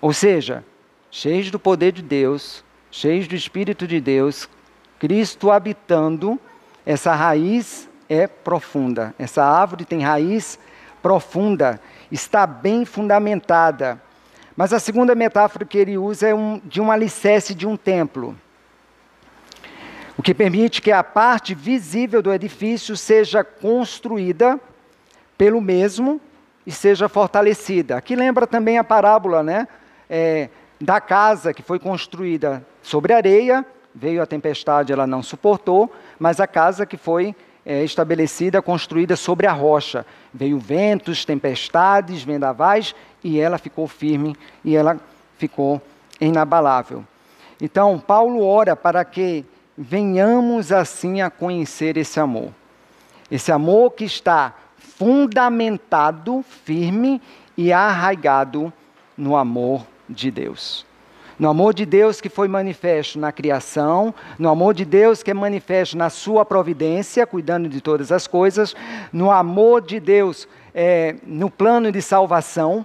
Ou 0.01 0.13
seja, 0.13 0.65
cheios 1.13 1.49
do 1.49 1.61
poder 1.61 1.93
de 1.93 2.03
Deus, 2.03 2.65
cheios 2.91 3.29
do 3.29 3.37
Espírito 3.37 3.87
de 3.87 4.01
Deus, 4.01 4.49
Cristo 4.99 5.53
habitando, 5.53 6.41
essa 6.85 7.15
raiz 7.15 7.89
é 8.09 8.27
profunda. 8.27 9.15
Essa 9.17 9.45
árvore 9.45 9.85
tem 9.85 10.03
raiz 10.03 10.59
profunda, 11.01 11.81
está 12.11 12.45
bem 12.45 12.85
fundamentada. 12.85 14.03
Mas 14.57 14.73
a 14.73 14.81
segunda 14.81 15.15
metáfora 15.15 15.65
que 15.65 15.79
ele 15.79 15.97
usa 15.97 16.27
é 16.27 16.35
um, 16.35 16.61
de 16.65 16.81
um 16.81 16.91
alicerce 16.91 17.55
de 17.55 17.65
um 17.65 17.77
templo 17.77 18.37
o 20.19 20.23
que 20.23 20.35
permite 20.35 20.83
que 20.83 20.91
a 20.91 21.05
parte 21.05 21.55
visível 21.55 22.21
do 22.21 22.33
edifício 22.33 22.97
seja 22.97 23.45
construída 23.45 24.59
pelo 25.39 25.61
mesmo 25.61 26.21
e 26.67 26.73
seja 26.73 27.09
fortalecida. 27.09 27.97
Aqui 27.97 28.17
lembra 28.17 28.45
também 28.45 28.79
a 28.79 28.85
parábola 28.85 29.45
né, 29.45 29.69
é, 30.11 30.49
da 30.81 31.01
casa 31.01 31.55
que 31.55 31.63
foi 31.63 31.79
construída 31.79 32.67
sobre 32.83 33.13
areia, 33.13 33.65
veio 33.95 34.21
a 34.21 34.27
tempestade, 34.27 34.93
ela 34.93 35.07
não 35.07 35.23
suportou, 35.23 35.91
mas 36.19 36.41
a 36.41 36.49
casa 36.49 36.85
que 36.85 36.97
foi 36.97 37.33
é, 37.65 37.85
estabelecida, 37.85 38.61
construída 38.61 39.15
sobre 39.15 39.47
a 39.47 39.53
rocha. 39.53 40.05
Veio 40.35 40.59
ventos, 40.59 41.25
tempestades, 41.25 42.25
vendavais, 42.25 42.93
e 43.23 43.39
ela 43.39 43.57
ficou 43.57 43.87
firme 43.87 44.35
e 44.65 44.75
ela 44.75 44.99
ficou 45.37 45.81
inabalável. 46.21 47.05
Então, 47.63 48.01
Paulo 48.01 48.45
ora 48.45 48.75
para 48.75 49.05
que 49.05 49.45
venhamos 49.79 50.73
assim 50.73 51.23
a 51.23 51.31
conhecer 51.31 51.97
esse 51.97 52.19
amor. 52.19 52.51
Esse 53.31 53.53
amor 53.53 53.93
que 53.93 54.05
está 54.05 54.53
fundamentado, 54.77 56.45
firme 56.65 57.23
e 57.57 57.73
arraigado 57.73 58.73
no 59.17 59.37
amor 59.37 59.87
de 60.09 60.33
Deus. 60.33 60.85
No 61.39 61.49
amor 61.49 61.73
de 61.73 61.87
Deus 61.87 62.21
que 62.21 62.29
foi 62.29 62.49
manifesto 62.49 63.21
na 63.21 63.31
criação, 63.31 64.13
no 64.37 64.49
amor 64.49 64.75
de 64.75 64.85
Deus 64.85 65.23
que 65.23 65.31
é 65.31 65.35
manifesto 65.35 65.97
na 65.97 66.11
sua 66.11 66.45
providência, 66.45 67.25
cuidando 67.25 67.69
de 67.69 67.81
todas 67.81 68.11
as 68.11 68.27
coisas, 68.27 68.75
no 69.13 69.31
amor 69.31 69.81
de 69.83 70.01
Deus 70.01 70.49
é, 70.75 71.15
no 71.25 71.49
plano 71.49 71.93
de 71.93 72.03
salvação, 72.03 72.85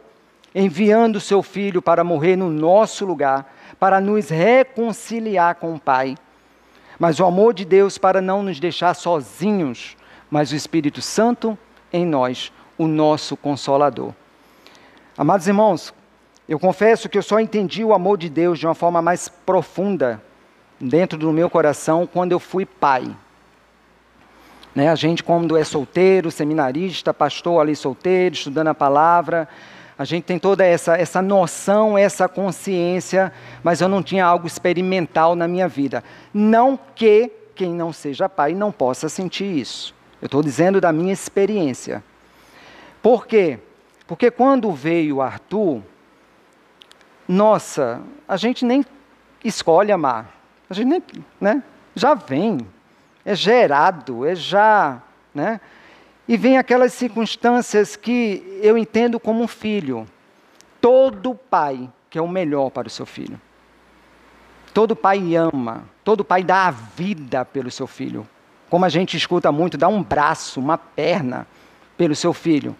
enviando 0.53 1.15
o 1.15 1.21
seu 1.21 1.41
Filho 1.41 1.81
para 1.81 2.03
morrer 2.03 2.35
no 2.35 2.51
nosso 2.51 3.03
lugar, 3.03 3.51
para 3.79 3.99
nos 3.99 4.29
reconciliar 4.29 5.55
com 5.55 5.73
o 5.73 5.79
Pai 5.79 6.15
mas 6.99 7.19
o 7.19 7.25
amor 7.25 7.53
de 7.53 7.65
Deus 7.65 7.97
para 7.97 8.21
não 8.21 8.43
nos 8.43 8.59
deixar 8.59 8.93
sozinhos, 8.93 9.95
mas 10.29 10.51
o 10.51 10.55
Espírito 10.55 11.01
Santo 11.01 11.57
em 11.91 12.05
nós, 12.05 12.51
o 12.77 12.87
nosso 12.87 13.37
consolador. 13.37 14.13
Amados 15.17 15.47
irmãos, 15.47 15.93
eu 16.49 16.59
confesso 16.59 17.07
que 17.07 17.17
eu 17.17 17.23
só 17.23 17.39
entendi 17.39 17.83
o 17.83 17.93
amor 17.93 18.17
de 18.17 18.29
Deus 18.29 18.59
de 18.59 18.65
uma 18.65 18.75
forma 18.75 19.01
mais 19.01 19.29
profunda 19.29 20.21
dentro 20.79 21.17
do 21.17 21.31
meu 21.31 21.49
coração 21.49 22.05
quando 22.05 22.31
eu 22.31 22.39
fui 22.39 22.65
pai. 22.65 23.15
Né, 24.75 24.89
a 24.89 24.95
gente, 24.95 25.23
quando 25.23 25.55
é 25.55 25.63
solteiro, 25.63 26.31
seminarista, 26.31 27.13
pastor 27.13 27.61
ali 27.61 27.75
solteiro, 27.75 28.33
estudando 28.33 28.69
a 28.69 28.73
palavra, 28.73 29.47
a 29.97 30.05
gente 30.05 30.23
tem 30.23 30.39
toda 30.39 30.65
essa, 30.65 30.97
essa 30.97 31.21
noção, 31.21 31.97
essa 31.97 32.27
consciência, 32.27 33.31
mas 33.63 33.81
eu 33.81 33.87
não 33.87 34.01
tinha 34.01 34.25
algo 34.25 34.47
experimental 34.47 35.35
na 35.35 35.47
minha 35.47 35.67
vida. 35.67 36.03
Não 36.33 36.77
que 36.95 37.31
quem 37.55 37.73
não 37.73 37.93
seja 37.93 38.27
pai 38.27 38.53
não 38.53 38.71
possa 38.71 39.07
sentir 39.07 39.57
isso. 39.57 39.93
Eu 40.21 40.25
estou 40.25 40.41
dizendo 40.41 40.81
da 40.81 40.91
minha 40.91 41.13
experiência. 41.13 42.03
Por 43.01 43.27
quê? 43.27 43.59
Porque 44.07 44.31
quando 44.31 44.71
veio 44.71 45.21
Arthur, 45.21 45.81
nossa, 47.27 48.01
a 48.27 48.37
gente 48.37 48.65
nem 48.65 48.85
escolhe 49.43 49.91
amar. 49.91 50.31
A 50.69 50.73
gente 50.73 50.87
nem, 50.87 51.03
né? 51.39 51.61
Já 51.95 52.15
vem, 52.15 52.59
é 53.23 53.35
gerado, 53.35 54.25
é 54.25 54.33
já, 54.33 55.01
né? 55.33 55.61
E 56.27 56.37
vem 56.37 56.57
aquelas 56.57 56.93
circunstâncias 56.93 57.95
que 57.95 58.59
eu 58.61 58.77
entendo 58.77 59.19
como 59.19 59.43
um 59.43 59.47
filho. 59.47 60.07
Todo 60.79 61.35
pai 61.35 61.89
quer 62.09 62.21
o 62.21 62.27
melhor 62.27 62.69
para 62.69 62.87
o 62.87 62.91
seu 62.91 63.05
filho. 63.05 63.39
Todo 64.73 64.95
pai 64.95 65.35
ama, 65.35 65.83
todo 66.03 66.23
pai 66.23 66.43
dá 66.43 66.67
a 66.67 66.71
vida 66.71 67.43
pelo 67.45 67.69
seu 67.69 67.85
filho. 67.85 68.27
Como 68.69 68.85
a 68.85 68.89
gente 68.89 69.15
escuta 69.17 69.51
muito, 69.51 69.77
dá 69.77 69.87
um 69.87 70.01
braço, 70.01 70.59
uma 70.59 70.77
perna 70.77 71.45
pelo 71.95 72.15
seu 72.15 72.33
filho, 72.33 72.75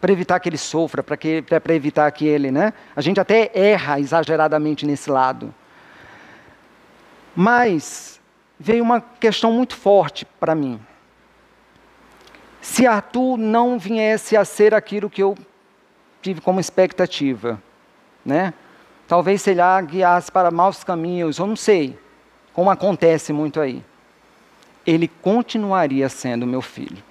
para 0.00 0.12
evitar 0.12 0.38
que 0.38 0.48
ele 0.48 0.58
sofra, 0.58 1.02
para 1.02 1.74
evitar 1.74 2.08
que 2.12 2.24
ele, 2.26 2.52
né? 2.52 2.72
A 2.94 3.00
gente 3.00 3.18
até 3.18 3.50
erra 3.52 3.98
exageradamente 3.98 4.86
nesse 4.86 5.10
lado. 5.10 5.52
Mas 7.34 8.20
veio 8.60 8.84
uma 8.84 9.00
questão 9.00 9.50
muito 9.50 9.74
forte 9.74 10.24
para 10.24 10.54
mim 10.54 10.78
se 12.64 12.86
Arthur 12.86 13.36
não 13.36 13.78
viesse 13.78 14.38
a 14.38 14.42
ser 14.42 14.72
aquilo 14.72 15.10
que 15.10 15.22
eu 15.22 15.36
tive 16.22 16.40
como 16.40 16.58
expectativa, 16.58 17.62
né? 18.24 18.54
Talvez, 19.06 19.42
sei 19.42 19.54
lá, 19.54 19.78
guiasse 19.82 20.32
para 20.32 20.50
maus 20.50 20.82
caminhos, 20.82 21.38
eu 21.38 21.46
não 21.46 21.56
sei, 21.56 21.98
como 22.54 22.70
acontece 22.70 23.34
muito 23.34 23.60
aí. 23.60 23.84
Ele 24.86 25.06
continuaria 25.06 26.08
sendo 26.08 26.46
meu 26.46 26.62
filho. 26.62 27.02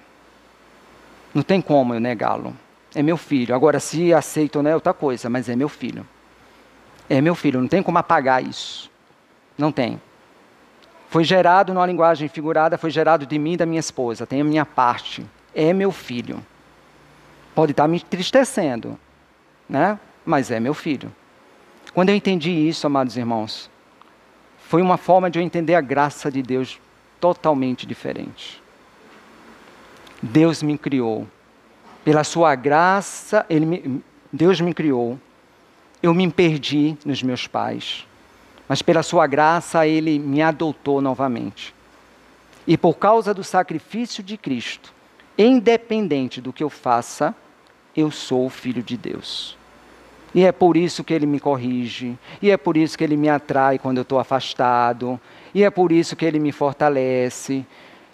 Não 1.32 1.42
tem 1.42 1.60
como 1.60 1.94
eu 1.94 2.00
negá-lo. 2.00 2.52
É 2.92 3.00
meu 3.00 3.16
filho. 3.16 3.54
Agora, 3.54 3.78
se 3.78 4.12
aceito 4.12 4.60
não 4.60 4.70
é 4.72 4.74
outra 4.74 4.92
coisa, 4.92 5.30
mas 5.30 5.48
é 5.48 5.54
meu 5.54 5.68
filho. 5.68 6.04
É 7.08 7.20
meu 7.20 7.36
filho, 7.36 7.60
não 7.60 7.68
tem 7.68 7.80
como 7.80 7.96
apagar 7.96 8.42
isso. 8.42 8.90
Não 9.56 9.70
tem. 9.70 10.00
Foi 11.08 11.22
gerado 11.22 11.72
numa 11.72 11.86
linguagem 11.86 12.26
figurada, 12.26 12.76
foi 12.76 12.90
gerado 12.90 13.24
de 13.24 13.38
mim 13.38 13.52
e 13.52 13.56
da 13.56 13.64
minha 13.64 13.78
esposa, 13.78 14.26
tem 14.26 14.40
a 14.40 14.44
minha 14.44 14.66
parte 14.66 15.24
é 15.54 15.72
meu 15.72 15.92
filho. 15.92 16.44
Pode 17.54 17.72
estar 17.72 17.86
me 17.86 17.96
entristecendo, 17.98 18.98
né? 19.68 19.98
mas 20.24 20.50
é 20.50 20.58
meu 20.58 20.74
filho. 20.74 21.12
Quando 21.92 22.08
eu 22.08 22.14
entendi 22.14 22.50
isso, 22.50 22.86
amados 22.86 23.16
irmãos, 23.16 23.70
foi 24.58 24.82
uma 24.82 24.96
forma 24.96 25.30
de 25.30 25.38
eu 25.38 25.42
entender 25.42 25.74
a 25.74 25.80
graça 25.80 26.30
de 26.30 26.42
Deus 26.42 26.80
totalmente 27.20 27.86
diferente. 27.86 28.62
Deus 30.20 30.62
me 30.62 30.76
criou. 30.76 31.28
Pela 32.04 32.24
sua 32.24 32.54
graça, 32.54 33.46
me, 33.48 34.02
Deus 34.32 34.60
me 34.60 34.74
criou. 34.74 35.18
Eu 36.02 36.12
me 36.12 36.30
perdi 36.30 36.96
nos 37.04 37.22
meus 37.22 37.46
pais. 37.46 38.06
Mas 38.68 38.82
pela 38.82 39.02
sua 39.02 39.26
graça, 39.26 39.86
ele 39.86 40.18
me 40.18 40.42
adotou 40.42 41.00
novamente. 41.00 41.74
E 42.66 42.76
por 42.76 42.94
causa 42.94 43.34
do 43.34 43.44
sacrifício 43.44 44.22
de 44.22 44.36
Cristo, 44.36 44.92
independente 45.36 46.40
do 46.40 46.52
que 46.52 46.62
eu 46.62 46.70
faça, 46.70 47.34
eu 47.96 48.10
sou 48.10 48.46
o 48.46 48.50
filho 48.50 48.82
de 48.82 48.96
Deus. 48.96 49.56
E 50.34 50.44
é 50.44 50.50
por 50.50 50.76
isso 50.76 51.04
que 51.04 51.14
ele 51.14 51.26
me 51.26 51.38
corrige, 51.38 52.18
e 52.42 52.50
é 52.50 52.56
por 52.56 52.76
isso 52.76 52.98
que 52.98 53.04
ele 53.04 53.16
me 53.16 53.28
atrai 53.28 53.78
quando 53.78 53.98
eu 53.98 54.02
estou 54.02 54.18
afastado, 54.18 55.20
e 55.54 55.62
é 55.62 55.70
por 55.70 55.92
isso 55.92 56.16
que 56.16 56.24
ele 56.24 56.40
me 56.40 56.50
fortalece, 56.50 57.64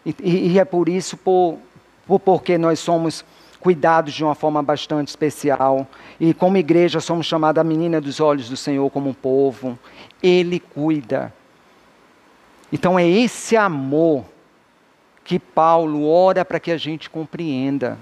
e, 0.05 0.15
e, 0.23 0.53
e 0.53 0.59
é 0.59 0.65
por 0.65 0.89
isso 0.89 1.17
por, 1.17 1.59
por, 2.07 2.21
porque 2.21 2.59
nós 2.59 2.79
somos 2.79 3.25
cuidados 3.59 4.15
de 4.15 4.25
uma 4.25 4.35
forma 4.35 4.63
bastante 4.63 5.09
especial, 5.09 5.87
e 6.19 6.35
como 6.35 6.57
igreja 6.57 7.01
somos 7.01 7.27
chamados 7.27 7.61
a 7.61 7.65
menina 7.65 8.01
dos 8.01 8.21
olhos 8.21 8.49
do 8.49 8.57
Senhor 8.57 8.91
como 8.91 9.11
um 9.11 9.15
povo. 9.15 9.79
Ele 10.23 10.59
cuida. 10.59 11.33
Então 12.73 12.99
é 12.99 13.07
esse 13.07 13.57
amor 13.57 14.25
que 15.31 15.39
Paulo 15.39 16.09
ora 16.09 16.45
para 16.45 16.59
que 16.59 16.73
a 16.73 16.77
gente 16.77 17.09
compreenda. 17.09 17.97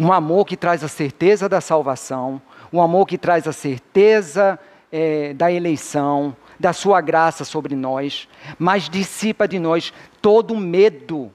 Um 0.00 0.10
amor 0.10 0.46
que 0.46 0.56
traz 0.56 0.82
a 0.82 0.88
certeza 0.88 1.46
da 1.46 1.60
salvação, 1.60 2.40
um 2.72 2.80
amor 2.80 3.06
que 3.06 3.18
traz 3.18 3.46
a 3.46 3.52
certeza 3.52 4.58
é, 4.90 5.34
da 5.34 5.52
eleição, 5.52 6.34
da 6.58 6.72
sua 6.72 7.02
graça 7.02 7.44
sobre 7.44 7.76
nós, 7.76 8.26
mas 8.58 8.88
dissipa 8.88 9.46
de 9.46 9.58
nós 9.58 9.92
todo 10.22 10.56
medo 10.56 11.30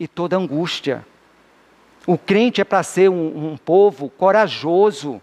e 0.00 0.08
toda 0.08 0.38
angústia. 0.38 1.04
O 2.06 2.16
crente 2.16 2.62
é 2.62 2.64
para 2.64 2.82
ser 2.82 3.10
um, 3.10 3.52
um 3.52 3.56
povo 3.58 4.08
corajoso, 4.08 5.20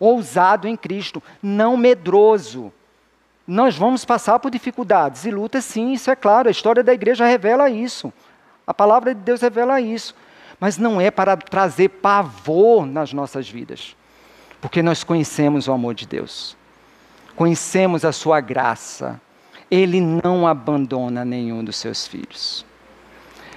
ousado 0.00 0.66
em 0.66 0.76
Cristo, 0.76 1.22
não 1.40 1.76
medroso 1.76 2.72
nós 3.46 3.76
vamos 3.76 4.04
passar 4.04 4.38
por 4.38 4.50
dificuldades 4.50 5.24
e 5.24 5.30
lutas, 5.30 5.64
sim, 5.64 5.92
isso 5.92 6.10
é 6.10 6.16
claro. 6.16 6.48
A 6.48 6.50
história 6.50 6.82
da 6.82 6.94
igreja 6.94 7.26
revela 7.26 7.68
isso. 7.68 8.12
A 8.66 8.72
palavra 8.72 9.14
de 9.14 9.20
Deus 9.20 9.42
revela 9.42 9.80
isso. 9.80 10.14
Mas 10.58 10.78
não 10.78 11.00
é 11.00 11.10
para 11.10 11.36
trazer 11.36 11.88
pavor 11.88 12.86
nas 12.86 13.12
nossas 13.12 13.48
vidas, 13.48 13.96
porque 14.60 14.82
nós 14.82 15.04
conhecemos 15.04 15.68
o 15.68 15.72
amor 15.72 15.94
de 15.94 16.06
Deus, 16.06 16.56
conhecemos 17.36 18.04
a 18.04 18.12
sua 18.12 18.40
graça. 18.40 19.20
Ele 19.70 20.00
não 20.00 20.46
abandona 20.46 21.24
nenhum 21.24 21.64
dos 21.64 21.76
seus 21.76 22.06
filhos. 22.06 22.64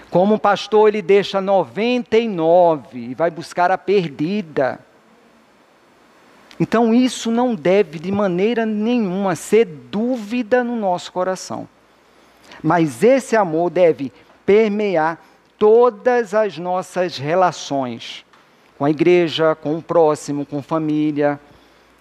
Como 0.09 0.39
pastor, 0.39 0.89
ele 0.89 1.01
deixa 1.01 1.39
99 1.39 2.97
e 2.97 3.13
vai 3.13 3.29
buscar 3.29 3.69
a 3.71 3.77
perdida. 3.77 4.79
Então, 6.59 6.93
isso 6.93 7.29
não 7.29 7.53
deve 7.53 7.99
de 7.99 8.11
maneira 8.11 8.65
nenhuma 8.65 9.35
ser 9.35 9.65
dúvida 9.65 10.63
no 10.63 10.75
nosso 10.75 11.11
coração. 11.11 11.67
Mas 12.63 13.03
esse 13.03 13.35
amor 13.35 13.69
deve 13.69 14.11
permear 14.45 15.21
todas 15.57 16.33
as 16.33 16.57
nossas 16.57 17.17
relações 17.17 18.25
com 18.77 18.85
a 18.85 18.89
igreja, 18.89 19.55
com 19.55 19.77
o 19.77 19.81
próximo, 19.81 20.45
com 20.45 20.61
família. 20.61 21.39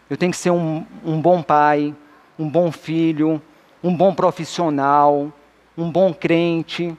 Eu 0.09 0.17
tenho 0.17 0.33
que 0.33 0.39
ser 0.39 0.51
um, 0.51 0.85
um 1.05 1.21
bom 1.21 1.43
pai, 1.43 1.95
um 2.39 2.49
bom 2.49 2.71
filho, 2.71 3.41
um 3.83 3.95
bom 3.95 4.15
profissional, 4.15 5.33
um 5.77 5.91
bom 5.91 6.13
crente. 6.13 6.97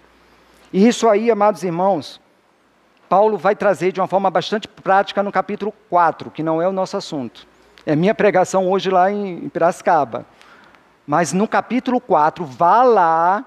E 0.74 0.88
isso 0.88 1.08
aí, 1.08 1.30
amados 1.32 1.64
irmãos, 1.64 2.20
Paulo 3.10 3.38
vai 3.38 3.56
trazer 3.56 3.92
de 3.92 4.00
uma 4.00 4.08
forma 4.08 4.30
bastante 4.30 4.68
prática 4.68 5.24
no 5.24 5.32
capítulo 5.32 5.74
4, 5.90 6.32
que 6.32 6.44
não 6.44 6.62
é 6.62 6.68
o 6.68 6.72
nosso 6.72 6.98
assunto. 6.98 7.48
É 7.86 7.96
minha 7.96 8.14
pregação 8.14 8.70
hoje 8.70 8.90
lá 8.90 9.12
em 9.12 9.48
Piracicaba. 9.50 10.26
Mas 11.06 11.32
no 11.32 11.48
capítulo 11.48 12.02
4, 12.02 12.44
vá 12.44 12.84
lá, 12.84 13.46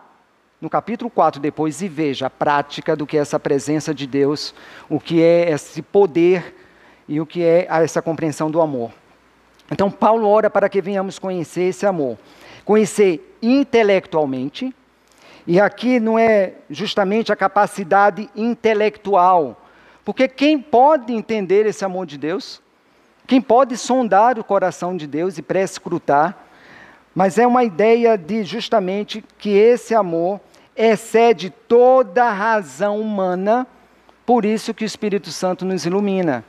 no 0.61 0.71
capítulo 0.71 1.11
4 1.11 1.41
depois, 1.41 1.83
e 1.83 1.89
veja 1.89 2.27
a 2.27 2.31
prática 2.31 2.97
do 2.97 3.07
que 3.07 3.19
é 3.19 3.21
essa 3.21 3.39
presença 3.39 3.95
de 3.95 4.07
Deus, 4.07 4.55
o 4.89 4.99
que 4.99 5.23
é 5.23 5.51
esse 5.51 5.83
poder 5.83 6.57
e 7.07 7.21
o 7.21 7.27
que 7.27 7.43
é 7.45 7.67
essa 7.69 8.01
compreensão 8.01 8.51
do 8.51 8.63
amor. 8.63 8.93
Então, 9.71 9.91
Paulo 9.91 10.27
ora 10.27 10.49
para 10.49 10.69
que 10.69 10.81
venhamos 10.81 11.19
conhecer 11.19 11.65
esse 11.65 11.85
amor. 11.85 12.17
Conhecer 12.65 13.37
intelectualmente, 13.43 14.75
e 15.47 15.61
aqui 15.61 15.99
não 15.99 16.19
é 16.19 16.55
justamente 16.69 17.33
a 17.33 17.37
capacidade 17.37 18.29
intelectual, 18.35 19.61
porque 20.05 20.29
quem 20.29 20.59
pode 20.59 21.13
entender 21.13 21.67
esse 21.67 21.85
amor 21.85 22.07
de 22.07 22.19
Deus? 22.19 22.61
Quem 23.27 23.41
pode 23.41 23.77
sondar 23.77 24.39
o 24.39 24.45
coração 24.45 24.97
de 24.97 25.07
Deus 25.07 25.39
e 25.39 25.43
prescrutar, 25.43 26.37
mas 27.15 27.39
é 27.39 27.47
uma 27.47 27.65
ideia 27.65 28.17
de 28.19 28.43
justamente 28.43 29.25
que 29.39 29.51
esse 29.51 29.95
amor 29.95 30.41
excede 30.77 31.51
toda 31.51 32.25
a 32.25 32.33
razão 32.33 33.01
humana, 33.01 33.67
por 34.25 34.45
isso 34.45 34.75
que 34.75 34.85
o 34.85 34.87
Espírito 34.87 35.31
Santo 35.31 35.65
nos 35.65 35.85
ilumina. 35.85 36.45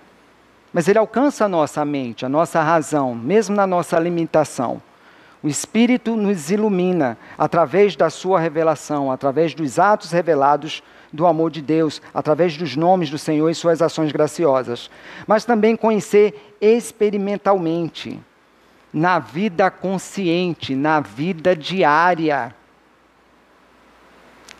Mas 0.73 0.87
ele 0.87 0.99
alcança 0.99 1.45
a 1.45 1.49
nossa 1.49 1.83
mente, 1.83 2.25
a 2.25 2.29
nossa 2.29 2.61
razão, 2.61 3.13
mesmo 3.13 3.55
na 3.55 3.67
nossa 3.67 3.99
limitação. 3.99 4.81
O 5.43 5.47
Espírito 5.47 6.15
nos 6.15 6.51
ilumina 6.51 7.17
através 7.37 7.95
da 7.95 8.09
sua 8.09 8.39
revelação, 8.39 9.11
através 9.11 9.55
dos 9.55 9.79
atos 9.79 10.11
revelados 10.11 10.83
do 11.11 11.25
amor 11.25 11.49
de 11.49 11.61
Deus, 11.61 12.01
através 12.13 12.55
dos 12.55 12.75
nomes 12.75 13.09
do 13.09 13.17
Senhor 13.17 13.49
e 13.49 13.55
suas 13.55 13.81
ações 13.81 14.11
graciosas, 14.11 14.89
mas 15.25 15.43
também 15.43 15.75
conhecer 15.75 16.55
experimentalmente, 16.61 18.19
na 18.93 19.19
vida 19.19 19.71
consciente, 19.71 20.75
na 20.75 20.99
vida 20.99 21.55
diária. 21.55 22.53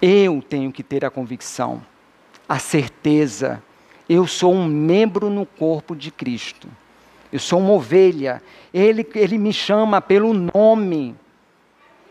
Eu 0.02 0.42
tenho 0.42 0.72
que 0.72 0.82
ter 0.82 1.06
a 1.06 1.12
convicção, 1.12 1.82
a 2.50 2.58
certeza, 2.58 3.62
eu 4.10 4.26
sou 4.26 4.54
um 4.54 4.66
membro 4.66 5.30
no 5.30 5.46
corpo 5.46 5.96
de 5.96 6.10
Cristo. 6.12 6.68
Eu 7.32 7.40
sou 7.40 7.60
uma 7.60 7.72
ovelha. 7.72 8.42
Ele, 8.74 9.08
ele 9.16 9.38
me 9.38 9.54
chama 9.54 10.02
pelo 10.02 10.34
nome. 10.34 11.16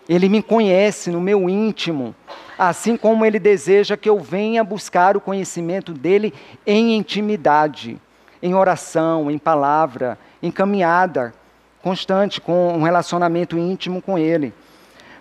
Ele 0.09 0.29
me 0.29 0.43
conhece 0.43 1.11
no 1.11 1.21
meu 1.21 1.49
íntimo 1.49 2.15
assim 2.61 2.95
como 2.95 3.25
ele 3.25 3.39
deseja 3.39 3.97
que 3.97 4.07
eu 4.07 4.21
venha 4.21 4.63
buscar 4.63 5.17
o 5.17 5.21
conhecimento 5.21 5.95
dele 5.95 6.35
em 6.67 6.95
intimidade, 6.95 7.99
em 8.43 8.55
oração, 8.55 9.31
em 9.31 9.39
palavra, 9.39 10.19
em 10.43 10.51
caminhada 10.51 11.33
constante, 11.81 12.39
com 12.39 12.75
um 12.75 12.83
relacionamento 12.83 13.57
íntimo 13.57 14.03
com 14.03 14.19
ele. 14.19 14.53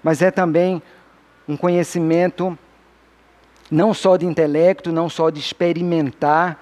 Mas 0.03 0.21
é 0.21 0.29
também 0.29 0.81
um 1.47 1.55
conhecimento 1.55 2.59
não 3.71 3.93
só 3.93 4.17
de 4.17 4.25
intelecto, 4.25 4.91
não 4.91 5.07
só 5.07 5.29
de 5.29 5.39
experimentar, 5.39 6.61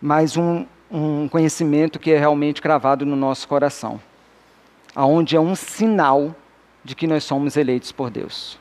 mas 0.00 0.36
um, 0.36 0.64
um 0.90 1.28
conhecimento 1.28 1.98
que 1.98 2.12
é 2.12 2.18
realmente 2.18 2.62
cravado 2.62 3.04
no 3.04 3.16
nosso 3.16 3.48
coração, 3.48 4.00
aonde 4.94 5.36
é 5.36 5.40
um 5.40 5.54
sinal 5.54 6.34
de 6.84 6.94
que 6.94 7.06
nós 7.06 7.24
somos 7.24 7.56
eleitos 7.56 7.90
por 7.92 8.10
Deus. 8.10 8.58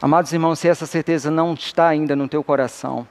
Amados 0.00 0.32
irmãos, 0.32 0.58
se 0.58 0.68
essa 0.68 0.84
certeza 0.86 1.30
não 1.30 1.54
está 1.54 1.86
ainda 1.86 2.16
no 2.16 2.26
teu 2.26 2.42
coração, 2.42 3.06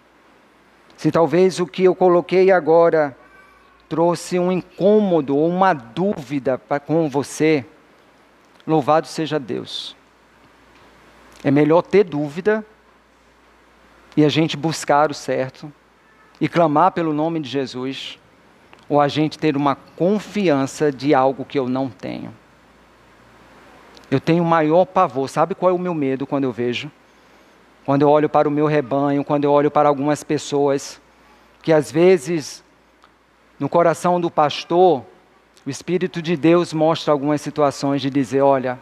se 0.97 1.09
talvez 1.09 1.59
o 1.59 1.65
que 1.65 1.83
eu 1.83 1.95
coloquei 1.95 2.51
agora 2.51 3.17
trouxe 3.87 4.37
um 4.37 4.51
incômodo 4.51 5.35
ou 5.35 5.47
uma 5.47 5.73
dúvida 5.73 6.57
para 6.57 6.79
com 6.79 7.09
você, 7.09 7.65
louvado 8.67 9.07
seja 9.07 9.39
Deus. 9.39 9.95
É 11.43 11.49
melhor 11.49 11.81
ter 11.81 12.03
dúvida 12.03 12.65
e 14.15 14.23
a 14.23 14.29
gente 14.29 14.55
buscar 14.55 15.09
o 15.09 15.13
certo 15.13 15.71
e 16.41 16.49
clamar 16.49 16.91
pelo 16.91 17.13
nome 17.13 17.39
de 17.39 17.47
Jesus, 17.47 18.17
ou 18.89 18.99
a 18.99 19.07
gente 19.07 19.37
ter 19.37 19.55
uma 19.55 19.75
confiança 19.75 20.91
de 20.91 21.13
algo 21.13 21.45
que 21.45 21.59
eu 21.59 21.69
não 21.69 21.87
tenho. 21.87 22.33
Eu 24.09 24.19
tenho 24.19 24.43
maior 24.43 24.85
pavor. 24.85 25.29
Sabe 25.29 25.53
qual 25.53 25.69
é 25.69 25.73
o 25.73 25.77
meu 25.77 25.93
medo 25.93 26.25
quando 26.25 26.45
eu 26.45 26.51
vejo? 26.51 26.91
Quando 27.85 28.01
eu 28.01 28.09
olho 28.09 28.27
para 28.27 28.47
o 28.47 28.51
meu 28.51 28.65
rebanho, 28.65 29.23
quando 29.23 29.43
eu 29.43 29.51
olho 29.51 29.69
para 29.69 29.87
algumas 29.87 30.23
pessoas, 30.23 30.99
que 31.61 31.71
às 31.71 31.91
vezes, 31.91 32.63
no 33.59 33.69
coração 33.69 34.19
do 34.19 34.29
pastor, 34.29 35.05
o 35.63 35.69
Espírito 35.69 36.21
de 36.23 36.35
Deus 36.35 36.73
mostra 36.73 37.13
algumas 37.13 37.39
situações 37.39 38.01
de 38.01 38.09
dizer: 38.09 38.41
olha, 38.41 38.79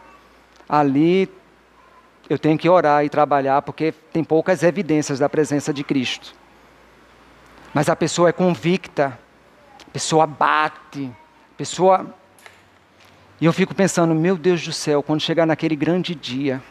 ali 0.67 1.29
eu 2.29 2.39
tenho 2.39 2.57
que 2.57 2.69
orar 2.69 3.03
e 3.03 3.09
trabalhar 3.09 3.61
porque 3.61 3.93
tem 4.13 4.23
poucas 4.23 4.63
evidências 4.63 5.19
da 5.19 5.27
presença 5.27 5.73
de 5.73 5.83
Cristo. 5.83 6.38
Mas 7.73 7.89
a 7.89 7.95
pessoa 7.95 8.29
é 8.29 8.31
convicta, 8.31 9.17
a 9.87 9.91
pessoa 9.91 10.25
bate, 10.25 11.11
a 11.53 11.57
pessoa 11.57 12.15
e 13.41 13.45
eu 13.45 13.53
fico 13.53 13.73
pensando, 13.73 14.13
meu 14.13 14.37
Deus 14.37 14.61
do 14.65 14.73
céu, 14.73 15.01
quando 15.01 15.21
chegar 15.21 15.45
naquele 15.45 15.75
grande 15.75 16.13
dia, 16.13 16.61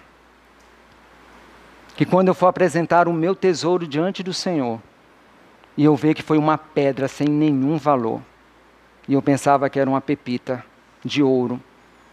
que 1.96 2.04
quando 2.04 2.28
eu 2.28 2.34
for 2.34 2.46
apresentar 2.46 3.08
o 3.08 3.12
meu 3.12 3.34
tesouro 3.34 3.86
diante 3.86 4.22
do 4.22 4.34
Senhor, 4.34 4.78
e 5.76 5.84
eu 5.84 5.96
ver 5.96 6.12
que 6.12 6.22
foi 6.22 6.36
uma 6.36 6.58
pedra 6.58 7.08
sem 7.08 7.26
nenhum 7.26 7.78
valor, 7.78 8.20
e 9.08 9.14
eu 9.14 9.22
pensava 9.22 9.70
que 9.70 9.80
era 9.80 9.88
uma 9.88 10.00
pepita 10.00 10.62
de 11.02 11.22
ouro, 11.22 11.58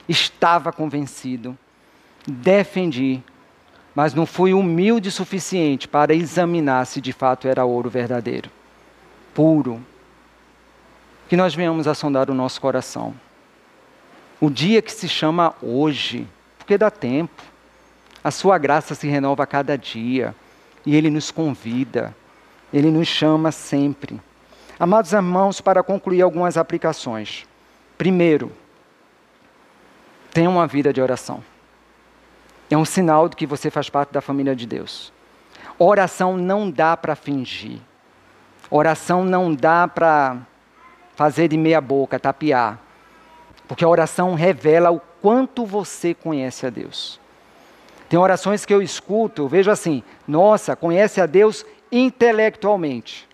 estava 0.07 0.71
convencido, 0.71 1.57
defendi, 2.25 3.21
mas 3.93 4.13
não 4.13 4.25
fui 4.25 4.53
humilde 4.53 5.09
o 5.09 5.11
suficiente 5.11 5.85
para 5.85 6.15
examinar 6.15 6.85
se 6.85 7.01
de 7.01 7.11
fato 7.11 7.45
era 7.45 7.65
ouro 7.65 7.89
verdadeiro, 7.89 8.49
puro. 9.35 9.79
Que 11.29 11.37
nós 11.37 11.53
venhamos 11.53 11.87
a 11.87 11.93
sondar 11.93 12.31
o 12.31 12.33
nosso 12.33 12.59
coração 12.59 13.13
o 14.39 14.49
dia 14.49 14.81
que 14.81 14.91
se 14.91 15.07
chama 15.07 15.55
hoje, 15.61 16.27
porque 16.57 16.77
dá 16.77 16.91
tempo. 16.91 17.41
A 18.23 18.31
sua 18.31 18.57
graça 18.57 18.95
se 18.95 19.07
renova 19.07 19.43
a 19.43 19.47
cada 19.47 19.77
dia 19.77 20.35
e 20.85 20.95
ele 20.95 21.09
nos 21.09 21.31
convida, 21.31 22.15
ele 22.73 22.89
nos 22.91 23.07
chama 23.07 23.51
sempre. 23.51 24.19
Amados 24.79 25.13
irmãos, 25.13 25.61
para 25.61 25.83
concluir 25.83 26.21
algumas 26.21 26.57
aplicações. 26.57 27.45
Primeiro, 27.97 28.51
tenha 30.33 30.49
uma 30.49 30.67
vida 30.67 30.91
de 30.91 31.01
oração. 31.01 31.43
É 32.69 32.75
um 32.75 32.83
sinal 32.83 33.29
de 33.29 33.35
que 33.35 33.45
você 33.45 33.69
faz 33.69 33.89
parte 33.89 34.11
da 34.11 34.21
família 34.21 34.55
de 34.55 34.65
Deus. 34.65 35.13
Oração 35.77 36.35
não 36.35 36.69
dá 36.69 36.97
para 36.97 37.15
fingir. 37.15 37.79
Oração 38.69 39.23
não 39.23 39.53
dá 39.53 39.87
para 39.87 40.37
fazer 41.15 41.47
de 41.47 41.57
meia 41.57 41.79
boca, 41.79 42.19
tapear. 42.19 42.79
Porque 43.67 43.83
a 43.83 43.89
oração 43.89 44.35
revela 44.35 44.91
o 44.91 44.99
quanto 45.21 45.65
você 45.65 46.13
conhece 46.13 46.65
a 46.65 46.69
Deus. 46.69 47.19
Tem 48.07 48.19
orações 48.19 48.65
que 48.65 48.73
eu 48.73 48.81
escuto, 48.81 49.43
eu 49.43 49.47
vejo 49.47 49.71
assim: 49.71 50.03
nossa, 50.27 50.75
conhece 50.75 51.19
a 51.19 51.25
Deus 51.25 51.65
intelectualmente. 51.91 53.27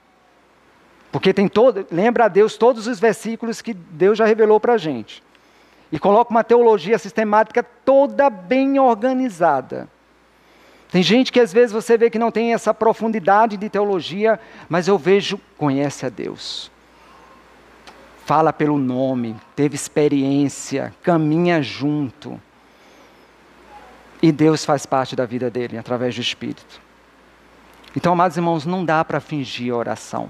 Porque 1.11 1.33
tem 1.33 1.47
todo, 1.47 1.85
lembra 1.91 2.25
a 2.25 2.27
Deus 2.29 2.55
todos 2.55 2.87
os 2.87 2.99
versículos 2.99 3.61
que 3.61 3.73
Deus 3.73 4.17
já 4.17 4.25
revelou 4.25 4.59
para 4.59 4.73
a 4.73 4.77
gente. 4.77 5.21
E 5.91 5.99
coloca 5.99 6.31
uma 6.31 6.43
teologia 6.43 6.97
sistemática 6.97 7.61
toda 7.61 8.29
bem 8.29 8.79
organizada. 8.79 9.89
Tem 10.91 11.01
gente 11.01 11.31
que 11.31 11.39
às 11.39 11.51
vezes 11.51 11.71
você 11.71 11.97
vê 11.97 12.09
que 12.09 12.19
não 12.19 12.29
tem 12.29 12.53
essa 12.53 12.73
profundidade 12.73 13.57
de 13.57 13.69
teologia, 13.69 14.39
mas 14.69 14.87
eu 14.87 14.97
vejo, 14.97 15.39
conhece 15.57 16.05
a 16.05 16.09
Deus 16.09 16.69
fala 18.31 18.53
pelo 18.53 18.77
nome, 18.77 19.35
teve 19.57 19.75
experiência, 19.75 20.93
caminha 21.03 21.61
junto. 21.61 22.39
E 24.21 24.31
Deus 24.31 24.63
faz 24.63 24.85
parte 24.85 25.17
da 25.17 25.25
vida 25.25 25.49
dele 25.49 25.77
através 25.77 26.15
do 26.15 26.21
Espírito. 26.21 26.79
Então, 27.93 28.13
amados 28.13 28.37
irmãos, 28.37 28.65
não 28.65 28.85
dá 28.85 29.03
para 29.03 29.19
fingir 29.19 29.75
oração. 29.75 30.29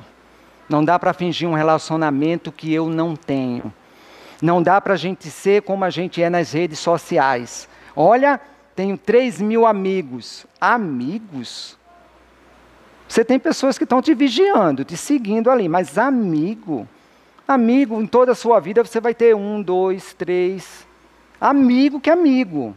Não 0.67 0.83
dá 0.83 0.97
para 0.97 1.13
fingir 1.13 1.47
um 1.47 1.53
relacionamento 1.53 2.51
que 2.51 2.73
eu 2.73 2.89
não 2.89 3.15
tenho. 3.15 3.71
Não 4.41 4.63
dá 4.63 4.81
para 4.81 4.95
a 4.95 4.97
gente 4.97 5.29
ser 5.29 5.61
como 5.61 5.85
a 5.85 5.91
gente 5.91 6.23
é 6.23 6.27
nas 6.27 6.53
redes 6.53 6.79
sociais. 6.79 7.69
Olha, 7.95 8.41
tenho 8.75 8.97
3 8.97 9.41
mil 9.41 9.65
amigos. 9.65 10.45
Amigos? 10.59 11.77
Você 13.07 13.25
tem 13.25 13.37
pessoas 13.37 13.77
que 13.77 13.83
estão 13.83 14.01
te 14.01 14.13
vigiando, 14.13 14.85
te 14.85 14.95
seguindo 14.95 15.51
ali, 15.51 15.67
mas 15.67 15.97
amigo, 15.97 16.87
amigo, 17.45 18.01
em 18.01 18.07
toda 18.07 18.31
a 18.31 18.35
sua 18.35 18.59
vida 18.59 18.83
você 18.83 19.01
vai 19.01 19.13
ter 19.13 19.35
um, 19.35 19.61
dois, 19.61 20.13
três. 20.13 20.87
Amigo 21.39 21.99
que 21.99 22.09
amigo. 22.09 22.75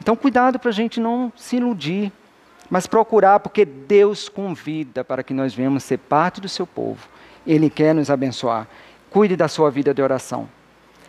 Então, 0.00 0.14
cuidado 0.14 0.58
para 0.58 0.68
a 0.68 0.72
gente 0.72 1.00
não 1.00 1.32
se 1.34 1.56
iludir, 1.56 2.12
mas 2.68 2.86
procurar, 2.86 3.40
porque 3.40 3.64
Deus 3.64 4.28
convida 4.28 5.02
para 5.02 5.22
que 5.22 5.32
nós 5.32 5.54
venhamos 5.54 5.84
ser 5.84 5.98
parte 5.98 6.40
do 6.40 6.48
seu 6.48 6.66
povo. 6.66 7.08
Ele 7.46 7.70
quer 7.70 7.94
nos 7.94 8.10
abençoar. 8.10 8.68
Cuide 9.08 9.34
da 9.34 9.48
sua 9.48 9.70
vida 9.70 9.94
de 9.94 10.02
oração. 10.02 10.48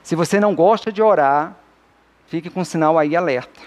Se 0.02 0.16
você 0.16 0.40
não 0.40 0.56
gosta 0.56 0.92
de 0.92 1.02
orar, 1.02 1.58
fique 2.28 2.50
com 2.50 2.62
o 2.62 2.66
sinal 2.66 2.98
aí 2.98 3.16
alerta. 3.16 3.60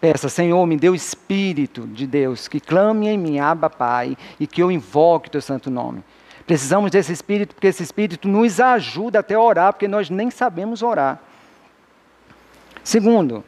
Peça, 0.00 0.28
Senhor, 0.28 0.66
me 0.66 0.76
dê 0.76 0.88
o 0.88 0.94
Espírito 0.94 1.86
de 1.86 2.06
Deus, 2.06 2.48
que 2.48 2.58
clame 2.58 3.06
em 3.08 3.16
mim, 3.16 3.38
aba 3.38 3.70
Pai, 3.70 4.16
e 4.40 4.46
que 4.46 4.60
eu 4.60 4.70
invoque 4.70 5.28
o 5.28 5.30
teu 5.30 5.40
santo 5.40 5.70
nome. 5.70 6.02
Precisamos 6.44 6.90
desse 6.90 7.12
Espírito, 7.12 7.54
porque 7.54 7.68
esse 7.68 7.82
Espírito 7.82 8.26
nos 8.26 8.58
ajuda 8.58 9.20
até 9.20 9.34
a 9.34 9.40
orar, 9.40 9.72
porque 9.72 9.86
nós 9.86 10.10
nem 10.10 10.30
sabemos 10.30 10.82
orar. 10.82 11.20
Segundo, 12.82 13.44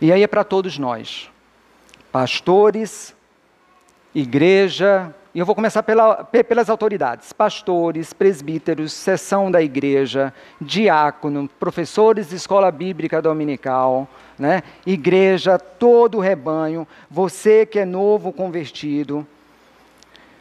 e 0.00 0.12
aí 0.12 0.22
é 0.22 0.26
para 0.28 0.44
todos 0.44 0.78
nós, 0.78 1.28
pastores, 2.12 3.12
igreja, 4.14 5.12
e 5.38 5.40
eu 5.40 5.46
vou 5.46 5.54
começar 5.54 5.84
pela, 5.84 6.24
pelas 6.24 6.68
autoridades: 6.68 7.32
pastores, 7.32 8.12
presbíteros, 8.12 8.92
sessão 8.92 9.52
da 9.52 9.62
igreja, 9.62 10.34
diácono, 10.60 11.48
professores 11.60 12.30
de 12.30 12.34
escola 12.34 12.72
bíblica 12.72 13.22
dominical, 13.22 14.08
né? 14.36 14.64
igreja, 14.84 15.56
todo 15.56 16.18
o 16.18 16.20
rebanho, 16.20 16.88
você 17.08 17.64
que 17.64 17.78
é 17.78 17.84
novo 17.84 18.32
convertido, 18.32 19.24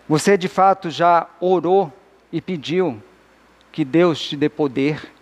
você 0.09 0.35
de 0.35 0.47
fato 0.47 0.89
já 0.89 1.27
orou 1.39 1.93
e 2.33 2.41
pediu 2.41 2.99
que 3.71 3.85
Deus 3.85 4.19
te 4.19 4.35
dê 4.35 4.49
poder 4.49 5.13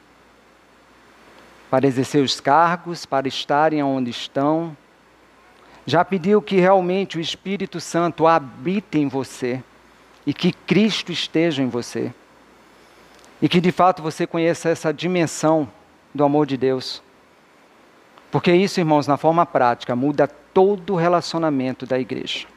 para 1.69 1.85
exercer 1.85 2.23
os 2.23 2.39
cargos, 2.39 3.05
para 3.05 3.27
estarem 3.27 3.83
onde 3.83 4.09
estão. 4.09 4.77
Já 5.85 6.03
pediu 6.03 6.41
que 6.41 6.59
realmente 6.59 7.17
o 7.17 7.21
Espírito 7.21 7.79
Santo 7.79 8.25
habite 8.25 8.97
em 8.97 9.07
você 9.07 9.61
e 10.25 10.33
que 10.33 10.51
Cristo 10.51 11.11
esteja 11.11 11.61
em 11.61 11.69
você. 11.69 12.11
E 13.41 13.47
que 13.47 13.61
de 13.61 13.71
fato 13.71 14.01
você 14.01 14.25
conheça 14.25 14.69
essa 14.69 14.91
dimensão 14.93 15.69
do 16.13 16.23
amor 16.23 16.47
de 16.47 16.57
Deus. 16.57 17.03
Porque 18.31 18.51
isso, 18.51 18.79
irmãos, 18.79 19.05
na 19.05 19.17
forma 19.17 19.45
prática, 19.45 19.95
muda 19.95 20.27
todo 20.27 20.93
o 20.93 20.95
relacionamento 20.95 21.85
da 21.85 21.99
igreja. 21.99 22.47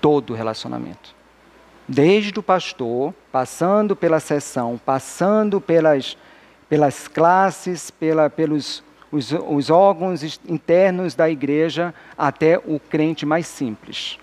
Todo 0.00 0.30
o 0.32 0.36
relacionamento. 0.36 1.14
Desde 1.88 2.38
o 2.38 2.42
pastor, 2.42 3.12
passando 3.32 3.96
pela 3.96 4.20
sessão, 4.20 4.78
passando 4.84 5.60
pelas, 5.60 6.16
pelas 6.68 7.08
classes, 7.08 7.90
pela, 7.90 8.30
pelos 8.30 8.84
os, 9.10 9.32
os 9.32 9.70
órgãos 9.70 10.40
internos 10.48 11.14
da 11.14 11.28
igreja, 11.28 11.94
até 12.16 12.58
o 12.58 12.78
crente 12.78 13.24
mais 13.24 13.46
simples. 13.46 14.18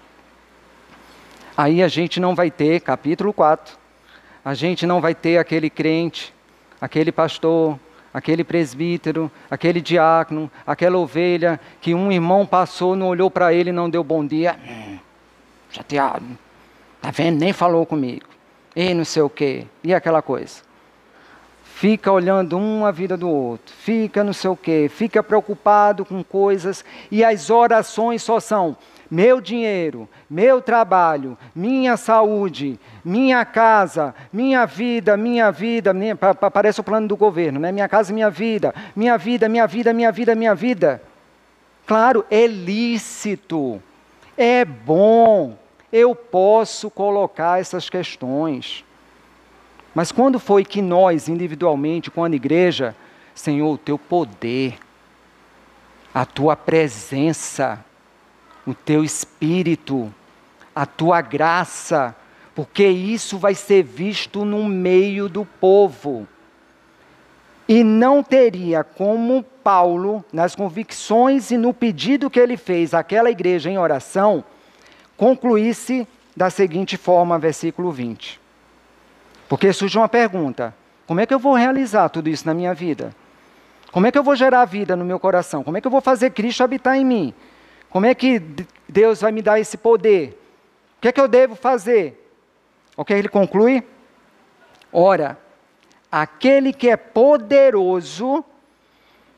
Aí 1.57 1.81
a 1.81 1.87
gente 1.87 2.19
não 2.19 2.35
vai 2.35 2.51
ter, 2.51 2.81
capítulo 2.81 3.31
4, 3.33 3.77
a 4.43 4.53
gente 4.53 4.85
não 4.85 5.01
vai 5.01 5.15
ter 5.15 5.37
aquele 5.37 5.69
crente, 5.69 6.33
aquele 6.79 7.11
pastor, 7.11 7.79
aquele 8.13 8.43
presbítero, 8.43 9.31
aquele 9.49 9.81
diácono, 9.81 10.51
aquela 10.65 10.97
ovelha 10.97 11.59
que 11.81 11.93
um 11.93 12.11
irmão 12.11 12.45
passou, 12.45 12.95
não 12.95 13.07
olhou 13.07 13.31
para 13.31 13.53
ele 13.53 13.69
e 13.69 13.73
não 13.73 13.89
deu 13.89 14.03
bom 14.03 14.25
dia. 14.25 14.57
Hum, 14.65 14.97
chateado. 15.71 16.25
Tá 17.01 17.11
vendo? 17.11 17.39
Nem 17.39 17.53
falou 17.53 17.85
comigo. 17.85 18.25
E 18.75 18.93
não 18.93 19.05
sei 19.05 19.21
o 19.21 19.29
quê. 19.29 19.65
E 19.83 19.93
aquela 19.93 20.21
coisa. 20.21 20.61
Fica 21.75 22.09
olhando 22.09 22.57
um 22.57 22.85
a 22.85 22.91
vida 22.91 23.17
do 23.17 23.29
outro. 23.29 23.75
Fica 23.75 24.23
não 24.23 24.31
sei 24.31 24.49
o 24.49 24.55
quê. 24.55 24.89
Fica 24.89 25.21
preocupado 25.21 26.05
com 26.05 26.23
coisas. 26.23 26.85
E 27.11 27.21
as 27.21 27.49
orações 27.49 28.23
só 28.23 28.39
são 28.39 28.77
meu 29.11 29.41
dinheiro, 29.41 30.07
meu 30.29 30.61
trabalho, 30.61 31.37
minha 31.53 31.97
saúde, 31.97 32.79
minha 33.03 33.43
casa, 33.43 34.15
minha 34.31 34.65
vida, 34.65 35.17
minha 35.17 35.51
vida, 35.51 35.93
minha, 35.93 36.15
parece 36.15 36.79
o 36.79 36.83
plano 36.83 37.09
do 37.09 37.17
governo, 37.17 37.59
né? 37.59 37.73
Minha 37.73 37.89
casa, 37.89 38.13
minha 38.13 38.29
vida, 38.29 38.73
minha 38.95 39.17
vida, 39.17 39.49
minha 39.49 39.67
vida, 39.67 39.91
minha 39.91 40.11
vida, 40.13 40.33
minha 40.33 40.55
vida. 40.55 41.01
Claro, 41.85 42.25
é 42.31 42.47
lícito, 42.47 43.83
é 44.37 44.63
bom, 44.63 45.57
eu 45.91 46.15
posso 46.15 46.89
colocar 46.89 47.59
essas 47.59 47.89
questões. 47.89 48.84
Mas 49.95 50.11
quando 50.11 50.37
foi 50.37 50.65
que 50.65 50.81
nós, 50.81 51.29
individualmente, 51.29 52.11
quando 52.11 52.33
a 52.33 52.35
igreja, 52.35 52.93
Senhor, 53.33 53.71
o 53.71 53.77
teu 53.77 53.97
poder, 53.97 54.77
a 56.13 56.25
tua 56.25 56.53
presença, 56.57 57.83
o 58.67 58.73
teu 58.73 59.05
espírito, 59.05 60.13
a 60.75 60.85
tua 60.85 61.21
graça, 61.21 62.13
porque 62.53 62.85
isso 62.85 63.37
vai 63.37 63.55
ser 63.55 63.83
visto 63.83 64.43
no 64.43 64.65
meio 64.65 65.29
do 65.29 65.45
povo. 65.45 66.27
E 67.67 67.81
não 67.81 68.21
teria 68.21 68.83
como 68.83 69.43
Paulo, 69.43 70.23
nas 70.31 70.55
convicções 70.55 71.51
e 71.51 71.57
no 71.57 71.73
pedido 71.73 72.29
que 72.29 72.39
ele 72.39 72.57
fez 72.57 72.93
àquela 72.93 73.31
igreja 73.31 73.69
em 73.69 73.77
oração, 73.77 74.43
concluísse 75.15 76.05
da 76.35 76.49
seguinte 76.49 76.97
forma, 76.97 77.39
versículo 77.39 77.91
20. 77.91 78.44
Porque 79.47 79.71
surge 79.73 79.97
uma 79.97 80.09
pergunta: 80.09 80.73
como 81.07 81.19
é 81.19 81.25
que 81.25 81.33
eu 81.33 81.39
vou 81.39 81.53
realizar 81.53 82.09
tudo 82.09 82.29
isso 82.29 82.45
na 82.45 82.53
minha 82.53 82.73
vida? 82.73 83.15
Como 83.91 84.07
é 84.07 84.11
que 84.11 84.17
eu 84.17 84.23
vou 84.23 84.35
gerar 84.35 84.65
vida 84.65 84.95
no 84.95 85.05
meu 85.05 85.19
coração? 85.19 85.63
Como 85.63 85.77
é 85.77 85.81
que 85.81 85.87
eu 85.87 85.91
vou 85.91 86.01
fazer 86.01 86.31
Cristo 86.31 86.63
habitar 86.63 86.97
em 86.97 87.05
mim? 87.05 87.33
Como 87.89 88.05
é 88.05 88.13
que 88.13 88.41
Deus 88.89 89.21
vai 89.21 89.31
me 89.31 89.41
dar 89.41 89.59
esse 89.59 89.77
poder? 89.77 90.37
O 90.97 91.01
que 91.01 91.07
é 91.07 91.11
que 91.11 91.21
eu 91.21 91.27
devo 91.27 91.55
fazer? 91.55 92.21
O 92.97 93.05
que 93.05 93.13
ele 93.13 93.29
conclui? 93.29 93.83
Ora, 94.91 95.37
aquele 96.11 96.73
que 96.73 96.89
é 96.89 96.97
poderoso 96.97 98.43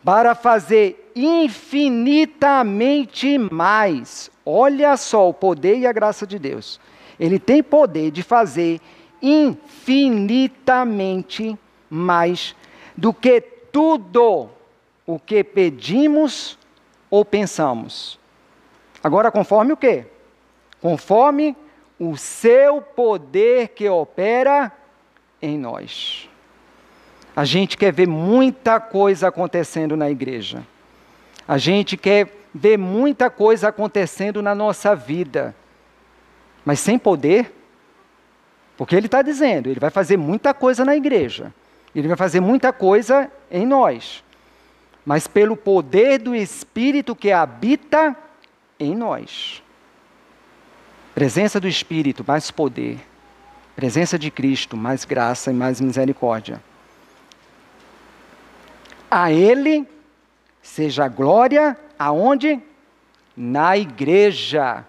para 0.03 0.33
fazer 0.33 1.11
infinitamente 1.15 3.37
mais. 3.37 4.31
Olha 4.45 4.95
só 4.95 5.29
o 5.29 5.33
poder 5.33 5.77
e 5.77 5.85
a 5.85 5.91
graça 5.91 6.25
de 6.25 6.39
Deus. 6.39 6.79
Ele 7.19 7.37
tem 7.37 7.61
poder 7.61 8.11
de 8.11 8.23
fazer 8.23 8.79
infinitamente 8.79 8.96
mais 11.89 12.55
do 12.95 13.13
que 13.13 13.41
tudo 13.41 14.49
o 15.05 15.19
que 15.19 15.43
pedimos 15.43 16.57
ou 17.09 17.23
pensamos. 17.23 18.19
Agora, 19.03 19.31
conforme 19.31 19.73
o 19.73 19.77
quê? 19.77 20.05
Conforme 20.81 21.55
o 21.99 22.17
seu 22.17 22.81
poder 22.81 23.69
que 23.69 23.87
opera 23.89 24.71
em 25.41 25.57
nós. 25.57 26.29
A 27.35 27.45
gente 27.45 27.77
quer 27.77 27.93
ver 27.93 28.07
muita 28.07 28.79
coisa 28.79 29.27
acontecendo 29.27 29.95
na 29.95 30.09
igreja. 30.09 30.65
A 31.47 31.57
gente 31.57 31.95
quer 31.95 32.35
ver 32.53 32.77
muita 32.77 33.29
coisa 33.29 33.69
acontecendo 33.69 34.41
na 34.41 34.55
nossa 34.55 34.95
vida. 34.95 35.55
Mas 36.65 36.79
sem 36.79 36.97
poder, 36.97 37.53
porque 38.77 38.95
ele 38.95 39.07
está 39.07 39.23
dizendo, 39.23 39.69
ele 39.69 39.79
vai 39.79 39.89
fazer 39.89 40.15
muita 40.17 40.53
coisa 40.53 40.85
na 40.85 40.95
igreja. 40.95 41.51
Ele 41.95 42.07
vai 42.07 42.15
fazer 42.15 42.39
muita 42.39 42.71
coisa 42.71 43.29
em 43.49 43.65
nós. 43.65 44.23
Mas 45.03 45.25
pelo 45.25 45.57
poder 45.57 46.19
do 46.19 46.35
Espírito 46.35 47.15
que 47.15 47.31
habita 47.31 48.15
em 48.79 48.95
nós. 48.95 49.63
Presença 51.15 51.59
do 51.59 51.67
Espírito, 51.67 52.23
mais 52.27 52.51
poder. 52.51 52.99
Presença 53.75 54.19
de 54.19 54.29
Cristo, 54.29 54.77
mais 54.77 55.05
graça 55.05 55.49
e 55.49 55.53
mais 55.55 55.81
misericórdia. 55.81 56.61
A 59.09 59.31
Ele 59.31 59.87
seja 60.61 61.07
glória 61.07 61.75
aonde? 61.97 62.61
Na 63.35 63.75
igreja. 63.75 64.85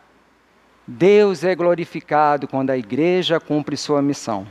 Deus 0.91 1.45
é 1.45 1.55
glorificado 1.55 2.49
quando 2.49 2.71
a 2.71 2.79
igreja 2.79 3.39
cumpre 3.39 3.77
sua 3.77 4.01
missão. 4.01 4.47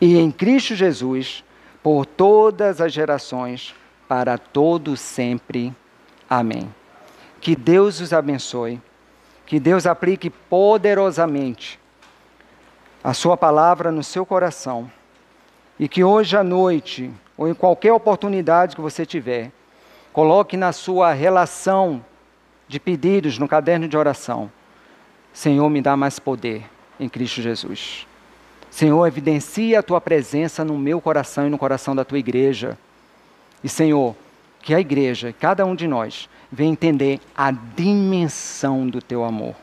E 0.00 0.16
em 0.16 0.30
Cristo 0.30 0.76
Jesus, 0.76 1.42
por 1.82 2.06
todas 2.06 2.80
as 2.80 2.92
gerações, 2.92 3.74
para 4.06 4.38
todo 4.38 4.96
sempre. 4.96 5.74
Amém. 6.30 6.72
Que 7.40 7.56
Deus 7.56 7.98
os 7.98 8.12
abençoe. 8.12 8.80
Que 9.44 9.58
Deus 9.58 9.88
aplique 9.88 10.30
poderosamente 10.30 11.80
a 13.02 13.12
Sua 13.12 13.36
palavra 13.36 13.90
no 13.90 14.04
seu 14.04 14.24
coração. 14.24 14.88
E 15.80 15.88
que 15.88 16.04
hoje 16.04 16.36
à 16.36 16.44
noite, 16.44 17.10
ou 17.36 17.48
em 17.48 17.54
qualquer 17.54 17.92
oportunidade 17.92 18.76
que 18.76 18.80
você 18.80 19.04
tiver, 19.04 19.50
coloque 20.12 20.56
na 20.56 20.70
sua 20.70 21.12
relação 21.12 22.04
de 22.68 22.78
pedidos 22.78 23.36
no 23.36 23.48
caderno 23.48 23.88
de 23.88 23.96
oração: 23.96 24.48
Senhor, 25.32 25.68
me 25.70 25.80
dá 25.80 25.96
mais 25.96 26.18
poder 26.18 26.64
em 26.98 27.08
Cristo 27.08 27.40
Jesus. 27.40 28.06
Senhor, 28.70 29.06
evidencia 29.06 29.80
a 29.80 29.82
tua 29.82 30.00
presença 30.00 30.64
no 30.64 30.78
meu 30.78 31.00
coração 31.00 31.46
e 31.46 31.50
no 31.50 31.58
coração 31.58 31.94
da 31.94 32.04
tua 32.04 32.18
igreja. 32.18 32.78
E, 33.62 33.68
Senhor, 33.68 34.16
que 34.62 34.74
a 34.74 34.80
igreja, 34.80 35.34
cada 35.38 35.66
um 35.66 35.74
de 35.74 35.86
nós, 35.86 36.28
venha 36.50 36.72
entender 36.72 37.20
a 37.36 37.50
dimensão 37.50 38.86
do 38.86 39.00
teu 39.00 39.24
amor, 39.24 39.54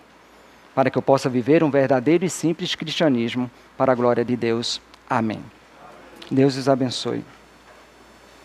para 0.75 0.89
que 0.89 0.97
eu 0.97 1.01
possa 1.01 1.29
viver 1.29 1.63
um 1.63 1.71
verdadeiro 1.71 2.25
e 2.25 2.29
simples 2.29 2.75
cristianismo 2.75 3.49
para 3.77 3.91
a 3.91 3.95
glória 3.95 4.23
de 4.23 4.35
Deus. 4.35 4.81
Amém. 5.09 5.39
Deus 6.29 6.55
os 6.55 6.69
abençoe. 6.69 7.23